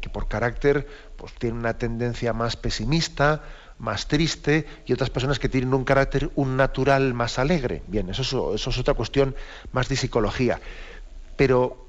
que 0.00 0.08
por 0.08 0.28
carácter, 0.28 0.88
pues 1.16 1.32
tienen 1.34 1.60
una 1.60 1.78
tendencia 1.78 2.32
más 2.32 2.56
pesimista, 2.56 3.42
más 3.78 4.06
triste 4.08 4.66
y 4.86 4.92
otras 4.92 5.10
personas 5.10 5.38
que 5.38 5.48
tienen 5.48 5.74
un 5.74 5.84
carácter, 5.84 6.30
un 6.34 6.56
natural 6.56 7.14
más 7.14 7.38
alegre. 7.38 7.82
Bien, 7.88 8.08
eso 8.10 8.54
es, 8.54 8.78
otra 8.78 8.94
cuestión 8.94 9.34
más 9.72 9.88
de 9.88 9.96
psicología. 9.96 10.60
Pero 11.36 11.84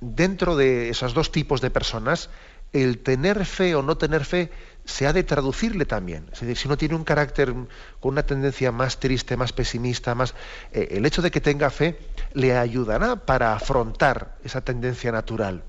dentro 0.00 0.56
de 0.56 0.90
esos 0.90 1.14
dos 1.14 1.32
tipos 1.32 1.60
de 1.60 1.70
personas, 1.70 2.30
el 2.72 2.98
tener 2.98 3.44
fe 3.46 3.74
o 3.74 3.82
no 3.82 3.96
tener 3.96 4.24
fe 4.24 4.50
se 4.84 5.06
ha 5.06 5.12
de 5.12 5.22
traducirle 5.22 5.84
también. 5.86 6.28
Es 6.32 6.40
decir, 6.40 6.56
si 6.56 6.68
uno 6.68 6.76
tiene 6.76 6.96
un 6.96 7.04
carácter 7.04 7.52
con 8.00 8.12
una 8.12 8.24
tendencia 8.24 8.72
más 8.72 8.98
triste, 8.98 9.36
más 9.36 9.52
pesimista, 9.52 10.14
más 10.14 10.34
eh, 10.72 10.88
el 10.92 11.06
hecho 11.06 11.22
de 11.22 11.30
que 11.30 11.40
tenga 11.40 11.70
fe 11.70 11.98
le 12.32 12.56
ayudará 12.56 13.16
para 13.16 13.54
afrontar 13.54 14.36
esa 14.44 14.60
tendencia 14.60 15.12
natural, 15.12 15.62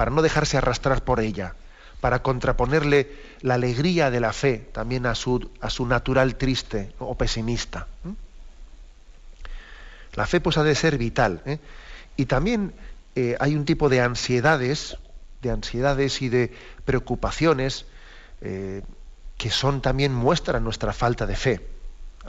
para 0.00 0.12
no 0.12 0.22
dejarse 0.22 0.56
arrastrar 0.56 1.04
por 1.04 1.20
ella 1.20 1.56
para 2.00 2.22
contraponerle 2.22 3.12
la 3.42 3.52
alegría 3.52 4.10
de 4.10 4.18
la 4.18 4.32
fe 4.32 4.66
también 4.72 5.04
a 5.04 5.14
su, 5.14 5.50
a 5.60 5.68
su 5.68 5.84
natural 5.84 6.36
triste 6.36 6.94
o 6.98 7.18
pesimista. 7.18 7.86
La 10.14 10.26
fe 10.26 10.40
pues 10.40 10.56
ha 10.56 10.62
de 10.62 10.74
ser 10.74 10.96
vital. 10.96 11.42
¿eh? 11.44 11.58
Y 12.16 12.24
también 12.24 12.72
eh, 13.14 13.36
hay 13.40 13.54
un 13.54 13.66
tipo 13.66 13.90
de 13.90 14.00
ansiedades, 14.00 14.96
de 15.42 15.50
ansiedades 15.50 16.22
y 16.22 16.30
de 16.30 16.50
preocupaciones 16.86 17.84
eh, 18.40 18.80
que 19.36 19.50
son 19.50 19.82
también 19.82 20.14
muestran 20.14 20.64
nuestra 20.64 20.94
falta 20.94 21.26
de 21.26 21.36
fe. 21.36 21.60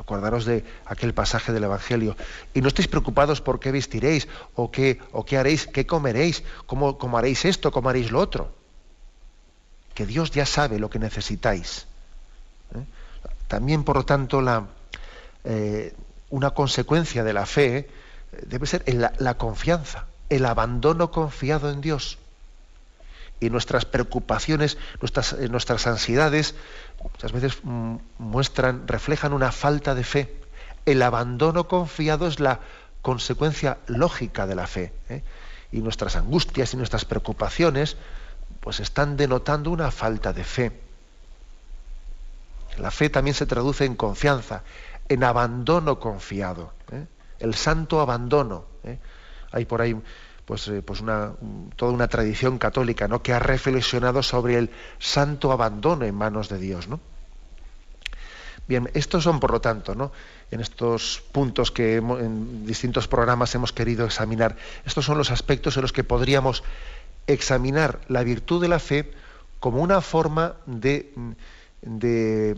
Acordaros 0.01 0.45
de 0.45 0.65
aquel 0.85 1.13
pasaje 1.13 1.53
del 1.53 1.63
Evangelio. 1.63 2.17
Y 2.53 2.61
no 2.61 2.67
estéis 2.67 2.87
preocupados 2.87 3.39
por 3.39 3.59
qué 3.59 3.71
vestiréis, 3.71 4.27
o 4.55 4.71
qué, 4.71 4.99
o 5.11 5.23
qué 5.23 5.37
haréis, 5.37 5.67
qué 5.67 5.85
comeréis, 5.85 6.43
cómo, 6.65 6.97
cómo 6.97 7.17
haréis 7.17 7.45
esto, 7.45 7.71
cómo 7.71 7.89
haréis 7.89 8.11
lo 8.11 8.19
otro 8.19 8.61
que 9.93 10.05
Dios 10.05 10.31
ya 10.31 10.45
sabe 10.45 10.79
lo 10.79 10.89
que 10.89 10.99
necesitáis. 10.99 11.85
¿eh? 12.75 12.83
También, 13.47 13.83
por 13.83 13.97
lo 13.97 14.05
tanto, 14.05 14.41
la, 14.41 14.67
eh, 15.43 15.93
una 16.29 16.51
consecuencia 16.51 17.23
de 17.23 17.33
la 17.33 17.45
fe 17.45 17.77
eh, 17.77 17.87
debe 18.47 18.67
ser 18.67 18.83
la, 19.19 19.37
confianza, 19.37 20.05
el 20.29 20.45
abandono 20.45 21.11
confiado 21.11 21.69
en 21.69 21.81
Dios. 21.81 22.17
Y 23.39 23.49
nuestras 23.49 23.85
preocupaciones, 23.85 24.77
nuestras, 25.01 25.37
nuestras 25.49 25.87
ansiedades, 25.87 26.53
muchas 27.03 27.31
veces 27.31 27.59
mm, 27.63 27.95
muestran, 28.19 28.87
reflejan 28.87 29.33
una 29.33 29.51
falta 29.51 29.95
de 29.95 30.03
fe. 30.03 30.41
El 30.85 31.01
abandono 31.01 31.67
confiado 31.67 32.27
es 32.27 32.39
la 32.39 32.59
consecuencia 33.01 33.77
lógica 33.87 34.47
de 34.47 34.55
la 34.55 34.67
fe. 34.67 34.93
Y 35.71 35.81
nuestras 35.81 36.15
angustias 36.15 36.73
y 36.73 36.77
nuestras 36.77 37.05
preocupaciones 37.05 37.97
pues 38.59 38.79
están 38.79 39.17
denotando 39.17 39.71
una 39.71 39.91
falta 39.91 40.33
de 40.33 40.43
fe. 40.43 40.71
La 42.77 42.91
fe 42.91 43.09
también 43.09 43.33
se 43.33 43.45
traduce 43.45 43.85
en 43.85 43.95
confianza, 43.95 44.63
en 45.09 45.23
abandono 45.23 45.99
confiado, 45.99 46.73
¿eh? 46.91 47.05
el 47.39 47.55
santo 47.55 47.99
abandono. 47.99 48.65
¿eh? 48.83 48.97
Hay 49.51 49.65
por 49.65 49.81
ahí 49.81 49.95
pues, 50.45 50.67
eh, 50.67 50.81
pues 50.81 51.01
una, 51.01 51.33
toda 51.75 51.91
una 51.91 52.07
tradición 52.07 52.57
católica 52.57 53.07
¿no? 53.07 53.21
que 53.21 53.33
ha 53.33 53.39
reflexionado 53.39 54.23
sobre 54.23 54.57
el 54.57 54.69
santo 54.99 55.51
abandono 55.51 56.05
en 56.05 56.15
manos 56.15 56.49
de 56.49 56.59
Dios. 56.59 56.87
¿no? 56.87 56.99
Bien, 58.67 58.89
estos 58.93 59.23
son, 59.23 59.39
por 59.39 59.51
lo 59.51 59.61
tanto, 59.61 59.95
¿no? 59.95 60.11
en 60.51 60.59
estos 60.59 61.23
puntos 61.31 61.71
que 61.71 61.97
en 61.97 62.65
distintos 62.65 63.07
programas 63.07 63.55
hemos 63.55 63.71
querido 63.71 64.05
examinar, 64.05 64.57
estos 64.85 65.05
son 65.05 65.17
los 65.17 65.31
aspectos 65.31 65.77
en 65.77 65.81
los 65.81 65.93
que 65.93 66.03
podríamos 66.03 66.63
examinar 67.27 68.01
la 68.07 68.23
virtud 68.23 68.61
de 68.61 68.67
la 68.67 68.79
fe 68.79 69.11
como 69.59 69.81
una 69.81 70.01
forma 70.01 70.55
de, 70.65 71.13
de 71.81 72.57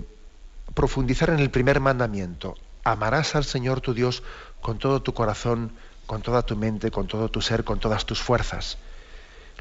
profundizar 0.74 1.30
en 1.30 1.40
el 1.40 1.52
primer 1.52 1.80
mandamiento. 1.80 2.56
Amarás 2.84 3.36
al 3.36 3.44
Señor 3.44 3.82
tu 3.82 3.94
Dios 3.94 4.24
con 4.62 4.80
todo 4.80 5.02
tu 5.02 5.14
corazón, 5.14 5.72
con 6.06 6.22
toda 6.22 6.42
tu 6.44 6.56
mente, 6.56 6.92
con 6.92 7.08
todo 7.08 7.30
tu 7.30 7.42
ser, 7.42 7.64
con 7.64 7.80
todas 7.80 8.06
tus 8.06 8.22
fuerzas. 8.22 8.78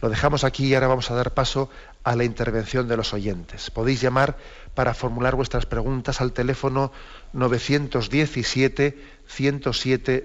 Lo 0.00 0.08
dejamos 0.08 0.42
aquí 0.44 0.66
y 0.66 0.74
ahora 0.74 0.88
vamos 0.88 1.10
a 1.10 1.14
dar 1.14 1.32
paso 1.34 1.70
a 2.02 2.16
la 2.16 2.24
intervención 2.24 2.88
de 2.88 2.96
los 2.96 3.12
oyentes. 3.12 3.70
Podéis 3.70 4.00
llamar 4.00 4.36
para 4.74 4.94
formular 4.94 5.36
vuestras 5.36 5.66
preguntas 5.66 6.20
al 6.20 6.32
teléfono 6.32 6.92
917 7.32 8.98
107 9.26 10.24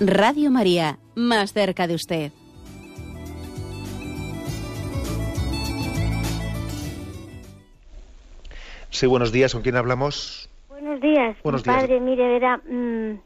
Radio 0.00 0.50
María, 0.50 0.98
más 1.14 1.54
cerca 1.54 1.86
de 1.86 1.94
usted. 1.94 2.32
Sí, 8.90 9.06
buenos 9.06 9.32
días. 9.32 9.54
¿Con 9.54 9.62
quién 9.62 9.76
hablamos? 9.76 10.50
Buenos 10.68 11.00
días. 11.00 11.36
Mi 11.42 11.62
padre, 11.62 12.00
mire, 12.00 12.28
verá, 12.28 12.58
mm, 12.58 13.18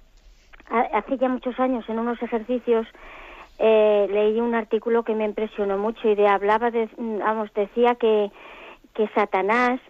hace 0.93 1.19
ya 1.19 1.29
muchos 1.29 1.59
años 1.59 1.85
en 1.89 1.99
unos 1.99 2.23
ejercicios 2.23 2.87
eh, 3.59 4.07
leí 4.09 4.41
un 4.41 4.55
artículo 4.55 5.03
que 5.03 5.15
me 5.15 5.25
impresionó 5.25 5.77
mucho 5.77 6.09
y 6.09 6.15
de 6.15 6.29
hablaba 6.29 6.71
de, 6.71 6.89
mm, 6.97 7.19
vamos, 7.19 7.53
decía 7.53 7.97
que, 7.97 8.31
que 8.95 9.09
Satanás 9.09 9.81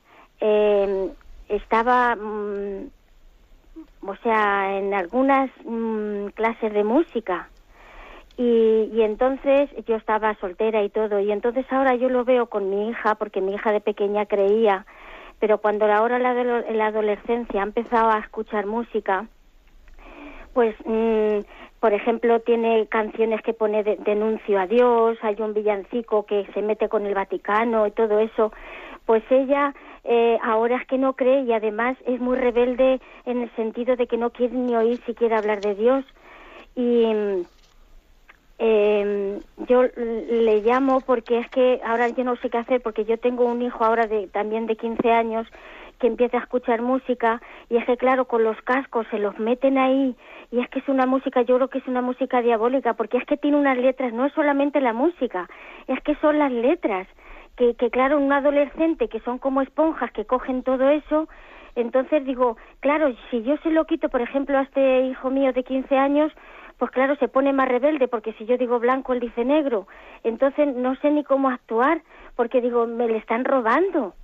eh, 0.40 1.10
estaba, 1.48 2.16
mm, 2.16 2.88
o 4.06 4.14
sea, 4.16 4.78
en 4.78 4.94
algunas 4.94 5.50
clases 6.34 6.72
de 6.72 6.84
música. 6.84 7.48
Y, 8.36 8.90
y, 8.94 9.02
entonces 9.02 9.68
yo 9.86 9.96
estaba 9.96 10.34
soltera 10.36 10.82
y 10.82 10.88
todo, 10.88 11.20
y 11.20 11.30
entonces 11.30 11.66
ahora 11.70 11.94
yo 11.96 12.08
lo 12.08 12.24
veo 12.24 12.46
con 12.46 12.70
mi 12.70 12.88
hija, 12.88 13.16
porque 13.16 13.42
mi 13.42 13.54
hija 13.54 13.70
de 13.70 13.80
pequeña 13.80 14.24
creía 14.24 14.86
pero 15.40 15.58
cuando 15.58 15.86
ahora 15.86 16.18
la, 16.18 16.34
la 16.34 16.86
adolescencia 16.86 17.60
ha 17.60 17.64
empezado 17.64 18.10
a 18.10 18.18
escuchar 18.18 18.66
música, 18.66 19.26
pues, 20.52 20.76
mm, 20.84 21.38
por 21.80 21.94
ejemplo, 21.94 22.40
tiene 22.40 22.86
canciones 22.88 23.40
que 23.40 23.54
pone 23.54 23.82
denuncio 23.82 24.60
a 24.60 24.66
Dios, 24.66 25.16
hay 25.22 25.36
un 25.40 25.54
villancico 25.54 26.26
que 26.26 26.46
se 26.52 26.60
mete 26.60 26.90
con 26.90 27.06
el 27.06 27.14
Vaticano 27.14 27.86
y 27.86 27.90
todo 27.92 28.20
eso, 28.20 28.52
pues 29.06 29.24
ella 29.30 29.74
eh, 30.04 30.38
ahora 30.42 30.76
es 30.76 30.86
que 30.86 30.98
no 30.98 31.14
cree 31.14 31.42
y 31.42 31.52
además 31.52 31.96
es 32.06 32.20
muy 32.20 32.36
rebelde 32.36 33.00
en 33.26 33.42
el 33.42 33.54
sentido 33.56 33.96
de 33.96 34.06
que 34.06 34.16
no 34.16 34.30
quiere 34.30 34.54
ni 34.54 34.74
oír 34.74 35.00
siquiera 35.04 35.38
hablar 35.38 35.60
de 35.60 35.74
Dios. 35.74 36.04
Y 36.74 37.04
eh, 38.62 39.40
yo 39.68 39.82
le 39.82 40.60
llamo 40.60 41.00
porque 41.00 41.38
es 41.38 41.48
que 41.50 41.80
ahora 41.84 42.08
yo 42.08 42.24
no 42.24 42.36
sé 42.36 42.50
qué 42.50 42.58
hacer 42.58 42.82
porque 42.82 43.06
yo 43.06 43.18
tengo 43.18 43.46
un 43.46 43.62
hijo 43.62 43.84
ahora 43.84 44.06
de 44.06 44.28
también 44.28 44.66
de 44.66 44.76
15 44.76 45.10
años 45.10 45.46
que 45.98 46.06
empieza 46.06 46.38
a 46.38 46.40
escuchar 46.40 46.82
música 46.82 47.40
y 47.70 47.76
es 47.76 47.86
que 47.86 47.96
claro 47.96 48.26
con 48.26 48.44
los 48.44 48.60
cascos 48.62 49.06
se 49.10 49.18
los 49.18 49.38
meten 49.38 49.78
ahí 49.78 50.14
y 50.50 50.60
es 50.60 50.68
que 50.68 50.80
es 50.80 50.88
una 50.88 51.06
música 51.06 51.40
yo 51.40 51.56
creo 51.56 51.68
que 51.68 51.78
es 51.78 51.86
una 51.86 52.02
música 52.02 52.42
diabólica 52.42 52.94
porque 52.94 53.16
es 53.16 53.24
que 53.24 53.38
tiene 53.38 53.56
unas 53.56 53.78
letras 53.78 54.12
no 54.12 54.26
es 54.26 54.32
solamente 54.34 54.80
la 54.82 54.92
música 54.92 55.48
es 55.86 55.98
que 56.02 56.14
son 56.16 56.38
las 56.38 56.52
letras 56.52 57.06
que, 57.60 57.74
que 57.74 57.90
claro 57.90 58.18
un 58.18 58.32
adolescente 58.32 59.08
que 59.08 59.20
son 59.20 59.38
como 59.38 59.60
esponjas 59.60 60.10
que 60.12 60.24
cogen 60.24 60.62
todo 60.62 60.88
eso 60.88 61.28
entonces 61.76 62.24
digo 62.24 62.56
claro 62.80 63.14
si 63.30 63.42
yo 63.42 63.58
se 63.58 63.70
lo 63.70 63.84
quito 63.84 64.08
por 64.08 64.22
ejemplo 64.22 64.56
a 64.56 64.62
este 64.62 65.02
hijo 65.02 65.28
mío 65.28 65.52
de 65.52 65.62
15 65.62 65.94
años 65.96 66.32
pues 66.80 66.92
claro, 66.92 67.14
se 67.16 67.28
pone 67.28 67.52
más 67.52 67.68
rebelde 67.68 68.08
porque 68.08 68.32
si 68.32 68.46
yo 68.46 68.56
digo 68.56 68.80
blanco, 68.80 69.12
él 69.12 69.20
dice 69.20 69.44
negro. 69.44 69.86
Entonces 70.24 70.74
no 70.74 70.96
sé 70.96 71.10
ni 71.10 71.22
cómo 71.24 71.50
actuar 71.50 72.00
porque 72.36 72.62
digo, 72.62 72.86
me 72.86 73.06
le 73.06 73.18
están 73.18 73.44
robando. 73.44 74.14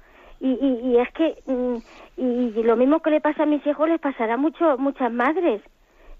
Y, 0.40 0.52
y, 0.52 0.96
es 0.96 1.12
que, 1.12 1.36
mm, 1.44 1.76
y, 2.16 2.62
lo 2.62 2.76
mismo 2.76 3.00
que 3.00 3.10
le 3.10 3.20
pasa 3.20 3.42
a 3.42 3.46
mis 3.46 3.64
hijos 3.66 3.86
les 3.90 4.00
pasará 4.00 4.38
mucho 4.38 4.78
muchas 4.78 5.12
madres. 5.12 5.60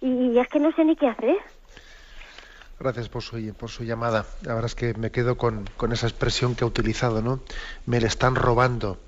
Y, 0.02 0.38
es 0.38 0.46
que 0.48 0.60
no 0.60 0.72
sé 0.72 0.84
ni 0.84 0.94
qué 0.94 1.08
hacer. 1.08 1.38
Gracias 2.78 3.08
por 3.08 3.22
su, 3.22 3.54
por 3.54 3.70
su 3.70 3.84
llamada. 3.84 4.26
La 4.42 4.52
verdad 4.52 4.66
es 4.66 4.74
que 4.74 4.92
me 4.92 5.10
quedo 5.10 5.38
con, 5.38 5.66
esa 5.92 6.06
expresión 6.06 6.54
que 6.54 6.64
ha 6.64 6.66
utilizado, 6.66 7.22
¿no? 7.22 7.40
Me 7.86 8.00
le 8.00 8.06
están 8.06 8.34
robando. 8.34 9.00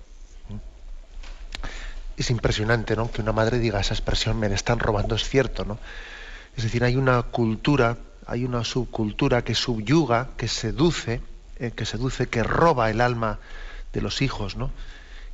Es 2.16 2.30
impresionante, 2.30 2.96
¿no? 2.96 3.10
Que 3.10 3.20
una 3.20 3.32
madre 3.32 3.58
diga 3.58 3.78
esa 3.78 3.92
expresión, 3.92 4.40
me 4.40 4.48
le 4.48 4.54
están 4.54 4.78
robando, 4.78 5.14
es 5.14 5.28
cierto, 5.28 5.66
¿no? 5.66 5.78
Es 6.56 6.64
decir, 6.64 6.82
hay 6.82 6.96
una 6.96 7.22
cultura, 7.22 7.98
hay 8.26 8.44
una 8.44 8.64
subcultura 8.64 9.44
que 9.44 9.54
subyuga, 9.54 10.30
que 10.38 10.48
seduce, 10.48 11.20
eh, 11.58 11.70
que 11.70 11.84
seduce, 11.84 12.26
que 12.28 12.42
roba 12.42 12.88
el 12.88 13.02
alma 13.02 13.38
de 13.92 14.00
los 14.00 14.22
hijos, 14.22 14.56
¿no? 14.56 14.70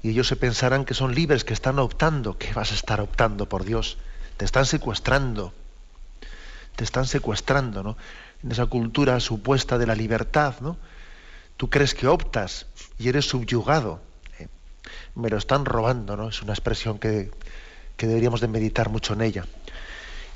Y 0.03 0.11
ellos 0.11 0.27
se 0.27 0.37
pensarán 0.37 0.85
que 0.85 0.95
son 0.95 1.15
libres, 1.15 1.45
que 1.45 1.55
están 1.55 1.79
optando. 1.79 2.37
¿Qué 2.37 2.53
vas 2.53 2.73
a 2.73 2.75
estar 2.75 3.01
optando 3.01 3.49
por 3.49 3.65
Dios? 3.65 3.97
Te 4.37 4.45
están 4.45 4.67
secuestrando. 4.67 5.55
Te 6.77 6.83
están 6.83 7.07
secuestrando, 7.07 7.85
¿no? 7.85 7.97
En 8.45 8.53
esa 8.53 8.67
cultura 8.67 9.19
supuesta 9.21 9.79
de 9.79 9.87
la 9.87 9.95
libertad, 9.95 10.57
¿no? 10.61 10.77
Tú 11.57 11.71
crees 11.71 11.95
que 11.95 12.07
optas 12.07 12.67
y 12.99 13.09
eres 13.09 13.25
subyugado. 13.25 14.01
¿eh? 14.39 14.49
Me 15.15 15.31
lo 15.31 15.39
están 15.39 15.65
robando, 15.65 16.17
¿no? 16.17 16.29
Es 16.29 16.43
una 16.43 16.53
expresión 16.53 16.99
que, 16.99 17.31
que 17.97 18.07
deberíamos 18.07 18.41
de 18.41 18.49
meditar 18.49 18.91
mucho 18.91 19.15
en 19.15 19.23
ella 19.23 19.47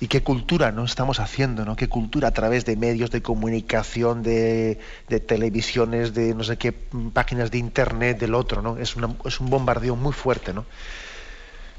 y 0.00 0.06
qué 0.06 0.22
cultura 0.22 0.70
no 0.70 0.84
estamos 0.84 1.18
haciendo, 1.18 1.64
¿no? 1.64 1.74
Qué 1.74 1.88
cultura 1.88 2.28
a 2.28 2.30
través 2.30 2.64
de 2.64 2.76
medios 2.76 3.10
de 3.10 3.20
comunicación, 3.20 4.22
de, 4.22 4.78
televisiones, 5.26 6.14
de 6.14 6.34
no 6.34 6.44
sé 6.44 6.56
qué 6.56 6.72
páginas 6.72 7.50
de 7.50 7.58
internet, 7.58 8.18
del 8.18 8.34
otro, 8.34 8.62
¿no? 8.62 8.78
Es, 8.78 8.94
es 9.24 9.40
un 9.40 9.50
bombardeo 9.50 9.96
muy 9.96 10.12
fuerte, 10.12 10.52
¿no? 10.52 10.66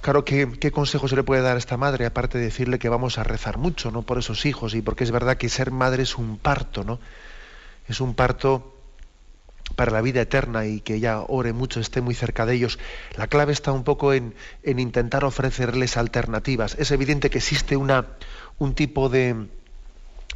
Claro, 0.01 0.23
¿qué, 0.23 0.49
¿qué, 0.59 0.71
consejo 0.71 1.07
se 1.07 1.15
le 1.15 1.23
puede 1.23 1.41
dar 1.41 1.55
a 1.55 1.59
esta 1.59 1.77
madre? 1.77 2.05
Aparte 2.05 2.37
de 2.37 2.45
decirle 2.45 2.79
que 2.79 2.89
vamos 2.89 3.17
a 3.17 3.23
rezar 3.23 3.57
mucho, 3.57 3.91
¿no? 3.91 4.03
Por 4.03 4.17
esos 4.17 4.45
hijos, 4.45 4.73
y 4.73 4.81
porque 4.81 5.03
es 5.03 5.11
verdad 5.11 5.37
que 5.37 5.49
ser 5.49 5.71
madre 5.71 6.03
es 6.03 6.17
un 6.17 6.37
parto, 6.37 6.83
¿no? 6.83 6.99
Es 7.87 7.99
un 7.99 8.13
parto 8.13 8.79
para 9.75 9.91
la 9.91 10.01
vida 10.01 10.21
eterna 10.21 10.65
y 10.65 10.81
que 10.81 10.95
ella 10.95 11.21
ore 11.21 11.53
mucho, 11.53 11.79
esté 11.79 12.01
muy 12.01 12.15
cerca 12.15 12.45
de 12.45 12.55
ellos. 12.55 12.79
La 13.15 13.27
clave 13.27 13.53
está 13.53 13.71
un 13.71 13.83
poco 13.83 14.13
en, 14.13 14.33
intentar 14.63 15.23
ofrecerles 15.25 15.97
alternativas. 15.97 16.75
Es 16.79 16.91
evidente 16.91 17.29
que 17.29 17.37
existe 17.37 17.77
una, 17.77 18.05
un 18.57 18.73
tipo 18.73 19.09
de, 19.09 19.47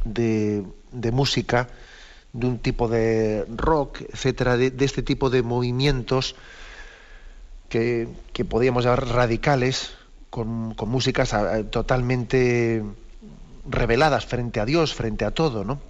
de, 0.04 0.64
música, 1.12 1.68
de 2.32 2.46
un 2.46 2.58
tipo 2.58 2.88
de 2.88 3.44
rock, 3.54 4.02
etcétera, 4.12 4.56
de, 4.56 4.72
este 4.80 5.02
tipo 5.02 5.30
de 5.30 5.42
movimientos 5.42 6.36
que, 7.74 8.06
que 8.32 8.44
podríamos 8.44 8.84
llamar 8.84 9.04
radicales, 9.08 9.94
con, 10.30 10.74
con 10.74 10.88
músicas 10.90 11.32
eh, 11.32 11.64
totalmente 11.64 12.84
reveladas 13.68 14.26
frente 14.26 14.60
a 14.60 14.64
Dios, 14.64 14.94
frente 14.94 15.24
a 15.24 15.32
todo, 15.32 15.64
¿no? 15.64 15.80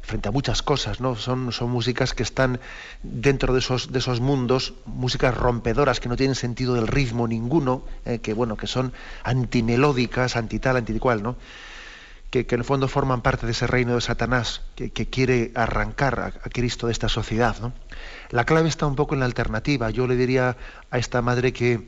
frente 0.00 0.28
a 0.28 0.32
muchas 0.32 0.62
cosas, 0.62 1.00
¿no? 1.00 1.16
Son, 1.16 1.52
son 1.52 1.70
músicas 1.70 2.14
que 2.14 2.22
están 2.22 2.58
dentro 3.02 3.52
de 3.52 3.58
esos, 3.58 3.92
de 3.92 3.98
esos 3.98 4.20
mundos, 4.20 4.72
músicas 4.86 5.34
rompedoras 5.34 6.00
que 6.00 6.08
no 6.08 6.16
tienen 6.16 6.34
sentido 6.34 6.74
del 6.74 6.86
ritmo 6.86 7.28
ninguno, 7.28 7.82
eh, 8.06 8.20
que 8.20 8.32
bueno, 8.32 8.56
que 8.56 8.66
son 8.66 8.94
antimelódicas, 9.24 10.36
antital, 10.36 10.76
anticual, 10.78 11.22
¿no? 11.22 11.36
Que, 12.30 12.46
que, 12.46 12.54
en 12.54 12.62
el 12.62 12.64
fondo 12.64 12.88
forman 12.88 13.20
parte 13.20 13.44
de 13.44 13.52
ese 13.52 13.66
reino 13.66 13.94
de 13.94 14.00
Satanás 14.00 14.62
que, 14.74 14.90
quiere 14.90 15.52
arrancar 15.54 16.20
a, 16.20 16.30
Cristo 16.50 16.86
de 16.86 16.92
esta 16.92 17.08
sociedad. 17.08 17.56
¿no? 17.60 17.72
La 18.30 18.44
clave 18.44 18.68
está 18.68 18.86
un 18.86 18.96
poco 18.96 19.14
en 19.14 19.20
la 19.20 19.26
alternativa. 19.26 19.90
Yo 19.90 20.06
le 20.06 20.16
diría 20.16 20.56
a 20.90 20.98
esta 20.98 21.22
madre 21.22 21.52
que, 21.52 21.80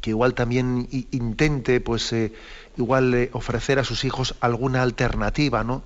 que 0.00 0.10
igual 0.10 0.34
también 0.34 0.88
intente, 1.10 1.80
pues, 1.80 2.12
eh, 2.12 2.32
igual 2.76 3.14
eh, 3.14 3.30
ofrecer 3.32 3.78
a 3.78 3.84
sus 3.84 4.04
hijos 4.04 4.34
alguna 4.40 4.82
alternativa, 4.82 5.64
¿no? 5.64 5.82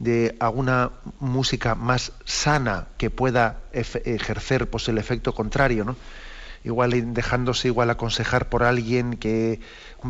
de 0.00 0.34
alguna 0.40 0.90
música 1.20 1.74
más 1.74 2.12
sana 2.24 2.86
que 2.96 3.10
pueda 3.10 3.60
ejercer 3.72 4.68
pues, 4.68 4.88
el 4.88 4.98
efecto 4.98 5.34
contrario, 5.34 5.84
¿no? 5.84 5.94
Igual 6.62 7.14
dejándose 7.14 7.68
igual 7.68 7.88
aconsejar 7.88 8.50
por 8.50 8.64
alguien 8.64 9.16
que 9.16 9.60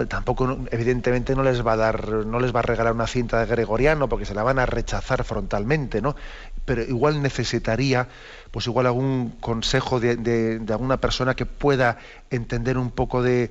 tampoco 0.08 0.58
evidentemente 0.72 1.36
no 1.36 1.44
les 1.44 1.64
va 1.64 1.74
a 1.74 1.76
dar 1.76 2.08
no 2.26 2.40
les 2.40 2.54
va 2.54 2.58
a 2.58 2.62
regalar 2.62 2.92
una 2.92 3.06
cinta 3.06 3.38
de 3.38 3.46
gregoriano 3.46 4.08
porque 4.08 4.26
se 4.26 4.34
la 4.34 4.42
van 4.42 4.58
a 4.58 4.66
rechazar 4.66 5.22
frontalmente, 5.22 6.00
¿no? 6.00 6.16
Pero 6.64 6.82
igual 6.82 7.22
necesitaría 7.22 8.08
pues 8.50 8.66
igual 8.66 8.86
algún 8.86 9.30
consejo 9.40 10.00
de, 10.00 10.60
alguna 10.68 10.98
persona 10.98 11.34
que 11.34 11.46
pueda 11.46 11.98
entender 12.30 12.78
un 12.78 12.90
poco 12.90 13.22
de, 13.22 13.50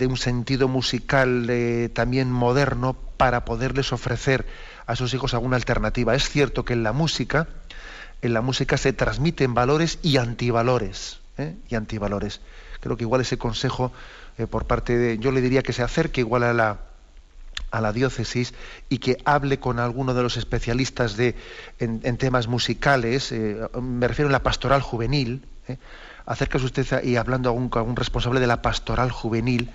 un 0.00 0.16
sentido 0.16 0.68
musical 0.68 1.50
también 1.92 2.30
moderno 2.30 2.96
para 3.16 3.44
poderles 3.44 3.92
ofrecer 3.92 4.46
a 4.86 4.96
sus 4.96 5.12
hijos 5.12 5.34
alguna 5.34 5.56
alternativa. 5.56 6.14
Es 6.14 6.28
cierto 6.28 6.64
que 6.64 6.72
en 6.72 6.82
la 6.82 6.92
música, 6.92 7.48
en 8.22 8.32
la 8.32 8.40
música 8.40 8.76
se 8.76 8.92
transmiten 8.92 9.54
valores 9.54 9.98
y 10.02 10.16
antivalores, 10.16 11.20
¿eh? 11.36 11.54
y 11.68 11.74
antivalores. 11.74 12.40
Creo 12.80 12.96
que 12.96 13.04
igual 13.04 13.20
ese 13.20 13.38
consejo 13.38 13.92
eh, 14.38 14.46
por 14.46 14.66
parte 14.66 14.96
de, 14.96 15.18
yo 15.18 15.32
le 15.32 15.40
diría 15.40 15.62
que 15.62 15.72
se 15.72 15.82
acerque 15.82 16.20
igual 16.20 16.44
a 16.44 16.52
la 16.52 16.78
a 17.70 17.80
la 17.80 17.92
diócesis 17.92 18.54
y 18.88 18.98
que 18.98 19.18
hable 19.24 19.58
con 19.58 19.78
alguno 19.78 20.14
de 20.14 20.22
los 20.22 20.36
especialistas 20.36 21.16
de, 21.16 21.34
en, 21.78 22.16
temas 22.16 22.48
musicales, 22.48 23.32
me 23.80 24.08
refiero 24.08 24.28
a 24.28 24.32
la 24.32 24.42
pastoral 24.42 24.82
juvenil, 24.82 25.42
acérquese 26.26 26.64
usted 26.66 27.04
y 27.04 27.16
hablando 27.16 27.48
a 27.48 27.52
un, 27.52 27.96
responsable 27.96 28.40
de 28.40 28.46
la 28.46 28.62
pastoral 28.62 29.10
juvenil, 29.10 29.70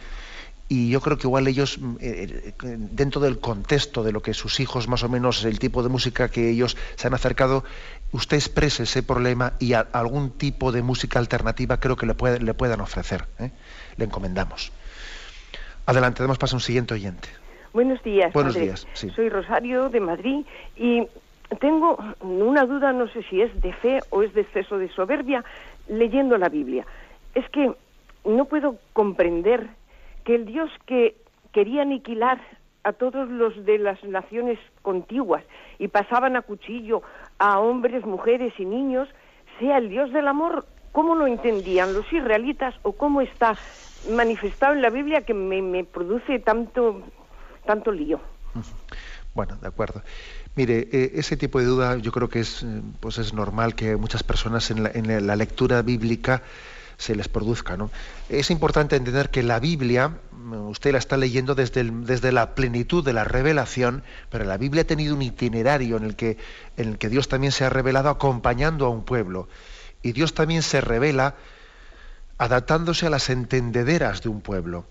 y 0.70 0.90
yo 0.90 1.02
creo 1.02 1.18
que 1.18 1.28
igual 1.28 1.48
ellos, 1.48 1.78
mm, 1.78 1.96
eh, 2.00 2.54
eh, 2.64 2.78
dentro 2.78 3.22
del 3.22 3.40
contexto 3.40 4.04
de 4.04 4.12
lo 4.12 4.22
que 4.22 4.34
sus 4.34 4.60
hijos, 4.60 4.88
más 4.88 5.04
o 5.04 5.10
menos 5.10 5.44
el 5.44 5.60
tipo 5.60 5.84
de 5.84 5.90
música 5.90 6.30
que 6.30 6.50
ellos 6.50 6.78
se 6.96 7.08
han 7.08 7.14
acercado, 7.14 7.64
usted 8.12 8.38
exprese 8.38 8.84
ese 8.84 9.04
problema 9.04 9.54
y 9.60 9.74
algún 9.74 10.32
tipo 10.32 10.72
de 10.72 10.82
música 10.82 11.20
alternativa 11.20 11.80
creo 11.80 11.98
que 11.98 12.06
le, 12.06 12.16
le 12.40 12.54
puedan 12.54 12.82
ofrecer. 12.82 13.28
¿eh? 13.40 13.52
Le 13.98 14.06
encomendamos. 14.06 14.72
Adelante, 15.86 16.24
damos 16.24 16.38
paso 16.38 16.56
a 16.56 16.58
un 16.58 16.62
siguiente 16.62 16.94
oyente. 16.94 17.30
Buenos 17.74 18.02
días. 18.04 18.32
Buenos 18.34 18.56
días. 18.56 18.88
Soy 18.94 19.30
Rosario 19.30 19.90
de 19.90 20.00
Madrid 20.00 20.46
y 20.76 21.08
tengo 21.60 21.98
una 22.22 22.66
duda, 22.66 22.94
no 22.94 23.08
sé 23.08 23.24
si 23.24 23.42
es 23.42 23.62
de 23.62 23.74
fe 23.74 24.00
o 24.10 24.24
es 24.24 24.34
de 24.34 24.42
exceso 24.42 24.78
de 24.78 24.90
soberbia, 24.90 25.44
leyendo 25.88 26.38
la 26.38 26.50
Biblia. 26.50 26.86
Es 27.34 27.48
que 27.50 27.74
no 28.26 28.46
puedo 28.46 28.78
comprender 28.94 29.68
que 30.24 30.36
el 30.36 30.46
Dios 30.46 30.70
que 30.86 31.16
quería 31.52 31.82
aniquilar 31.82 32.40
a 32.84 32.94
todos 32.94 33.30
los 33.30 33.66
de 33.66 33.78
las 33.80 34.04
naciones 34.04 34.60
contiguas 34.82 35.44
y 35.80 35.88
pasaban 35.88 36.36
a 36.36 36.42
cuchillo 36.42 37.02
a 37.40 37.60
hombres, 37.60 38.06
mujeres 38.06 38.54
y 38.58 38.66
niños, 38.66 39.08
sea 39.60 39.78
el 39.78 39.90
Dios 39.90 40.12
del 40.12 40.28
amor. 40.28 40.66
¿Cómo 40.92 41.16
lo 41.16 41.26
entendían 41.26 41.94
los 41.94 42.12
israelitas 42.12 42.76
o 42.84 42.92
cómo 42.92 43.22
está 43.22 43.58
manifestado 44.12 44.74
en 44.74 44.82
la 44.82 44.90
Biblia 44.90 45.22
que 45.22 45.34
me, 45.34 45.84
produce 45.86 46.40
tanto, 46.40 47.02
tanto 47.66 47.92
lío? 47.92 48.20
Bueno, 49.34 49.58
de 49.62 49.68
acuerdo. 49.68 50.04
Mire, 50.56 50.88
eh, 50.92 51.12
ese 51.16 51.38
tipo 51.38 51.60
de 51.60 51.66
duda 51.66 51.98
yo 51.98 52.12
creo 52.12 52.30
que 52.30 52.42
es, 52.42 52.62
eh, 52.62 52.82
pues 53.00 53.18
es 53.18 53.34
normal 53.34 53.74
que 53.74 53.96
muchas 53.96 54.22
personas 54.22 54.70
en 54.70 55.28
la, 55.28 55.36
lectura 55.36 55.82
bíblica 55.82 56.44
se 56.98 57.16
les 57.16 57.28
produzca. 57.28 57.76
¿no? 57.76 57.90
Es 58.30 58.52
importante 58.52 58.96
entender 58.96 59.32
que 59.32 59.42
la 59.42 59.60
Biblia, 59.60 60.10
mm, 60.32 60.68
usted 60.68 60.92
la 60.92 61.00
está 61.00 61.18
leyendo 61.18 61.56
desde, 61.56 61.84
desde 61.84 62.32
la 62.32 62.54
plenitud 62.54 63.04
de 63.04 63.14
la 63.14 63.24
revelación, 63.24 64.04
pero 64.30 64.46
la 64.46 64.58
Biblia 64.58 64.84
ha 64.84 64.88
tenido 64.88 65.16
un 65.16 65.24
itinerario 65.24 65.98
en 65.98 66.04
el, 66.04 66.16
que, 66.16 66.38
en 66.78 66.90
el 66.90 66.98
que 67.00 67.10
Dios 67.10 67.28
también 67.28 67.52
se 67.52 67.66
ha 67.66 67.70
revelado 67.72 68.10
acompañando 68.10 68.86
a 68.86 68.90
un 68.90 69.04
pueblo. 69.04 69.48
Y 70.04 70.12
Dios 70.12 70.36
también 70.36 70.62
se 70.62 70.82
revela 70.82 71.36
adaptándose 72.38 73.08
a 73.08 73.10
las 73.10 73.30
entendederas 73.32 74.22
de 74.22 74.30
un 74.30 74.42
pueblo. 74.42 74.86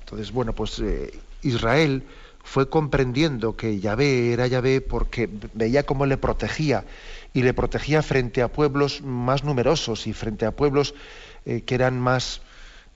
Entonces, 0.00 0.32
bueno, 0.32 0.54
pues 0.54 0.80
eh, 0.80 1.12
Israel 1.42 2.04
fue 2.48 2.70
comprendiendo 2.70 3.56
que 3.56 3.78
Yahvé 3.78 4.32
era 4.32 4.46
Yahvé 4.46 4.80
porque 4.80 5.28
veía 5.52 5.84
cómo 5.84 6.06
le 6.06 6.16
protegía 6.16 6.84
y 7.34 7.42
le 7.42 7.52
protegía 7.52 8.02
frente 8.02 8.40
a 8.40 8.48
pueblos 8.48 9.02
más 9.02 9.44
numerosos 9.44 10.06
y 10.06 10.14
frente 10.14 10.46
a 10.46 10.52
pueblos 10.52 10.94
eh, 11.44 11.60
que 11.60 11.74
eran 11.74 12.00
más, 12.00 12.40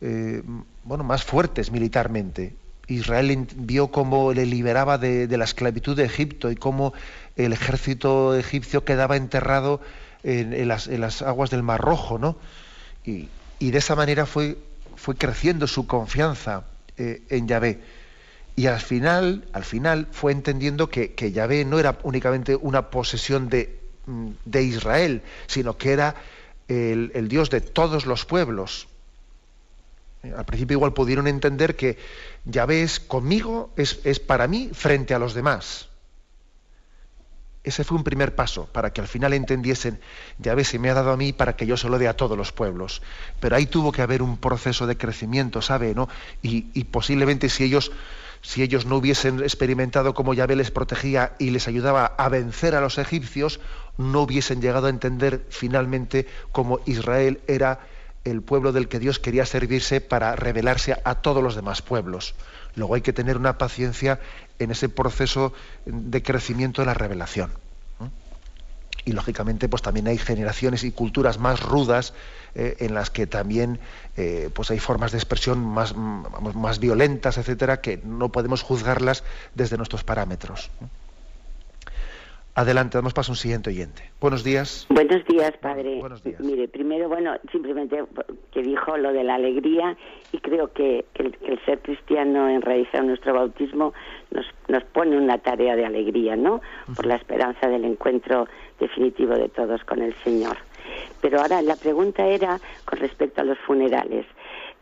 eh, 0.01 0.43
bueno, 0.85 1.05
más 1.05 1.23
fuertes 1.23 1.71
militarmente. 1.71 2.55
Israel 2.89 3.47
vio 3.57 3.89
cómo 3.89 4.33
le 4.33 4.47
liberaba 4.47 4.97
de, 4.97 5.29
la 5.37 5.45
esclavitud 5.45 5.97
de 5.97 6.05
Egipto 6.05 6.51
y 6.51 6.57
cómo 6.57 6.95
el 7.37 7.53
ejército 7.53 8.35
egipcio 8.35 8.85
quedaba 8.85 9.17
enterrado 9.17 9.81
en, 10.25 10.67
las, 10.67 11.23
aguas 11.23 11.51
del 11.51 11.63
Mar 11.63 11.81
Rojo, 11.81 12.19
¿no? 12.19 12.37
Y, 13.05 13.29
de 13.61 13.79
esa 13.79 13.95
manera 13.95 14.27
fue, 14.27 14.59
fue 14.97 15.15
creciendo 15.15 15.67
su 15.67 15.87
confianza 15.87 16.65
eh, 16.97 17.23
en 17.29 17.47
Yahvé 17.47 17.81
y 18.55 18.67
al 18.67 18.81
final, 18.81 19.49
al 19.53 19.65
final 19.65 20.09
fue 20.11 20.33
entendiendo 20.33 20.89
que, 20.89 21.33
Yahvé 21.33 21.65
no 21.65 21.79
era 21.79 21.99
únicamente 22.03 22.57
una 22.57 22.91
posesión 22.91 23.49
de, 23.49 23.81
mm, 24.07 24.29
de 24.45 24.63
Israel, 24.63 25.23
sino 25.47 25.79
que 25.79 25.93
era 25.93 26.15
el, 26.69 27.29
Dios 27.29 27.51
de 27.51 27.61
todos 27.61 28.07
los 28.07 28.25
pueblos. 28.27 28.89
Eh, 30.23 30.33
al 30.37 30.45
principio 30.45 30.77
igual 30.77 30.93
pudieron 30.93 31.27
entender 31.27 31.77
que 31.77 31.99
Yahvé 32.45 32.83
es 32.83 33.01
conmigo, 33.01 33.73
es, 33.77 34.21
para 34.21 34.47
mí 34.49 34.71
frente 34.73 35.15
a 35.15 35.19
los 35.19 35.35
demás. 35.35 35.89
Ese 37.65 37.85
fue 37.85 37.97
un 37.97 38.05
primer 38.05 38.35
paso 38.35 38.67
para 38.67 38.93
que 38.93 39.01
al 39.01 39.07
final 39.07 39.33
entendiesen, 39.33 40.01
Yahvé 40.39 40.65
se 40.65 40.81
me 40.81 40.91
ha 40.91 40.95
dado 40.95 41.13
a 41.13 41.17
mí 41.17 41.33
para 41.33 41.55
que 41.55 41.65
yo 41.65 41.77
se 41.77 41.89
lo 41.89 41.99
dé 41.99 42.09
a 42.09 42.17
todos 42.17 42.37
los 42.37 42.53
pueblos. 42.53 43.03
Pero 43.39 43.55
ahí 43.55 43.67
tuvo 43.67 43.93
que 43.93 44.03
haber 44.03 44.21
un 44.21 44.37
proceso 44.37 44.87
de 44.87 44.97
crecimiento, 44.97 45.63
¿sabe? 45.63 45.95
¿no? 45.95 46.09
Y 46.43 46.85
posiblemente 46.85 47.49
si 47.49 47.63
ellos 47.63 47.93
si 48.43 48.63
ellos 48.63 48.87
no 48.87 48.97
hubiesen 48.97 49.41
experimentado 49.41 50.15
cómo 50.15 50.35
Yahvé 50.35 50.57
les 50.57 50.71
protegía 50.71 51.35
y 51.39 51.51
les 51.51 51.69
ayudaba 51.69 52.07
a 52.07 52.29
vencer 52.29 52.75
a 52.75 52.81
los 52.81 52.99
egipcios, 52.99 53.61
no 53.97 54.23
hubiesen 54.23 54.61
llegado 54.61 54.89
a 54.89 54.91
entender 54.91 55.47
finalmente 55.49 56.27
cómo 56.51 56.81
Israel 56.85 57.41
era 57.47 57.81
el 58.25 58.43
pueblo 58.43 58.73
del 58.73 58.89
que 58.89 58.99
Dios 58.99 59.19
quería 59.19 59.47
servirse 59.47 60.01
para 60.01 60.37
revelarse 60.37 60.97
a 61.05 61.17
todos 61.17 61.43
los 61.43 61.55
demás 61.55 61.83
pueblos. 61.83 62.35
Luego 62.75 62.95
hay 62.95 63.01
que 63.01 63.13
tener 63.13 63.37
una 63.37 63.59
paciencia 63.59 64.21
en 64.59 64.71
ese 64.71 64.89
proceso 64.89 65.53
de 65.87 66.23
crecimiento 66.23 66.83
de 66.83 66.87
la 66.87 66.95
revelación. 66.95 67.51
Y 69.05 69.13
lógicamente, 69.13 69.69
pues 69.69 69.83
también 69.83 70.07
hay 70.07 70.19
generaciones 70.19 70.85
y 70.85 70.93
culturas 70.93 71.39
más 71.39 71.61
rudas 71.61 72.15
eh, 72.55 72.77
en 72.81 72.95
las 72.95 73.11
que 73.11 73.27
también 73.27 73.81
eh, 74.17 74.51
pues 74.55 74.71
hay 74.71 74.79
formas 74.79 75.13
de 75.13 75.19
expresión 75.19 75.59
más, 75.65 75.95
más 75.97 76.79
violentas, 76.79 77.39
etcétera, 77.39 77.81
que 77.81 78.01
no 78.05 78.31
podemos 78.31 78.63
juzgarlas 78.63 79.25
desde 79.55 79.77
nuestros 79.77 80.05
parámetros. 80.05 80.71
Adelante, 82.55 82.99
damos 82.99 83.15
paso 83.15 83.31
a 83.31 83.33
un 83.33 83.37
siguiente 83.37 83.71
oyente. 83.71 84.03
Buenos 84.21 84.45
días. 84.45 84.87
Buenos 84.91 85.25
días, 85.25 85.53
padre. 85.63 86.01
Buenos 86.01 86.23
días. 86.23 86.39
Mire, 86.39 86.69
primero, 86.69 87.09
bueno, 87.09 87.33
simplemente 87.51 88.05
que 88.51 88.63
dijo 88.63 88.99
lo 88.99 89.11
de 89.15 89.25
la 89.25 89.37
alegría 89.37 89.97
y 90.33 90.39
creo 90.39 90.71
que, 90.71 91.07
el, 91.15 91.61
ser 91.65 91.81
cristiano 91.81 92.51
en 92.51 92.61
realizar 92.61 93.05
nuestro 93.05 93.33
bautismo 93.33 93.95
nos, 94.31 94.45
nos 94.69 94.85
pone 94.85 95.17
una 95.17 95.39
tarea 95.39 95.77
de 95.77 95.87
alegría, 95.87 96.37
¿no? 96.37 96.61
Por 96.95 97.07
la 97.07 97.15
esperanza 97.15 97.69
del 97.69 97.87
encuentro 97.87 98.47
definitivo 98.79 99.35
de 99.35 99.49
todos 99.49 99.83
con 99.85 100.03
el 100.03 100.15
Señor. 100.23 100.59
Pero 101.23 101.41
ahora 101.41 101.63
la 101.63 101.77
pregunta 101.77 102.27
era 102.27 102.61
con 102.85 102.99
respecto 102.99 103.41
a 103.41 103.45
los 103.45 103.59
funerales. 103.61 104.27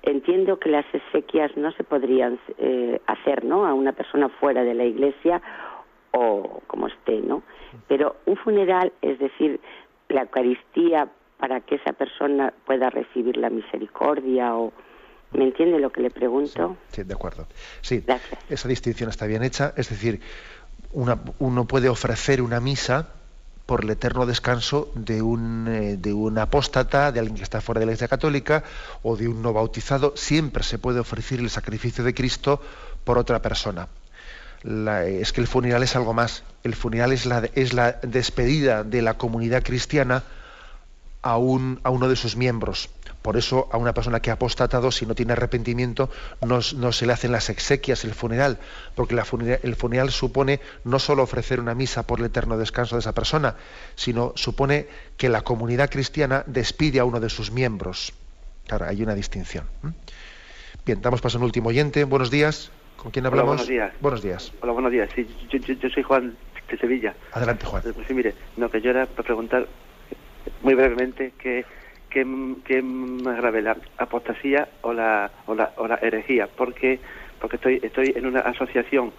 Entiendo 0.02 0.58
que 0.58 0.70
las 0.70 0.86
exequias 0.92 1.56
no 1.56 1.70
se 1.72 1.84
podrían 1.84 2.40
eh, 2.58 3.00
hacer, 3.06 3.44
¿no? 3.44 3.64
A 3.64 3.74
una 3.74 3.92
persona 3.92 4.28
fuera 4.28 4.64
de 4.64 4.74
la 4.74 4.84
iglesia 4.84 5.40
o 6.12 6.62
como 6.66 6.88
esté, 6.88 7.20
¿no? 7.20 7.42
Pero 7.88 8.16
un 8.26 8.36
funeral, 8.36 8.92
es 9.02 9.18
decir, 9.18 9.60
la 10.08 10.22
Eucaristía 10.22 11.08
para 11.38 11.60
que 11.60 11.76
esa 11.76 11.92
persona 11.92 12.52
pueda 12.66 12.90
recibir 12.90 13.36
la 13.36 13.50
misericordia 13.50 14.54
o 14.54 14.72
¿Me 15.32 15.44
entiende 15.44 15.78
lo 15.78 15.90
que 15.90 16.00
le 16.00 16.10
pregunto? 16.10 16.76
Sí, 16.90 17.04
de 17.04 17.14
acuerdo. 17.14 17.46
Sí, 17.82 18.04
esa 18.48 18.68
distinción 18.68 19.10
está 19.10 19.26
bien 19.26 19.44
hecha. 19.44 19.72
Es 19.76 19.88
decir, 19.88 20.20
uno 20.92 21.66
puede 21.68 21.88
ofrecer 21.88 22.42
una 22.42 22.58
misa 22.58 23.10
por 23.64 23.84
el 23.84 23.90
eterno 23.90 24.26
descanso 24.26 24.90
de 24.96 25.22
un, 25.22 25.68
eh, 25.68 25.96
de 25.96 26.12
un 26.12 26.36
apóstata, 26.38 27.12
de 27.12 27.20
alguien 27.20 27.36
que 27.36 27.44
está 27.44 27.60
fuera 27.60 27.78
de 27.78 27.86
la 27.86 27.92
Iglesia 27.92 28.08
Católica 28.08 28.64
o 29.04 29.16
de 29.16 29.28
un 29.28 29.40
no 29.42 29.52
bautizado. 29.52 30.14
Siempre 30.16 30.64
se 30.64 30.80
puede 30.80 30.98
ofrecer 30.98 31.38
el 31.38 31.50
sacrificio 31.50 32.02
de 32.02 32.12
Cristo 32.12 32.60
por 33.04 33.16
otra 33.16 33.40
persona 33.40 33.86
es 34.64 35.32
que 35.32 35.40
el 35.40 35.46
funeral 35.46 35.82
es 35.82 35.96
algo 35.96 36.12
más. 36.12 36.42
El 36.62 36.74
funeral 36.74 37.12
es 37.12 37.26
la, 37.26 37.48
es 37.54 37.72
la 37.72 37.92
despedida 38.02 38.84
de 38.84 39.02
la 39.02 39.14
comunidad 39.14 39.62
cristiana 39.62 40.24
a, 41.22 41.32
a 41.32 41.38
uno 41.38 42.08
de 42.08 42.16
sus 42.16 42.36
miembros. 42.36 42.90
Por 43.22 43.36
eso 43.36 43.68
a 43.70 43.76
una 43.76 43.92
persona 43.92 44.20
que 44.20 44.30
ha 44.30 44.34
apostatado, 44.34 44.90
si 44.90 45.04
no 45.04 45.14
tiene 45.14 45.34
arrepentimiento, 45.34 46.08
no, 46.40 46.62
se 46.62 47.06
le 47.06 47.12
hacen 47.12 47.32
las 47.32 47.50
exequias, 47.50 48.04
el 48.04 48.14
funeral, 48.14 48.58
porque 48.94 49.14
el 49.62 49.76
funeral 49.76 50.10
supone 50.10 50.60
no 50.84 50.98
solo 50.98 51.22
ofrecer 51.22 51.60
una 51.60 51.74
misa 51.74 52.06
por 52.06 52.20
el 52.20 52.26
eterno 52.26 52.56
descanso 52.56 52.96
de 52.96 53.00
esa 53.00 53.12
persona, 53.12 53.56
sino 53.94 54.32
supone 54.36 54.88
que 55.18 55.28
la 55.28 55.42
comunidad 55.42 55.90
cristiana 55.90 56.44
despide 56.46 57.00
a 57.00 57.04
uno 57.04 57.20
de 57.20 57.28
sus 57.28 57.50
miembros. 57.50 58.14
Claro, 58.66 58.86
hay 58.86 59.02
una 59.02 59.14
distinción. 59.14 59.66
Bien, 60.86 61.02
damos 61.02 61.20
paso 61.20 61.36
a 61.36 61.40
un 61.40 61.44
último 61.44 61.68
oyente. 61.68 62.04
Buenos 62.04 62.30
días. 62.30 62.70
¿Con 63.00 63.10
quién 63.10 63.24
hablamos? 63.24 63.56
buenos 63.56 63.68
días. 63.68 63.92
Buenos 64.00 64.22
días. 64.22 64.52
Hola, 64.60 64.72
buenos 64.72 64.92
días. 64.92 65.08
Sí, 65.14 65.26
yo, 65.48 65.88
soy 65.88 66.02
Juan 66.02 66.36
de 66.70 66.76
Sevilla. 66.76 67.14
Adelante, 67.32 67.64
Juan. 67.64 67.82
Pues 67.82 68.06
sí, 68.06 68.12
mire, 68.12 68.34
no, 68.58 68.70
que 68.70 68.82
yo 68.82 68.90
era 68.90 69.06
para 69.06 69.22
preguntar 69.24 69.66
muy 70.62 70.74
brevemente 70.74 71.32
que 71.38 71.64
que, 72.10 72.20
es 72.20 72.84
más 72.84 73.36
grave, 73.36 73.62
la 73.62 73.76
apostasía 73.96 74.68
o 74.82 74.92
la, 74.92 75.30
o 75.46 75.54
la, 75.54 75.72
o 75.76 75.86
la 75.86 75.94
herejía, 76.02 76.48
porque 76.48 76.98
porque 77.40 77.56
estoy 77.56 77.80
estoy 77.82 78.12
en 78.16 78.26
una 78.26 78.40
asociación 78.40 79.12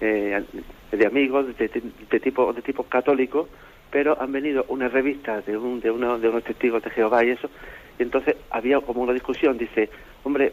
eh, 0.00 0.44
de 0.90 1.06
amigos 1.06 1.56
de, 1.56 1.68
de, 2.10 2.20
tipo 2.20 2.52
de 2.52 2.60
tipo 2.60 2.82
católico, 2.82 3.48
pero 3.90 4.20
han 4.20 4.32
venido 4.32 4.66
una 4.68 4.88
revista 4.88 5.40
de 5.40 5.56
un 5.56 5.80
de 5.80 5.90
uno 5.90 6.18
de 6.18 6.28
unos 6.28 6.42
testigos 6.42 6.82
de 6.82 6.90
Jehová 6.90 7.24
y 7.24 7.30
eso, 7.30 7.48
y 7.98 8.02
entonces 8.02 8.36
había 8.50 8.80
como 8.80 9.02
una 9.02 9.12
discusión, 9.12 9.56
dice, 9.56 9.88
hombre, 10.24 10.52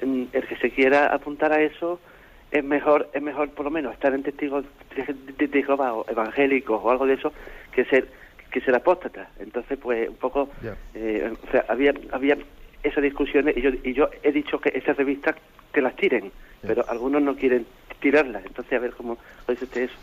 el 0.00 0.28
que 0.30 0.56
se 0.60 0.70
quiera 0.70 1.06
apuntar 1.06 1.52
a 1.52 1.62
eso 1.62 1.98
es 2.50 2.64
mejor 2.64 3.08
es 3.12 3.22
mejor 3.22 3.50
por 3.50 3.64
lo 3.64 3.70
menos 3.70 3.92
estar 3.92 4.12
en 4.14 4.22
testigos 4.22 4.64
de, 4.94 5.62
Jehová 5.62 5.94
o 5.94 6.08
evangélicos 6.08 6.80
o 6.82 6.90
algo 6.90 7.06
de 7.06 7.14
eso 7.14 7.32
que 7.72 7.84
ser 7.84 8.08
que 8.50 8.60
ser 8.60 8.74
apóstata. 8.74 9.30
Entonces, 9.38 9.78
pues 9.80 10.08
un 10.08 10.16
poco, 10.16 10.48
eh, 10.94 11.32
o 11.46 11.50
sea, 11.52 11.64
había 11.68 11.94
había 12.10 12.36
esas 12.82 13.02
discusiones 13.02 13.56
y 13.56 13.60
yo, 13.60 13.70
y 13.84 13.92
yo 13.92 14.10
he 14.22 14.32
dicho 14.32 14.60
que 14.60 14.70
esas 14.70 14.96
revistas 14.96 15.36
que 15.72 15.80
las 15.80 15.94
tiren, 15.94 16.32
pero 16.62 16.84
algunos 16.88 17.22
no 17.22 17.36
quieren 17.36 17.66
tirarlas. 18.00 18.44
Entonces, 18.44 18.72
a 18.72 18.80
ver 18.80 18.92
cómo 18.92 19.18
dice 19.46 19.64
usted 19.64 19.82
eso. 19.82 19.94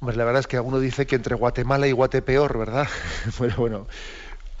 Pues 0.00 0.16
la 0.16 0.24
verdad 0.24 0.40
es 0.40 0.46
que 0.46 0.56
alguno 0.56 0.78
dice 0.78 1.06
que 1.06 1.16
entre 1.16 1.34
Guatemala 1.34 1.88
y 1.88 1.92
Guatepeor, 1.92 2.56
¿verdad? 2.56 2.86
bueno, 3.38 3.54
bueno, 3.56 3.86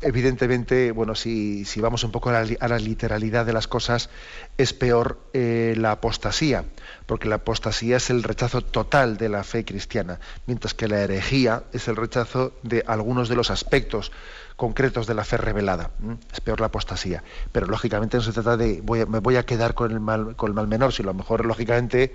evidentemente, 0.00 0.92
bueno, 0.92 1.14
si, 1.14 1.64
si 1.64 1.80
vamos 1.80 2.04
un 2.04 2.12
poco 2.12 2.30
a 2.30 2.44
la, 2.44 2.78
literalidad 2.78 3.44
de 3.44 3.52
las 3.52 3.66
cosas, 3.66 4.10
es 4.56 4.72
peor 4.72 5.18
eh, 5.32 5.74
la 5.76 5.92
apostasía, 5.92 6.64
porque 7.06 7.28
la 7.28 7.36
apostasía 7.36 7.96
es 7.96 8.10
el 8.10 8.22
rechazo 8.22 8.60
total 8.62 9.16
de 9.16 9.28
la 9.28 9.44
fe 9.44 9.64
cristiana, 9.64 10.20
mientras 10.46 10.74
que 10.74 10.88
la 10.88 11.00
herejía 11.00 11.64
es 11.72 11.88
el 11.88 11.96
rechazo 11.96 12.52
de 12.62 12.84
algunos 12.86 13.28
de 13.28 13.36
los 13.36 13.50
aspectos 13.50 14.12
concretos 14.58 15.06
de 15.06 15.14
la 15.14 15.24
fe 15.24 15.36
revelada. 15.36 15.92
Es 16.32 16.40
peor 16.40 16.58
la 16.58 16.66
apostasía. 16.66 17.22
Pero 17.52 17.66
lógicamente 17.66 18.16
no 18.16 18.24
se 18.24 18.32
trata 18.32 18.56
de 18.56 18.80
voy 18.82 19.06
me 19.06 19.20
voy 19.20 19.36
a 19.36 19.46
quedar 19.46 19.74
con 19.74 19.92
el 19.92 20.00
mal, 20.00 20.34
con 20.34 20.48
el 20.48 20.54
mal 20.54 20.66
menor, 20.66 20.92
si 20.92 21.04
lo 21.04 21.14
mejor 21.14 21.46
lógicamente, 21.46 22.12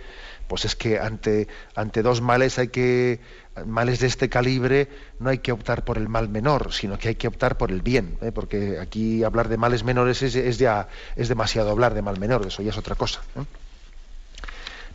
pues 0.50 0.66
es 0.66 0.76
que 0.76 1.00
ante, 1.00 1.48
ante 1.74 2.02
dos 2.02 2.20
males 2.22 2.60
hay 2.60 2.68
que 2.68 3.22
males 3.66 4.00
de 4.00 4.08
este 4.08 4.30
calibre 4.30 4.90
no 5.20 5.30
hay 5.30 5.40
que 5.40 5.52
optar 5.52 5.86
por 5.86 5.98
el 5.98 6.10
mal 6.10 6.30
menor, 6.30 6.74
sino 6.74 6.98
que 6.98 7.10
hay 7.10 7.16
que 7.16 7.28
optar 7.28 7.58
por 7.58 7.72
el 7.72 7.82
bien, 7.82 8.18
¿eh? 8.22 8.32
porque 8.32 8.80
aquí 8.80 9.24
hablar 9.24 9.48
de 9.50 9.58
males 9.58 9.84
menores 9.84 10.22
es, 10.22 10.58
ya 10.58 10.88
es 11.16 11.30
demasiado 11.30 11.70
hablar 11.72 11.94
de 11.94 12.02
mal 12.02 12.20
menor, 12.20 12.46
eso 12.48 12.62
ya 12.62 12.72
es 12.72 12.78
otra 12.78 12.96
cosa. 12.96 13.22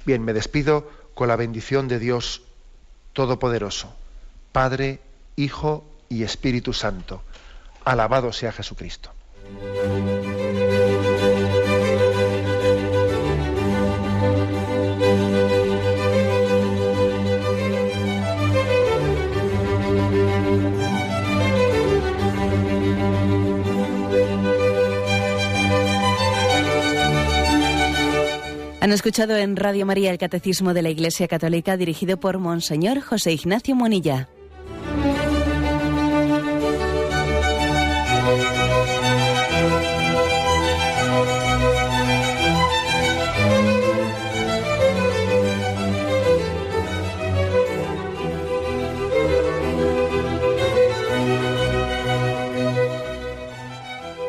Bien, 0.05 0.25
me 0.25 0.33
despido 0.33 0.91
con 1.15 1.29
la 1.29 1.37
bendición 1.37 1.89
de 1.89 1.99
Dios 1.99 2.43
Todopoderoso, 3.13 3.95
Padre, 4.53 5.01
Hijo 5.37 5.85
y 6.09 6.23
Espíritu 6.23 6.73
Santo. 6.73 7.23
Alabado 7.85 8.33
sea 8.33 8.53
Jesucristo. 8.53 9.11
Han 28.81 28.93
escuchado 28.93 29.37
en 29.37 29.57
Radio 29.57 29.87
María 29.87 30.13
el 30.13 30.19
Catecismo 30.19 30.73
de 30.73 30.83
la 30.83 30.91
Iglesia 30.91 31.27
Católica 31.27 31.77
dirigido 31.77 32.17
por 32.19 32.39
Monseñor 32.39 33.01
José 33.01 33.33
Ignacio 33.33 33.75
Monilla. 33.75 34.29